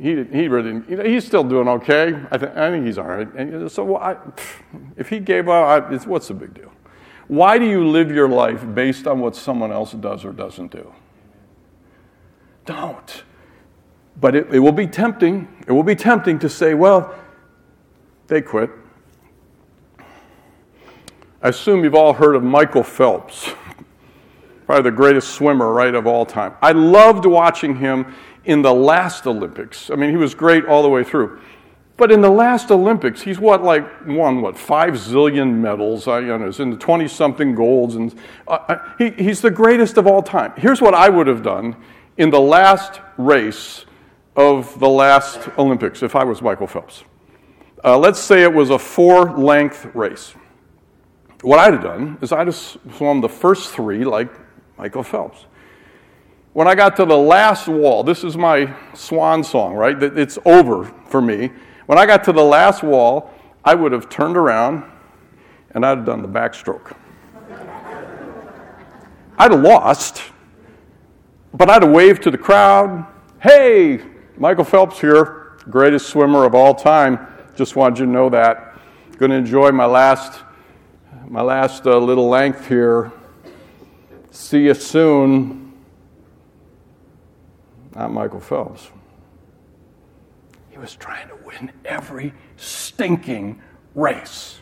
he, 0.01 0.25
he 0.25 0.49
really, 0.49 0.83
he's 1.09 1.27
still 1.27 1.45
doing 1.45 1.67
okay. 1.69 2.21
I, 2.31 2.39
th- 2.39 2.53
I 2.53 2.71
think 2.71 2.87
he's 2.87 2.99
all 2.99 3.07
right. 3.07 3.33
And 3.35 3.71
so 3.71 3.97
I, 3.97 4.17
if 4.97 5.09
he 5.09 5.19
gave 5.19 5.49
up, 5.49 5.91
I, 5.91 5.97
what's 6.07 6.29
the 6.29 6.35
big 6.35 6.55
deal? 6.55 6.73
Why 7.29 7.59
do 7.59 7.65
you 7.65 7.87
live 7.89 8.11
your 8.11 8.29
life 8.29 8.65
based 8.75 9.07
on 9.07 9.21
what 9.21 9.35
someone 9.35 9.73
else 9.73 9.93
does 9.93 10.25
or 10.25 10.33
doesn't 10.33 10.71
do? 10.71 10.93
Don't. 12.67 13.25
But 14.21 14.37
it, 14.37 14.55
it 14.55 14.59
will 14.59 14.73
be 14.73 14.87
tempting. 14.87 15.49
It 15.67 15.73
will 15.73 15.83
be 15.83 15.97
tempting 15.97 16.39
to 16.41 16.49
say, 16.49 16.75
well, 16.75 17.15
they 18.33 18.41
quit. 18.41 18.71
I 21.43 21.49
assume 21.49 21.85
you've 21.85 21.95
all 21.95 22.15
heard 22.15 22.35
of 22.35 22.43
Michael 22.43 22.83
Phelps, 22.83 23.51
probably 24.67 24.91
the 24.91 24.97
greatest 24.97 25.35
swimmer, 25.35 25.71
right, 25.71 25.95
of 25.95 26.07
all 26.07 26.25
time. 26.25 26.55
I 26.63 26.73
loved 26.73 27.27
watching 27.27 27.77
him 27.77 28.15
in 28.47 28.63
the 28.63 28.73
last 28.73 29.27
Olympics. 29.27 29.91
I 29.91 29.97
mean, 29.97 30.09
he 30.11 30.17
was 30.17 30.35
great 30.35 30.65
all 30.65 30.83
the 30.83 30.89
way 30.89 31.05
through. 31.05 31.41
But 31.99 32.11
in 32.11 32.23
the 32.23 32.31
last 32.31 32.71
Olympics, 32.71 33.21
he's 33.21 33.39
what, 33.39 33.63
like, 33.63 33.85
won, 34.07 34.41
what, 34.41 34.57
five 34.57 34.95
zillion 34.95 35.57
medals, 35.57 36.09
I, 36.09 36.21
you 36.21 36.39
know, 36.39 36.51
in 36.59 36.71
the 36.71 36.77
20 36.79 37.07
something 37.09 37.55
golds. 37.55 37.97
And 37.97 38.19
uh, 38.49 38.53
uh, 38.69 38.95
he, 38.97 39.11
he's 39.11 39.43
the 39.43 39.51
greatest 39.51 39.99
of 39.99 40.07
all 40.07 40.23
time. 40.23 40.55
Here's 40.57 40.81
what 40.81 40.95
I 40.95 41.11
would 41.11 41.27
have 41.27 41.43
done 41.43 41.77
in 42.17 42.31
the 42.31 42.41
last 42.41 43.03
race 43.19 43.85
of 44.37 44.79
the 44.81 44.89
last 44.89 45.51
Olympics 45.59 46.03
if 46.03 46.17
I 46.17 46.25
was 46.25 46.41
Michael 46.41 46.67
Phelps. 46.67 47.05
Uh, 47.85 47.99
let's 47.99 48.21
say 48.21 48.43
it 48.43 48.53
was 48.53 48.71
a 48.71 48.79
four 48.79 49.37
length 49.37 49.87
race. 49.95 50.35
What 51.43 51.59
I'd 51.59 51.73
have 51.73 51.83
done 51.83 52.19
is 52.23 52.31
I'd 52.31 52.47
have 52.47 52.55
swum 52.55 53.21
the 53.21 53.29
first 53.29 53.73
three 53.73 54.05
like 54.05 54.31
Michael 54.79 55.03
Phelps. 55.03 55.47
When 56.53 56.69
I 56.69 56.75
got 56.75 56.95
to 56.97 57.05
the 57.05 57.17
last 57.17 57.67
wall, 57.67 58.05
this 58.05 58.23
is 58.23 58.37
my 58.37 58.73
swan 58.95 59.43
song, 59.43 59.75
right? 59.75 60.01
It's 60.01 60.39
over 60.45 60.85
for 61.07 61.21
me. 61.21 61.51
When 61.87 61.99
I 61.99 62.07
got 62.07 62.23
to 62.25 62.33
the 62.33 62.43
last 62.45 62.83
wall, 62.85 63.33
I 63.65 63.75
would 63.75 63.91
have 63.91 64.09
turned 64.09 64.37
around 64.37 64.85
and 65.71 65.85
I'd 65.85 65.99
have 65.99 66.07
done 66.07 66.23
the 66.23 66.29
backstroke. 66.29 66.95
I'd 69.39 69.51
have 69.51 69.61
lost, 69.61 70.23
but 71.55 71.69
I'd 71.69 71.83
have 71.83 71.91
waved 71.91 72.23
to 72.25 72.31
the 72.31 72.39
crowd 72.39 73.07
hey, 73.43 74.01
Michael 74.37 74.63
Phelps 74.63 75.01
here, 75.01 75.59
greatest 75.69 76.11
swimmer 76.11 76.45
of 76.45 76.55
all 76.55 76.77
time. 76.77 77.27
Just 77.55 77.77
wanted 77.77 77.99
you 77.99 78.07
to 78.07 78.11
know 78.11 78.31
that. 78.31 78.79
going 79.19 79.31
to 79.31 79.37
enjoy 79.37 79.71
my 79.71 79.85
last, 79.85 80.43
my 81.29 81.43
last 81.43 81.87
uh, 81.87 81.99
little 81.99 82.29
length 82.29 82.67
here. 82.67 83.13
See 84.31 84.65
you 84.65 84.75
soon. 84.75 85.75
Not 87.95 88.11
Michael 88.11 88.41
Phelps. 88.41 88.91
He 90.71 90.79
was 90.79 90.95
trying 90.95 91.29
to 91.29 91.37
win 91.45 91.71
every 91.85 92.33
stinking 92.57 93.61
race. 93.95 94.59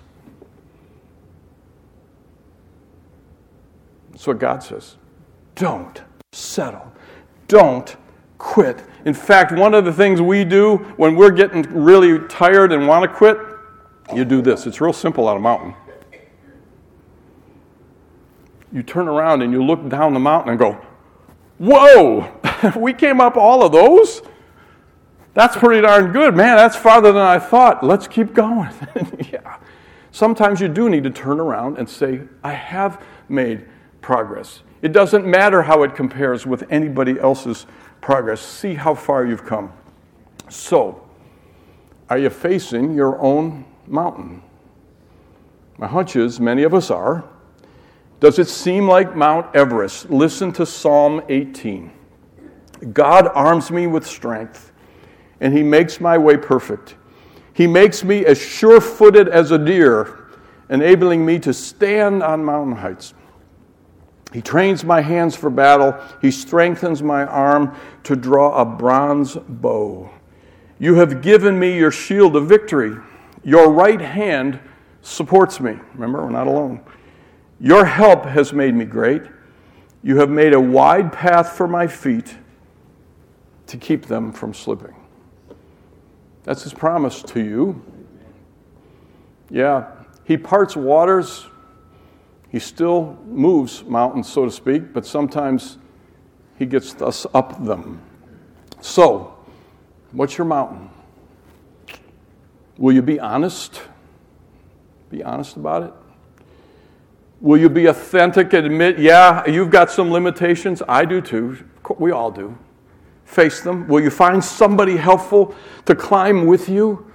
That's 4.11 4.26
what 4.26 4.41
God 4.41 4.64
says. 4.64 4.97
Don't 5.55 6.03
settle. 6.32 6.93
Don't 7.47 7.97
quit. 8.41 8.82
In 9.05 9.14
fact, 9.14 9.53
one 9.53 9.74
of 9.74 9.84
the 9.84 9.93
things 9.93 10.20
we 10.20 10.45
do 10.45 10.78
when 10.97 11.14
we're 11.14 11.30
getting 11.30 11.62
really 11.62 12.18
tired 12.26 12.72
and 12.72 12.88
want 12.88 13.09
to 13.09 13.16
quit, 13.16 13.38
you 14.12 14.24
do 14.24 14.43
this. 14.43 14.66
It's 14.66 14.80
real 14.80 14.93
simple 14.93 15.28
on 15.28 15.36
a 15.36 15.41
mountain. 15.41 15.74
You 18.72 18.82
turn 18.82 19.07
around 19.07 19.43
and 19.43 19.53
you 19.53 19.62
look 19.62 19.88
down 19.88 20.14
the 20.14 20.20
mountain 20.20 20.51
and 20.51 20.59
go, 20.59 20.80
Whoa, 21.59 22.32
we 22.76 22.93
came 22.93 23.20
up 23.20 23.36
all 23.36 23.62
of 23.62 23.72
those? 23.72 24.22
That's 25.34 25.57
pretty 25.57 25.82
darn 25.82 26.11
good. 26.12 26.34
Man, 26.34 26.57
that's 26.57 26.76
farther 26.76 27.12
than 27.12 27.22
I 27.22 27.38
thought. 27.38 27.84
Let's 27.84 28.09
keep 28.09 28.32
going. 28.32 28.70
yeah. 29.32 29.59
Sometimes 30.11 30.61
you 30.61 30.68
do 30.68 30.88
need 30.88 31.05
to 31.05 31.11
turn 31.11 31.38
around 31.38 31.78
and 31.78 31.88
say, 31.88 32.22
I 32.43 32.53
have 32.53 33.05
made 33.28 33.66
progress. 34.01 34.62
It 34.82 34.93
doesn't 34.93 35.26
matter 35.26 35.62
how 35.62 35.82
it 35.82 35.95
compares 35.95 36.47
with 36.47 36.64
anybody 36.70 37.20
else's 37.20 37.66
progress. 38.01 38.41
See 38.41 38.75
how 38.75 38.95
far 38.95 39.27
you've 39.27 39.45
come. 39.45 39.73
So, 40.49 41.09
are 42.09 42.19
you 42.19 42.31
facing 42.31 42.95
your 42.95 43.21
own 43.21 43.65
mountain? 43.87 44.43
My 45.79 45.87
hunch 45.87 46.17
is 46.17 46.41
many 46.41 46.63
of 46.65 46.75
us 46.75 46.91
are. 46.91 47.25
Does 48.21 48.39
it 48.39 48.49
seem 48.49 48.87
like 48.87 49.17
Mount 49.17 49.55
Everest? 49.55 50.11
Listen 50.11 50.53
to 50.53 50.67
Psalm 50.67 51.23
18. 51.29 51.91
God 52.93 53.29
arms 53.29 53.71
me 53.71 53.87
with 53.87 54.07
strength, 54.07 54.73
and 55.41 55.57
He 55.57 55.63
makes 55.63 56.01
my 56.01 56.19
way 56.19 56.37
perfect. 56.37 56.97
He 57.55 57.67
makes 57.67 58.05
me 58.05 58.27
as 58.27 58.41
sure 58.41 58.81
footed 58.81 59.29
as 59.29 59.51
a 59.51 59.59
deer, 59.59 60.27
enabling 60.69 61.25
me 61.25 61.39
to 61.41 61.53
stand 61.55 62.23
on 62.23 62.45
mountain 62.45 62.77
heights. 62.77 63.15
He 64.33 64.41
trains 64.41 64.85
my 64.85 65.01
hands 65.01 65.35
for 65.35 65.51
battle. 65.51 65.97
He 66.22 66.31
strengthens 66.31 67.03
my 67.03 67.24
arm 67.24 67.74
to 68.05 68.14
draw 68.14 68.61
a 68.61 68.64
bronze 68.64 69.37
bow. 69.49 70.11
You 70.78 70.95
have 70.95 71.20
given 71.20 71.59
me 71.59 71.76
your 71.76 71.91
shield 71.91 72.37
of 72.37 72.47
victory. 72.47 72.97
Your 73.43 73.72
right 73.72 74.01
hand 74.01 74.61
supports 75.03 75.61
me. 75.61 75.78
Remember, 75.95 76.22
we're 76.22 76.31
not 76.31 76.47
alone. 76.47 76.81
Your 77.59 77.85
help 77.85 78.24
has 78.24 78.53
made 78.53 78.74
me 78.74 78.85
great. 78.85 79.22
You 80.03 80.18
have 80.18 80.31
made 80.31 80.55
a 80.55 80.61
wide 80.61 81.12
path 81.12 81.53
for 81.53 81.68
my 81.68 81.87
feet 81.87 82.37
to 83.66 83.76
keep 83.76 84.07
them 84.07 84.33
from 84.33 84.55
slipping. 84.55 84.95
That's 86.45 86.62
his 86.62 86.72
promise 86.72 87.22
to 87.24 87.41
you. 87.41 87.83
Yeah, 89.51 89.91
he 90.24 90.39
parts 90.39 90.76
waters 90.76 91.47
he 92.51 92.59
still 92.59 93.17
moves 93.27 93.85
mountains, 93.85 94.29
so 94.29 94.45
to 94.45 94.51
speak, 94.51 94.93
but 94.93 95.07
sometimes 95.07 95.79
he 96.59 96.67
gets 96.67 97.01
us 97.01 97.27
up 97.33 97.65
them. 97.65 98.03
So, 98.81 99.39
what's 100.13 100.37
your 100.37 100.47
mountain? 100.47 100.91
Will 102.77 102.93
you 102.93 103.03
be 103.03 103.21
honest? 103.21 103.83
Be 105.11 105.23
honest 105.23 105.57
about 105.57 105.85
it? 105.85 105.93
Will 107.41 107.59
you 107.59 107.71
be 107.71 107.87
authentic 107.87 108.53
and 108.53 108.67
admit, 108.67 108.99
yeah, 108.99 109.47
you've 109.49 109.71
got 109.71 109.91
some 109.91 110.11
limitations? 110.11 110.83
I 110.89 111.05
do 111.05 111.21
too. 111.21 111.57
We 111.99 112.11
all 112.11 112.31
do. 112.31 112.59
Face 113.25 113.63
them. 113.63 113.87
Will 113.87 114.01
you 114.01 114.11
find 114.11 114.43
somebody 114.43 114.97
helpful 114.97 115.55
to 115.87 115.95
climb 115.95 116.47
with 116.47 116.69
you? 116.69 117.11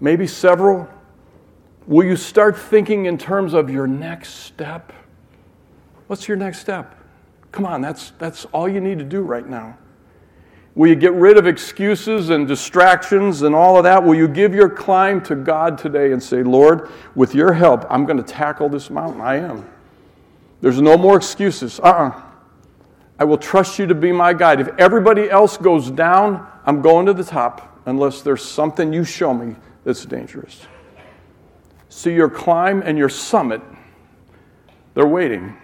Maybe 0.00 0.26
several. 0.26 0.88
Will 1.88 2.04
you 2.04 2.16
start 2.16 2.58
thinking 2.58 3.06
in 3.06 3.16
terms 3.16 3.54
of 3.54 3.70
your 3.70 3.86
next 3.86 4.44
step? 4.44 4.92
What's 6.06 6.28
your 6.28 6.36
next 6.36 6.58
step? 6.58 6.94
Come 7.50 7.64
on, 7.64 7.80
that's, 7.80 8.12
that's 8.18 8.44
all 8.46 8.68
you 8.68 8.78
need 8.78 8.98
to 8.98 9.06
do 9.06 9.22
right 9.22 9.48
now. 9.48 9.78
Will 10.74 10.88
you 10.88 10.94
get 10.94 11.14
rid 11.14 11.38
of 11.38 11.46
excuses 11.46 12.28
and 12.28 12.46
distractions 12.46 13.40
and 13.40 13.54
all 13.54 13.78
of 13.78 13.84
that? 13.84 14.04
Will 14.04 14.14
you 14.14 14.28
give 14.28 14.54
your 14.54 14.68
climb 14.68 15.22
to 15.22 15.34
God 15.34 15.78
today 15.78 16.12
and 16.12 16.22
say, 16.22 16.42
Lord, 16.42 16.90
with 17.14 17.34
your 17.34 17.54
help, 17.54 17.86
I'm 17.88 18.04
going 18.04 18.18
to 18.18 18.22
tackle 18.22 18.68
this 18.68 18.90
mountain? 18.90 19.22
I 19.22 19.36
am. 19.36 19.66
There's 20.60 20.82
no 20.82 20.98
more 20.98 21.16
excuses. 21.16 21.80
Uh 21.80 21.84
uh-uh. 21.84 22.08
uh 22.10 22.22
I 23.18 23.24
will 23.24 23.38
trust 23.38 23.78
you 23.78 23.86
to 23.86 23.94
be 23.94 24.12
my 24.12 24.34
guide. 24.34 24.60
If 24.60 24.68
everybody 24.78 25.30
else 25.30 25.56
goes 25.56 25.90
down, 25.90 26.46
I'm 26.66 26.82
going 26.82 27.06
to 27.06 27.14
the 27.14 27.24
top 27.24 27.80
unless 27.86 28.20
there's 28.20 28.44
something 28.44 28.92
you 28.92 29.04
show 29.04 29.32
me 29.32 29.56
that's 29.84 30.04
dangerous. 30.04 30.66
So 31.88 32.10
your 32.10 32.28
climb 32.28 32.82
and 32.82 32.98
your 32.98 33.08
summit, 33.08 33.62
they're 34.94 35.06
waiting. 35.06 35.56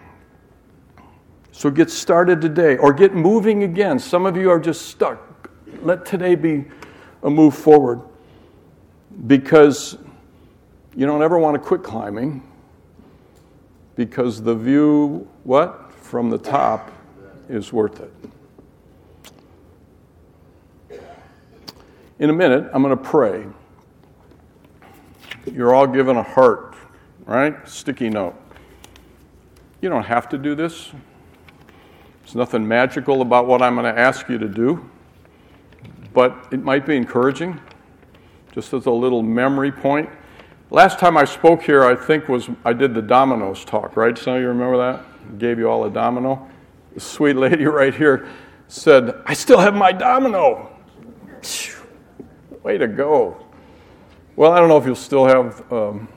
So 1.52 1.70
get 1.70 1.90
started 1.90 2.40
today 2.40 2.76
or 2.76 2.92
get 2.92 3.14
moving 3.14 3.62
again. 3.62 3.98
Some 3.98 4.26
of 4.26 4.36
you 4.36 4.50
are 4.50 4.58
just 4.58 4.86
stuck. 4.86 5.50
Let 5.82 6.04
today 6.04 6.34
be 6.34 6.64
a 7.22 7.30
move 7.30 7.54
forward 7.54 8.00
because 9.26 9.98
you 10.96 11.06
don't 11.06 11.22
ever 11.22 11.38
want 11.38 11.54
to 11.54 11.60
quit 11.60 11.82
climbing 11.82 12.42
because 13.96 14.42
the 14.42 14.54
view, 14.54 15.28
what? 15.44 15.92
From 15.92 16.30
the 16.30 16.38
top 16.38 16.90
is 17.48 17.72
worth 17.72 18.00
it. 18.00 18.12
In 22.18 22.30
a 22.30 22.32
minute, 22.32 22.70
I'm 22.72 22.82
going 22.82 22.96
to 22.96 23.02
pray. 23.02 23.46
You're 25.52 25.74
all 25.74 25.86
given 25.86 26.16
a 26.16 26.22
heart, 26.22 26.74
right? 27.26 27.68
Sticky 27.68 28.08
note. 28.08 28.34
You 29.80 29.88
don't 29.90 30.04
have 30.04 30.28
to 30.30 30.38
do 30.38 30.54
this. 30.54 30.90
There's 32.22 32.34
nothing 32.34 32.66
magical 32.66 33.20
about 33.20 33.46
what 33.46 33.60
I'm 33.60 33.74
going 33.74 33.92
to 33.92 34.00
ask 34.00 34.28
you 34.30 34.38
to 34.38 34.48
do, 34.48 34.88
but 36.14 36.48
it 36.50 36.62
might 36.62 36.86
be 36.86 36.96
encouraging, 36.96 37.60
just 38.52 38.72
as 38.72 38.86
a 38.86 38.90
little 38.90 39.22
memory 39.22 39.70
point. 39.70 40.08
Last 40.70 40.98
time 40.98 41.18
I 41.18 41.26
spoke 41.26 41.62
here, 41.62 41.84
I 41.84 41.94
think 41.94 42.28
was 42.28 42.48
I 42.64 42.72
did 42.72 42.94
the 42.94 43.02
dominoes 43.02 43.64
talk, 43.64 43.96
right? 43.96 44.16
Some 44.16 44.36
of 44.36 44.40
you 44.40 44.48
remember 44.48 44.78
that? 44.78 45.38
Gave 45.38 45.58
you 45.58 45.70
all 45.70 45.84
a 45.84 45.90
domino. 45.90 46.48
The 46.94 47.00
sweet 47.00 47.36
lady 47.36 47.66
right 47.66 47.94
here 47.94 48.26
said, 48.68 49.22
"I 49.26 49.34
still 49.34 49.58
have 49.58 49.74
my 49.74 49.92
domino." 49.92 50.70
Way 52.62 52.78
to 52.78 52.88
go! 52.88 53.43
Well, 54.36 54.50
I 54.50 54.58
don't 54.58 54.68
know 54.68 54.76
if 54.78 54.84
you'll 54.84 54.96
still 54.96 55.26
have 55.26 55.72
um, 55.72 56.08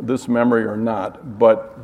this 0.00 0.26
memory 0.26 0.64
or 0.64 0.76
not, 0.76 1.38
but 1.38 1.78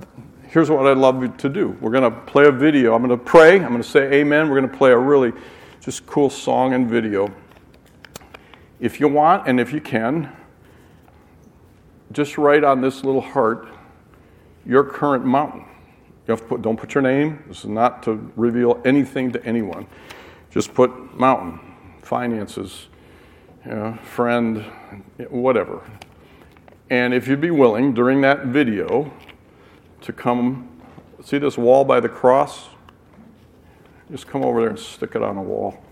here's 0.48 0.68
what 0.68 0.84
I'd 0.88 0.98
love 0.98 1.22
you 1.22 1.28
to 1.38 1.48
do. 1.48 1.78
We're 1.80 1.92
going 1.92 2.02
to 2.02 2.10
play 2.10 2.46
a 2.46 2.50
video. 2.50 2.96
I'm 2.96 3.06
going 3.06 3.16
to 3.16 3.24
pray. 3.24 3.60
I'm 3.60 3.68
going 3.68 3.80
to 3.80 3.88
say 3.88 4.12
amen. 4.12 4.50
We're 4.50 4.58
going 4.58 4.72
to 4.72 4.76
play 4.76 4.90
a 4.90 4.98
really 4.98 5.32
just 5.80 6.04
cool 6.04 6.30
song 6.30 6.74
and 6.74 6.90
video. 6.90 7.32
If 8.80 8.98
you 8.98 9.06
want 9.06 9.46
and 9.46 9.60
if 9.60 9.72
you 9.72 9.80
can, 9.80 10.32
just 12.10 12.38
write 12.38 12.64
on 12.64 12.80
this 12.80 13.04
little 13.04 13.20
heart 13.20 13.68
your 14.66 14.82
current 14.82 15.24
mountain. 15.24 15.64
You 16.26 16.32
have 16.32 16.40
to 16.40 16.46
put, 16.48 16.62
don't 16.62 16.76
put 16.76 16.92
your 16.92 17.02
name. 17.02 17.44
This 17.46 17.60
is 17.60 17.66
not 17.66 18.02
to 18.02 18.32
reveal 18.34 18.82
anything 18.84 19.30
to 19.30 19.44
anyone. 19.44 19.86
Just 20.50 20.74
put 20.74 21.16
mountain, 21.16 21.60
finances, 22.02 22.88
you 23.64 23.72
know, 23.72 23.98
friend, 24.02 24.64
whatever. 25.30 25.82
And 26.90 27.14
if 27.14 27.28
you'd 27.28 27.40
be 27.40 27.50
willing 27.50 27.94
during 27.94 28.20
that 28.22 28.46
video 28.46 29.12
to 30.02 30.12
come, 30.12 30.68
see 31.22 31.38
this 31.38 31.56
wall 31.56 31.84
by 31.84 32.00
the 32.00 32.08
cross? 32.08 32.68
Just 34.10 34.26
come 34.26 34.44
over 34.44 34.60
there 34.60 34.70
and 34.70 34.78
stick 34.78 35.14
it 35.14 35.22
on 35.22 35.36
a 35.36 35.42
wall. 35.42 35.82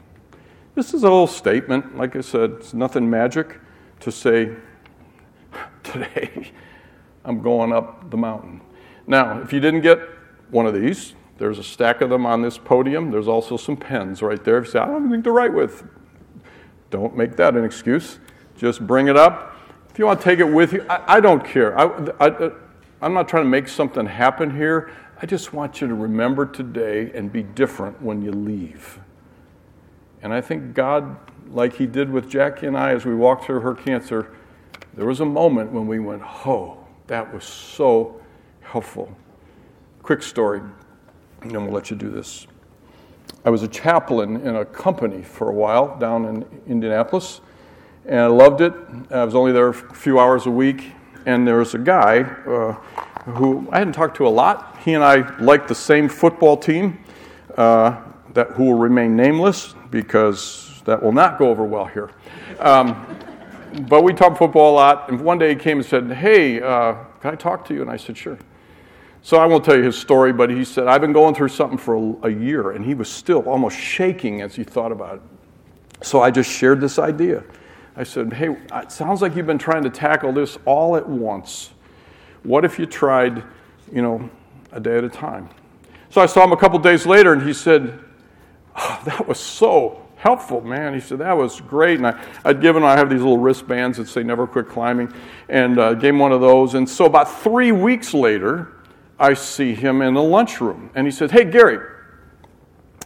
This 0.75 0.93
is 0.95 1.03
a 1.03 1.09
little 1.09 1.27
statement. 1.27 1.97
Like 1.97 2.17
I 2.17 2.21
said, 2.21 2.51
it's 2.59 2.75
nothing 2.75 3.09
magic 3.09 3.59
to 4.01 4.13
say, 4.13 4.55
today 5.83 6.53
I'm 7.25 7.41
going 7.41 7.73
up 7.73 8.11
the 8.11 8.17
mountain. 8.17 8.61
Now, 9.07 9.41
if 9.41 9.53
you 9.53 9.61
didn't 9.61 9.81
get 9.81 10.01
one 10.51 10.67
of 10.67 10.75
these, 10.75 11.15
there's 11.39 11.59
a 11.59 11.65
stack 11.65 12.03
of 12.03 12.11
them 12.11 12.27
on 12.27 12.43
this 12.43 12.59
podium. 12.59 13.11
There's 13.11 13.29
also 13.29 13.57
some 13.57 13.77
pens 13.77 14.23
right 14.23 14.43
there. 14.45 14.59
If 14.59 14.67
you 14.67 14.71
say, 14.73 14.79
I 14.81 14.85
don't 14.85 14.95
have 14.95 15.03
anything 15.05 15.23
to 15.23 15.33
write 15.33 15.55
with, 15.55 15.85
don't 16.91 17.17
make 17.17 17.37
that 17.37 17.57
an 17.57 17.65
excuse. 17.65 18.19
Just 18.57 18.87
bring 18.87 19.09
it 19.09 19.17
up. 19.17 19.57
If 19.91 19.99
you 19.99 20.07
want 20.07 20.21
to 20.21 20.25
take 20.25 20.39
it 20.39 20.45
with 20.45 20.73
you, 20.73 20.85
I, 20.89 21.17
I 21.17 21.21
don't 21.21 21.45
care. 21.45 21.79
I, 21.79 22.51
I'm 23.03 23.15
not 23.15 23.29
trying 23.29 23.45
to 23.45 23.49
make 23.49 23.69
something 23.69 24.07
happen 24.07 24.55
here. 24.55 24.91
I 25.23 25.27
just 25.27 25.53
want 25.53 25.81
you 25.81 25.89
to 25.89 25.95
remember 25.95 26.47
today 26.47 27.11
and 27.15 27.33
be 27.33 27.43
different 27.43 28.01
when 28.03 28.23
you 28.23 28.33
leave. 28.33 29.01
And 30.23 30.33
I 30.33 30.41
think 30.41 30.75
God, 30.75 31.17
like 31.49 31.75
He 31.75 31.87
did 31.87 32.11
with 32.11 32.29
Jackie 32.31 32.67
and 32.67 32.77
I 32.77 32.93
as 32.93 33.05
we 33.05 33.15
walked 33.15 33.45
through 33.47 33.61
her 33.61 33.75
cancer, 33.75 34.33
there 34.95 35.07
was 35.07 35.21
a 35.21 35.27
moment 35.27 35.73
when 35.73 35.87
we 35.87 35.99
went, 35.99 36.23
oh, 36.47 36.79
that 37.07 37.33
was 37.33 37.45
so 37.45 38.21
helpful. 38.61 39.15
Quick 40.03 40.23
story, 40.23 40.61
and 41.43 41.51
then 41.51 41.65
we'll 41.65 41.73
let 41.73 41.91
you 41.91 41.97
do 41.97 42.11
this. 42.11 42.47
I 43.45 43.51
was 43.51 43.63
a 43.63 43.69
chaplain 43.69 44.37
in 44.47 44.57
a 44.57 44.65
company 44.67 45.23
for 45.23 45.49
a 45.49 45.55
while 45.55 45.99
down 45.99 46.27
in 46.27 46.63
Indianapolis, 46.67 47.41
and 48.05 48.21
I 48.21 48.27
loved 48.27 48.61
it. 48.61 48.75
I 49.11 49.25
was 49.25 49.35
only 49.35 49.53
there 49.53 49.69
a 49.69 49.75
few 49.75 50.21
hours 50.21 50.45
a 50.45 50.51
week, 50.51 50.93
and 51.25 51.47
there 51.47 51.57
was 51.57 51.75
a 51.75 51.79
guy 51.79 52.21
uh, 52.21 52.73
who 53.33 53.67
I 53.73 53.79
hadn't 53.79 53.95
talked 53.95 54.17
to 54.19 54.27
a 54.27 54.29
lot. 54.29 54.79
He 54.85 54.93
and 54.93 55.03
I 55.03 55.37
liked 55.39 55.69
the 55.69 55.75
same 55.75 56.07
football 56.07 56.57
team, 56.57 57.03
uh, 57.57 57.97
that 58.35 58.51
who 58.51 58.65
will 58.65 58.79
remain 58.79 59.17
nameless 59.17 59.75
because 59.91 60.83
that 60.85 61.03
will 61.03 61.13
not 61.13 61.39
go 61.39 61.49
over 61.49 61.65
well 61.65 61.87
here. 61.87 62.11
Um, 62.59 63.07
but 63.89 64.03
we 64.03 64.13
talked 64.13 64.37
football 64.37 64.75
a 64.75 64.77
lot, 64.77 65.09
and 65.09 65.19
one 65.21 65.39
day 65.39 65.51
he 65.51 65.57
came 65.57 65.79
and 65.79 65.87
said, 65.87 66.13
"Hey, 66.13 66.61
uh, 66.61 66.95
can 67.21 67.33
I 67.33 67.37
talk 67.37 67.65
to 67.67 67.75
you?" 67.75 67.81
And 67.81 67.91
I 67.91 67.97
said, 67.97 68.19
"Sure." 68.19 68.39
So 69.23 69.37
I 69.37 69.47
won't 69.47 69.65
tell 69.65 69.77
you 69.77 69.83
his 69.83 69.99
story, 69.99 70.33
but 70.33 70.49
he 70.49 70.65
said, 70.65 70.87
I've 70.87 71.03
been 71.03 71.13
going 71.13 71.35
through 71.35 71.49
something 71.49 71.77
for 71.77 71.95
a, 71.95 72.29
a, 72.29 72.31
year, 72.31 72.71
and 72.71 72.85
he 72.85 72.95
was 72.95 73.11
still 73.11 73.41
almost 73.41 73.77
shaking 73.77 74.41
as 74.41 74.55
he 74.55 74.65
thought 74.65 74.93
about 74.93 75.17
it. 75.17 75.23
So 76.03 76.23
I 76.23 76.31
just 76.31 76.51
shared 76.51 76.81
this 76.81 76.99
idea. 76.99 77.45
I 77.97 78.05
said, 78.05 78.33
Hey, 78.33 78.57
it 78.75 78.91
sounds 78.91 79.21
like 79.21 79.37
you've 79.37 79.47
been 79.47 79.59
trying 79.59 79.83
to 79.85 79.91
tackle 79.91 80.33
this 80.33 80.59
all 80.65 80.97
at 80.97 81.07
once. 81.07 81.71
What 82.45 82.65
if 82.65 82.79
you 82.79 82.87
tried, 82.87 83.45
you 83.93 84.01
know, 84.01 84.31
a 84.73 84.81
day 84.81 84.97
at 84.97 85.05
a 85.05 85.09
time? 85.11 85.51
So 86.09 86.23
I 86.23 86.27
saw 86.27 86.43
him 86.43 86.53
a 86.53 86.57
couple 86.57 86.79
days 86.79 87.05
later, 87.05 87.35
and 87.35 87.43
he 87.43 87.53
said, 87.53 87.99
oh, 88.77 89.03
That 89.05 89.29
was 89.29 89.39
so 89.39 90.07
helpful, 90.17 90.63
man. 90.63 90.95
He 90.95 91.01
said, 91.01 91.19
That 91.19 91.37
was 91.37 91.61
great. 91.61 91.99
And 91.99 92.07
I, 92.07 92.19
would 92.47 92.63
given, 92.63 92.83
I 92.83 92.97
have 92.97 93.11
these 93.11 93.21
little 93.21 93.37
wristbands 93.37 93.99
that 93.99 94.09
say 94.09 94.23
never 94.23 94.47
quit 94.47 94.67
climbing, 94.71 95.13
and 95.51 95.79
uh, 95.79 95.93
gave 95.93 96.15
him 96.15 96.21
one 96.21 96.33
of 96.33 96.41
those. 96.41 96.73
And 96.73 96.89
so 96.89 97.05
about 97.05 97.31
three 97.43 97.73
weeks 97.73 98.15
later, 98.15 98.80
I 99.21 99.35
see 99.35 99.75
him 99.75 100.01
in 100.01 100.15
the 100.15 100.23
lunchroom. 100.23 100.91
And 100.95 101.07
he 101.07 101.11
said, 101.11 101.31
Hey, 101.31 101.45
Gary, 101.45 101.79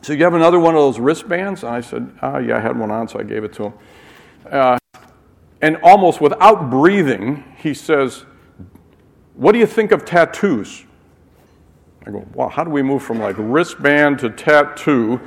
so 0.00 0.12
you 0.12 0.22
have 0.22 0.34
another 0.34 0.60
one 0.60 0.74
of 0.74 0.80
those 0.80 1.00
wristbands? 1.00 1.64
And 1.64 1.74
I 1.74 1.80
said, 1.80 2.10
Oh, 2.22 2.38
yeah, 2.38 2.56
I 2.56 2.60
had 2.60 2.78
one 2.78 2.92
on, 2.92 3.08
so 3.08 3.18
I 3.18 3.24
gave 3.24 3.42
it 3.42 3.52
to 3.54 3.64
him. 3.64 3.72
Uh, 4.48 4.78
and 5.60 5.76
almost 5.82 6.20
without 6.20 6.70
breathing, 6.70 7.42
he 7.56 7.74
says, 7.74 8.24
What 9.34 9.52
do 9.52 9.58
you 9.58 9.66
think 9.66 9.90
of 9.90 10.04
tattoos? 10.04 10.84
I 12.06 12.10
go, 12.12 12.24
Well, 12.32 12.48
how 12.48 12.62
do 12.62 12.70
we 12.70 12.82
move 12.82 13.02
from 13.02 13.18
like 13.18 13.34
wristband 13.36 14.20
to 14.20 14.30
tattoo? 14.30 15.20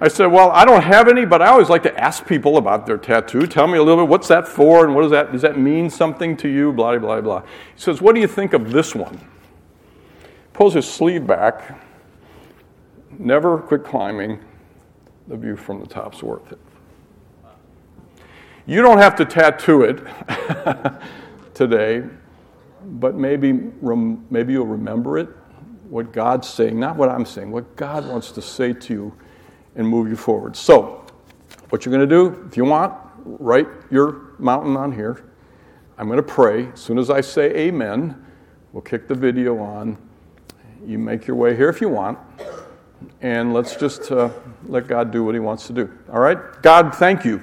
I 0.00 0.08
said, 0.08 0.26
Well, 0.26 0.50
I 0.50 0.64
don't 0.64 0.82
have 0.82 1.06
any, 1.06 1.24
but 1.24 1.40
I 1.40 1.46
always 1.46 1.68
like 1.68 1.84
to 1.84 1.96
ask 1.96 2.26
people 2.26 2.56
about 2.56 2.84
their 2.84 2.98
tattoo. 2.98 3.46
Tell 3.46 3.68
me 3.68 3.78
a 3.78 3.82
little 3.84 4.04
bit, 4.04 4.10
what's 4.10 4.26
that 4.26 4.48
for, 4.48 4.84
and 4.84 4.92
what 4.96 5.02
does 5.02 5.12
that, 5.12 5.30
does 5.30 5.42
that 5.42 5.56
mean 5.56 5.88
something 5.88 6.36
to 6.38 6.48
you? 6.48 6.72
Blah, 6.72 6.98
blah, 6.98 7.20
blah. 7.20 7.42
He 7.42 7.46
says, 7.80 8.02
What 8.02 8.16
do 8.16 8.20
you 8.20 8.26
think 8.26 8.54
of 8.54 8.72
this 8.72 8.92
one? 8.92 9.20
Pulls 10.52 10.74
his 10.74 10.88
sleeve 10.88 11.26
back, 11.26 11.80
never 13.18 13.58
quit 13.58 13.84
climbing. 13.84 14.38
The 15.28 15.36
view 15.36 15.56
from 15.56 15.80
the 15.80 15.86
top's 15.86 16.22
worth 16.22 16.50
it. 16.52 16.58
You 18.66 18.82
don't 18.82 18.98
have 18.98 19.16
to 19.16 19.24
tattoo 19.24 19.82
it 19.82 20.00
today, 21.54 22.04
but 22.84 23.14
maybe, 23.14 23.52
maybe 23.52 24.52
you'll 24.52 24.66
remember 24.66 25.18
it, 25.18 25.28
what 25.88 26.12
God's 26.12 26.48
saying, 26.48 26.78
not 26.78 26.96
what 26.96 27.08
I'm 27.08 27.24
saying, 27.24 27.50
what 27.50 27.76
God 27.76 28.06
wants 28.06 28.32
to 28.32 28.42
say 28.42 28.72
to 28.72 28.92
you 28.92 29.16
and 29.76 29.86
move 29.86 30.08
you 30.08 30.16
forward. 30.16 30.56
So, 30.56 31.04
what 31.70 31.84
you're 31.84 31.94
going 31.94 32.08
to 32.08 32.14
do, 32.14 32.46
if 32.48 32.56
you 32.56 32.64
want, 32.64 32.94
write 33.24 33.68
your 33.90 34.32
mountain 34.38 34.76
on 34.76 34.92
here. 34.92 35.24
I'm 35.98 36.06
going 36.06 36.18
to 36.18 36.22
pray. 36.22 36.68
As 36.72 36.80
soon 36.80 36.98
as 36.98 37.10
I 37.10 37.20
say 37.20 37.54
amen, 37.54 38.24
we'll 38.72 38.82
kick 38.82 39.08
the 39.08 39.14
video 39.14 39.58
on 39.58 39.96
you 40.86 40.98
make 40.98 41.26
your 41.26 41.36
way 41.36 41.54
here 41.56 41.68
if 41.68 41.80
you 41.80 41.88
want, 41.88 42.18
and 43.20 43.52
let's 43.52 43.76
just 43.76 44.10
uh, 44.10 44.30
let 44.66 44.86
God 44.86 45.10
do 45.10 45.24
what 45.24 45.34
He 45.34 45.40
wants 45.40 45.66
to 45.68 45.72
do. 45.72 45.90
All 46.12 46.20
right? 46.20 46.38
God, 46.62 46.94
thank 46.94 47.24
you 47.24 47.42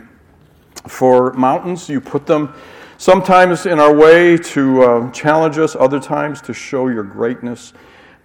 for 0.88 1.34
mountains. 1.34 1.90
You 1.90 2.02
put 2.02 2.26
them 2.26 2.54
sometimes 2.98 3.66
in 3.66 3.80
our 3.80 3.94
way 3.94 4.38
to 4.38 4.84
uh, 4.84 5.12
challenge 5.12 5.58
us, 5.58 5.76
other 5.76 6.00
times 6.00 6.42
to 6.42 6.54
show 6.54 6.88
your 6.88 7.04
greatness. 7.04 7.74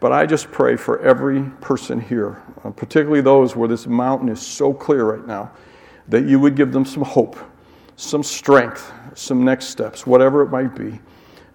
But 0.01 0.12
I 0.12 0.27
just 0.27 0.51
pray 0.51 0.77
for 0.77 1.01
every 1.01 1.43
person 1.61 2.01
here, 2.01 2.43
uh, 2.65 2.71
particularly 2.71 3.21
those 3.23 3.57
where 3.57 3.69
this 3.69 3.87
mountain 3.87 4.29
is 4.29 4.41
so 4.41 4.73
clear 4.75 5.05
right 5.05 5.27
now, 5.27 5.53
that 6.09 6.25
you 6.27 6.39
would 6.41 6.57
give 6.57 6.73
them 6.73 6.85
some 6.85 7.03
hope, 7.03 7.39
some 7.97 8.23
strength, 8.23 8.93
some 9.15 9.45
next 9.45 9.67
steps, 9.67 10.07
whatever 10.07 10.43
it 10.43 10.51
might 10.51 10.75
be, 10.75 11.01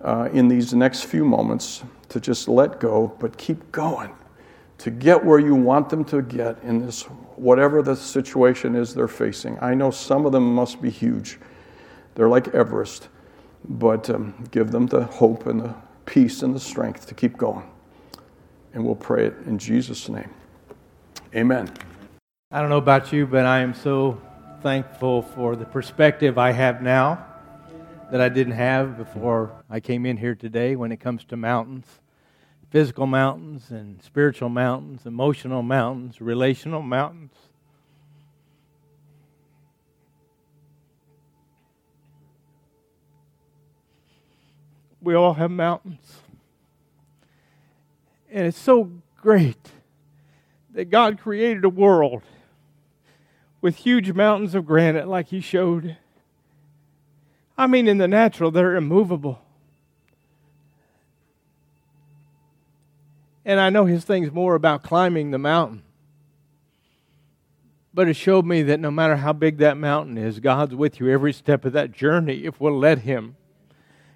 uh, 0.02 0.30
in 0.32 0.48
these 0.48 0.74
next 0.74 1.04
few 1.04 1.26
moments 1.26 1.84
to 2.10 2.20
just 2.20 2.48
let 2.48 2.80
go, 2.80 3.16
but 3.20 3.38
keep 3.38 3.72
going 3.72 4.12
to 4.80 4.90
get 4.90 5.24
where 5.24 5.40
you 5.40 5.54
want 5.56 5.90
them 5.90 6.04
to 6.06 6.22
get 6.22 6.58
in 6.64 6.86
this, 6.86 7.04
whatever 7.36 7.82
the 7.82 7.96
situation 7.96 8.76
is 8.76 8.94
they're 8.94 9.08
facing. 9.08 9.58
I 9.62 9.74
know 9.74 9.92
some 9.92 10.26
of 10.26 10.32
them 10.32 10.56
must 10.56 10.82
be 10.82 10.90
huge. 10.90 11.38
They're 12.16 12.30
like 12.30 12.48
Everest, 12.50 13.10
but 13.68 14.10
um, 14.10 14.34
give 14.52 14.72
them 14.72 14.88
the 14.88 15.04
hope 15.04 15.46
and 15.48 15.60
the 15.60 15.76
peace 16.06 16.44
and 16.44 16.56
the 16.56 16.60
strength 16.60 17.08
to 17.08 17.14
keep 17.14 17.38
going. 17.38 17.70
And 18.74 18.86
we'll 18.86 18.96
pray 18.96 19.28
it 19.28 19.36
in 19.46 19.60
Jesus' 19.60 20.08
name. 20.08 20.30
Amen. 21.36 21.72
I 22.52 22.62
don't 22.62 22.70
know 22.70 22.78
about 22.78 23.12
you, 23.12 23.28
but 23.28 23.46
I 23.46 23.60
am 23.60 23.74
so 23.74 24.20
thankful 24.62 25.22
for 25.22 25.56
the 25.56 25.66
perspective 25.66 26.38
I 26.38 26.52
have 26.52 26.82
now 26.82 27.29
that 28.12 28.22
I 28.22 28.30
didn't 28.30 28.54
have 28.54 28.98
before 28.98 29.64
I 29.70 29.80
came 29.80 30.06
in 30.06 30.18
here 30.18 30.36
today 30.36 30.76
when 30.76 30.92
it 30.92 31.00
comes 31.00 31.24
to 31.26 31.38
mountains 31.38 32.00
physical 32.70 33.08
mountains 33.08 33.72
and 33.72 34.02
spiritual 34.02 34.50
mountains, 34.50 35.06
emotional 35.06 35.64
mountains, 35.64 36.22
relational 36.22 36.82
mountains. 36.82 37.34
We 45.02 45.16
all 45.16 45.34
have 45.34 45.50
mountains. 45.50 46.18
And 48.32 48.46
it's 48.46 48.60
so 48.60 48.92
great 49.18 49.72
that 50.74 50.92
God 50.92 51.20
created 51.20 51.66
a 51.66 51.70
world 51.70 52.22
with 53.62 53.78
huge 53.78 54.12
mountains 54.12 54.54
of 54.54 54.66
granite 54.66 55.08
like 55.08 55.30
He 55.30 55.42
showed 55.42 55.98
I 57.60 57.68
mean, 57.68 57.90
in 57.90 57.98
the 57.98 58.08
natural, 58.08 58.52
they're 58.52 58.78
immovable. 58.78 59.42
And 63.44 63.60
I 63.60 63.70
know 63.70 63.84
his 63.84 64.06
thing's 64.06 64.32
more 64.32 64.56
about 64.56 64.82
climbing 64.82 65.32
the 65.32 65.40
mountain. 65.40 65.84
But 67.94 68.08
it 68.08 68.14
showed 68.14 68.46
me 68.46 68.62
that 68.64 68.80
no 68.80 68.90
matter 68.90 69.18
how 69.18 69.34
big 69.34 69.58
that 69.58 69.76
mountain 69.76 70.18
is, 70.18 70.40
God's 70.40 70.74
with 70.74 71.02
you 71.02 71.10
every 71.10 71.34
step 71.34 71.66
of 71.66 71.74
that 71.74 71.92
journey 71.92 72.46
if 72.46 72.62
we'll 72.62 72.80
let 72.80 73.00
him, 73.00 73.36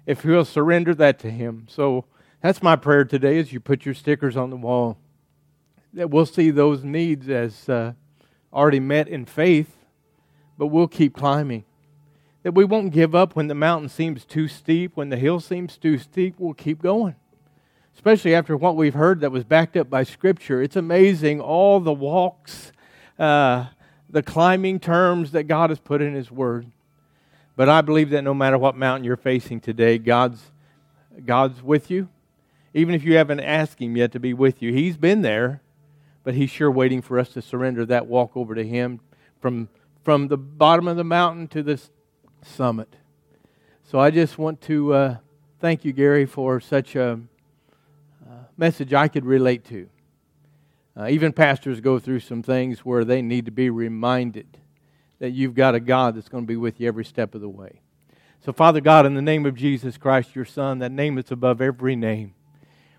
if 0.06 0.24
we'll 0.24 0.46
surrender 0.46 0.94
that 0.94 1.18
to 1.18 1.30
him. 1.30 1.66
So 1.68 2.06
that's 2.40 2.62
my 2.62 2.76
prayer 2.76 3.04
today 3.04 3.38
as 3.38 3.52
you 3.52 3.60
put 3.60 3.84
your 3.84 3.94
stickers 3.94 4.38
on 4.38 4.48
the 4.48 4.56
wall, 4.56 4.96
that 5.92 6.08
we'll 6.08 6.24
see 6.24 6.50
those 6.50 6.82
needs 6.82 7.28
as 7.28 7.68
uh, 7.68 7.92
already 8.54 8.80
met 8.80 9.06
in 9.06 9.26
faith, 9.26 9.76
but 10.56 10.68
we'll 10.68 10.88
keep 10.88 11.14
climbing 11.14 11.66
that 12.44 12.52
we 12.52 12.64
won't 12.64 12.92
give 12.92 13.14
up 13.14 13.34
when 13.34 13.48
the 13.48 13.54
mountain 13.54 13.88
seems 13.88 14.24
too 14.24 14.46
steep, 14.46 14.92
when 14.94 15.08
the 15.08 15.16
hill 15.16 15.40
seems 15.40 15.78
too 15.78 15.96
steep, 15.98 16.34
we'll 16.38 16.54
keep 16.54 16.80
going. 16.80 17.16
Especially 17.94 18.34
after 18.34 18.54
what 18.54 18.76
we've 18.76 18.94
heard 18.94 19.20
that 19.20 19.32
was 19.32 19.44
backed 19.44 19.78
up 19.78 19.88
by 19.88 20.02
Scripture. 20.02 20.60
It's 20.60 20.76
amazing 20.76 21.40
all 21.40 21.80
the 21.80 21.92
walks, 21.92 22.70
uh, 23.18 23.66
the 24.10 24.22
climbing 24.22 24.78
terms 24.78 25.32
that 25.32 25.44
God 25.44 25.70
has 25.70 25.78
put 25.78 26.02
in 26.02 26.14
His 26.14 26.30
Word. 26.30 26.66
But 27.56 27.70
I 27.70 27.80
believe 27.80 28.10
that 28.10 28.22
no 28.22 28.34
matter 28.34 28.58
what 28.58 28.76
mountain 28.76 29.04
you're 29.04 29.16
facing 29.16 29.60
today, 29.60 29.96
God's, 29.96 30.42
God's 31.24 31.62
with 31.62 31.90
you. 31.90 32.08
Even 32.74 32.94
if 32.94 33.04
you 33.04 33.16
haven't 33.16 33.40
asked 33.40 33.80
Him 33.80 33.96
yet 33.96 34.12
to 34.12 34.20
be 34.20 34.34
with 34.34 34.60
you, 34.60 34.70
He's 34.70 34.98
been 34.98 35.22
there, 35.22 35.62
but 36.24 36.34
He's 36.34 36.50
sure 36.50 36.70
waiting 36.70 37.00
for 37.00 37.18
us 37.18 37.30
to 37.30 37.40
surrender 37.40 37.86
that 37.86 38.06
walk 38.06 38.36
over 38.36 38.54
to 38.54 38.66
Him 38.66 39.00
from, 39.40 39.70
from 40.02 40.28
the 40.28 40.36
bottom 40.36 40.88
of 40.88 40.98
the 40.98 41.04
mountain 41.04 41.48
to 41.48 41.62
the 41.62 41.80
summit. 42.46 42.96
So 43.84 43.98
I 43.98 44.10
just 44.10 44.38
want 44.38 44.60
to 44.62 44.92
uh, 44.92 45.16
thank 45.60 45.84
you, 45.84 45.92
Gary, 45.92 46.26
for 46.26 46.60
such 46.60 46.96
a 46.96 47.20
uh, 48.28 48.34
message 48.56 48.92
I 48.92 49.08
could 49.08 49.24
relate 49.24 49.64
to. 49.66 49.88
Uh, 50.96 51.08
even 51.08 51.32
pastors 51.32 51.80
go 51.80 51.98
through 51.98 52.20
some 52.20 52.42
things 52.42 52.80
where 52.80 53.04
they 53.04 53.20
need 53.20 53.46
to 53.46 53.50
be 53.50 53.68
reminded 53.70 54.58
that 55.18 55.30
you've 55.30 55.54
got 55.54 55.74
a 55.74 55.80
God 55.80 56.14
that's 56.14 56.28
going 56.28 56.44
to 56.44 56.48
be 56.48 56.56
with 56.56 56.80
you 56.80 56.86
every 56.86 57.04
step 57.04 57.34
of 57.34 57.40
the 57.40 57.48
way. 57.48 57.80
So, 58.44 58.52
Father 58.52 58.80
God, 58.80 59.06
in 59.06 59.14
the 59.14 59.22
name 59.22 59.46
of 59.46 59.54
Jesus 59.54 59.96
Christ, 59.96 60.36
your 60.36 60.44
Son, 60.44 60.78
that 60.80 60.92
name 60.92 61.14
that's 61.14 61.30
above 61.30 61.60
every 61.60 61.96
name, 61.96 62.34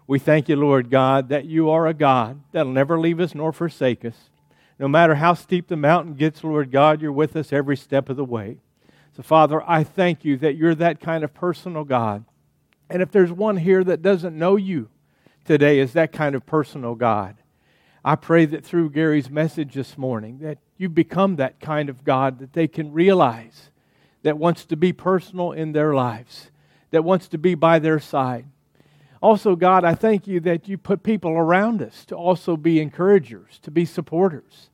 we 0.08 0.20
thank 0.20 0.50
you, 0.50 0.56
Lord 0.56 0.90
God, 0.90 1.30
that 1.30 1.46
you 1.46 1.70
are 1.70 1.88
a 1.88 1.94
God 1.94 2.42
that'll 2.52 2.72
never 2.72 3.00
leave 3.00 3.20
us 3.20 3.36
nor 3.36 3.54
forsake 3.54 4.04
us. 4.04 4.30
No 4.78 4.88
matter 4.88 5.16
how 5.16 5.34
steep 5.34 5.68
the 5.68 5.78
mountain 5.78 6.16
gets, 6.16 6.44
Lord 6.44 6.72
God, 6.72 7.02
you're 7.02 7.12
with 7.12 7.36
us 7.36 7.54
every 7.54 7.78
step 7.78 8.10
of 8.10 8.18
the 8.18 8.26
way. 8.26 8.58
So, 9.16 9.24
Father, 9.24 9.64
I 9.66 9.86
thank 9.86 10.26
you 10.26 10.36
that 10.38 10.56
you're 10.56 10.76
that 10.76 11.00
kind 11.00 11.24
of 11.24 11.34
personal 11.34 11.86
God. 11.86 12.26
And 12.90 13.02
if 13.02 13.12
there's 13.12 13.32
one 13.32 13.58
here 13.58 13.84
that 13.84 14.02
doesn't 14.02 14.38
know 14.38 14.58
you 14.58 14.90
today 15.46 15.80
as 15.80 15.94
that 15.94 16.12
kind 16.12 16.36
of 16.36 16.46
personal 16.46 16.96
God, 16.96 17.38
I 18.04 18.16
pray 18.16 18.46
that 18.46 18.66
through 18.66 18.90
Gary's 18.90 19.30
message 19.30 19.74
this 19.74 19.98
morning 19.98 20.40
that 20.40 20.58
you 20.78 20.90
become 20.90 21.38
that 21.38 21.62
kind 21.62 21.90
of 21.90 22.04
God 22.04 22.40
that 22.40 22.54
they 22.54 22.68
can 22.68 22.92
realize 22.92 23.72
that 24.24 24.38
wants 24.38 24.66
to 24.66 24.76
be 24.76 24.92
personal 24.92 25.54
in 25.54 25.72
their 25.72 25.94
lives, 25.94 26.52
that 26.92 27.06
wants 27.06 27.30
to 27.30 27.38
be 27.38 27.56
by 27.56 27.80
their 27.80 28.00
side. 28.00 28.46
Also, 29.22 29.56
God, 29.56 29.86
I 29.86 29.96
thank 29.96 30.28
you 30.28 30.42
that 30.42 30.68
you 30.68 30.78
put 30.78 31.04
people 31.04 31.32
around 31.32 31.82
us 31.82 32.04
to 32.06 32.16
also 32.16 32.58
be 32.58 32.82
encouragers, 32.82 33.60
to 33.60 33.72
be 33.72 33.86
supporters. 33.86 34.70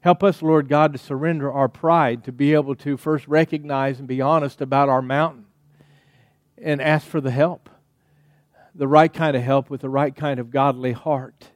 Help 0.00 0.22
us, 0.22 0.42
Lord 0.42 0.68
God, 0.68 0.92
to 0.92 0.98
surrender 0.98 1.50
our 1.50 1.68
pride, 1.68 2.22
to 2.24 2.32
be 2.32 2.54
able 2.54 2.76
to 2.76 2.96
first 2.96 3.26
recognize 3.26 3.98
and 3.98 4.06
be 4.06 4.20
honest 4.20 4.60
about 4.60 4.88
our 4.88 5.02
mountain 5.02 5.46
and 6.56 6.80
ask 6.80 7.06
for 7.06 7.20
the 7.20 7.30
help, 7.30 7.68
the 8.74 8.86
right 8.86 9.12
kind 9.12 9.36
of 9.36 9.42
help 9.42 9.70
with 9.70 9.80
the 9.80 9.88
right 9.88 10.14
kind 10.14 10.38
of 10.38 10.50
godly 10.50 10.92
heart 10.92 11.50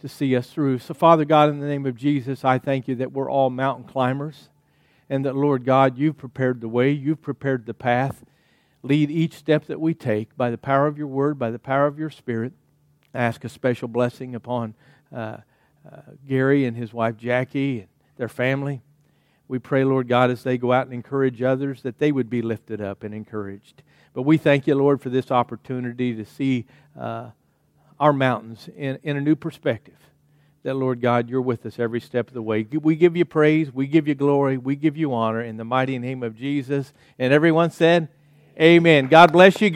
to 0.00 0.08
see 0.08 0.36
us 0.36 0.48
through. 0.50 0.78
So, 0.78 0.94
Father 0.94 1.24
God, 1.24 1.50
in 1.50 1.58
the 1.58 1.66
name 1.66 1.86
of 1.86 1.96
Jesus, 1.96 2.44
I 2.44 2.58
thank 2.58 2.86
you 2.86 2.94
that 2.96 3.12
we're 3.12 3.30
all 3.30 3.50
mountain 3.50 3.84
climbers 3.84 4.48
and 5.08 5.24
that, 5.24 5.34
Lord 5.34 5.64
God, 5.64 5.98
you've 5.98 6.16
prepared 6.16 6.60
the 6.60 6.68
way, 6.68 6.90
you've 6.90 7.22
prepared 7.22 7.66
the 7.66 7.74
path. 7.74 8.24
Lead 8.82 9.10
each 9.10 9.34
step 9.34 9.66
that 9.66 9.80
we 9.80 9.94
take 9.94 10.36
by 10.36 10.50
the 10.50 10.58
power 10.58 10.86
of 10.86 10.98
your 10.98 11.06
word, 11.08 11.38
by 11.38 11.50
the 11.50 11.58
power 11.58 11.86
of 11.86 11.98
your 11.98 12.10
spirit. 12.10 12.52
ask 13.14 13.44
a 13.44 13.48
special 13.48 13.88
blessing 13.88 14.34
upon 14.34 14.74
uh, 15.14 15.38
uh, 15.90 16.00
Gary 16.26 16.64
and 16.64 16.76
his 16.76 16.92
wife 16.92 17.16
Jackie 17.16 17.80
and 17.80 17.88
their 18.16 18.28
family. 18.28 18.82
We 19.48 19.58
pray, 19.58 19.84
Lord 19.84 20.08
God, 20.08 20.30
as 20.30 20.42
they 20.42 20.58
go 20.58 20.72
out 20.72 20.86
and 20.86 20.94
encourage 20.94 21.40
others, 21.40 21.82
that 21.82 21.98
they 21.98 22.10
would 22.10 22.28
be 22.28 22.42
lifted 22.42 22.80
up 22.80 23.04
and 23.04 23.14
encouraged. 23.14 23.82
But 24.12 24.22
we 24.22 24.38
thank 24.38 24.66
you, 24.66 24.74
Lord, 24.74 25.00
for 25.00 25.08
this 25.08 25.30
opportunity 25.30 26.14
to 26.14 26.24
see 26.24 26.66
uh, 26.98 27.30
our 28.00 28.12
mountains 28.12 28.68
in, 28.76 28.98
in 29.02 29.16
a 29.16 29.20
new 29.20 29.36
perspective. 29.36 29.94
That, 30.64 30.74
Lord 30.74 31.00
God, 31.00 31.28
you're 31.28 31.42
with 31.42 31.64
us 31.64 31.78
every 31.78 32.00
step 32.00 32.26
of 32.26 32.34
the 32.34 32.42
way. 32.42 32.66
We 32.72 32.96
give 32.96 33.16
you 33.16 33.24
praise, 33.24 33.72
we 33.72 33.86
give 33.86 34.08
you 34.08 34.16
glory, 34.16 34.58
we 34.58 34.74
give 34.74 34.96
you 34.96 35.14
honor 35.14 35.42
in 35.42 35.56
the 35.56 35.64
mighty 35.64 35.96
name 36.00 36.24
of 36.24 36.36
Jesus. 36.36 36.92
And 37.20 37.32
everyone 37.32 37.70
said, 37.70 38.08
Amen. 38.60 39.06
God 39.06 39.32
bless 39.32 39.60
you. 39.60 39.64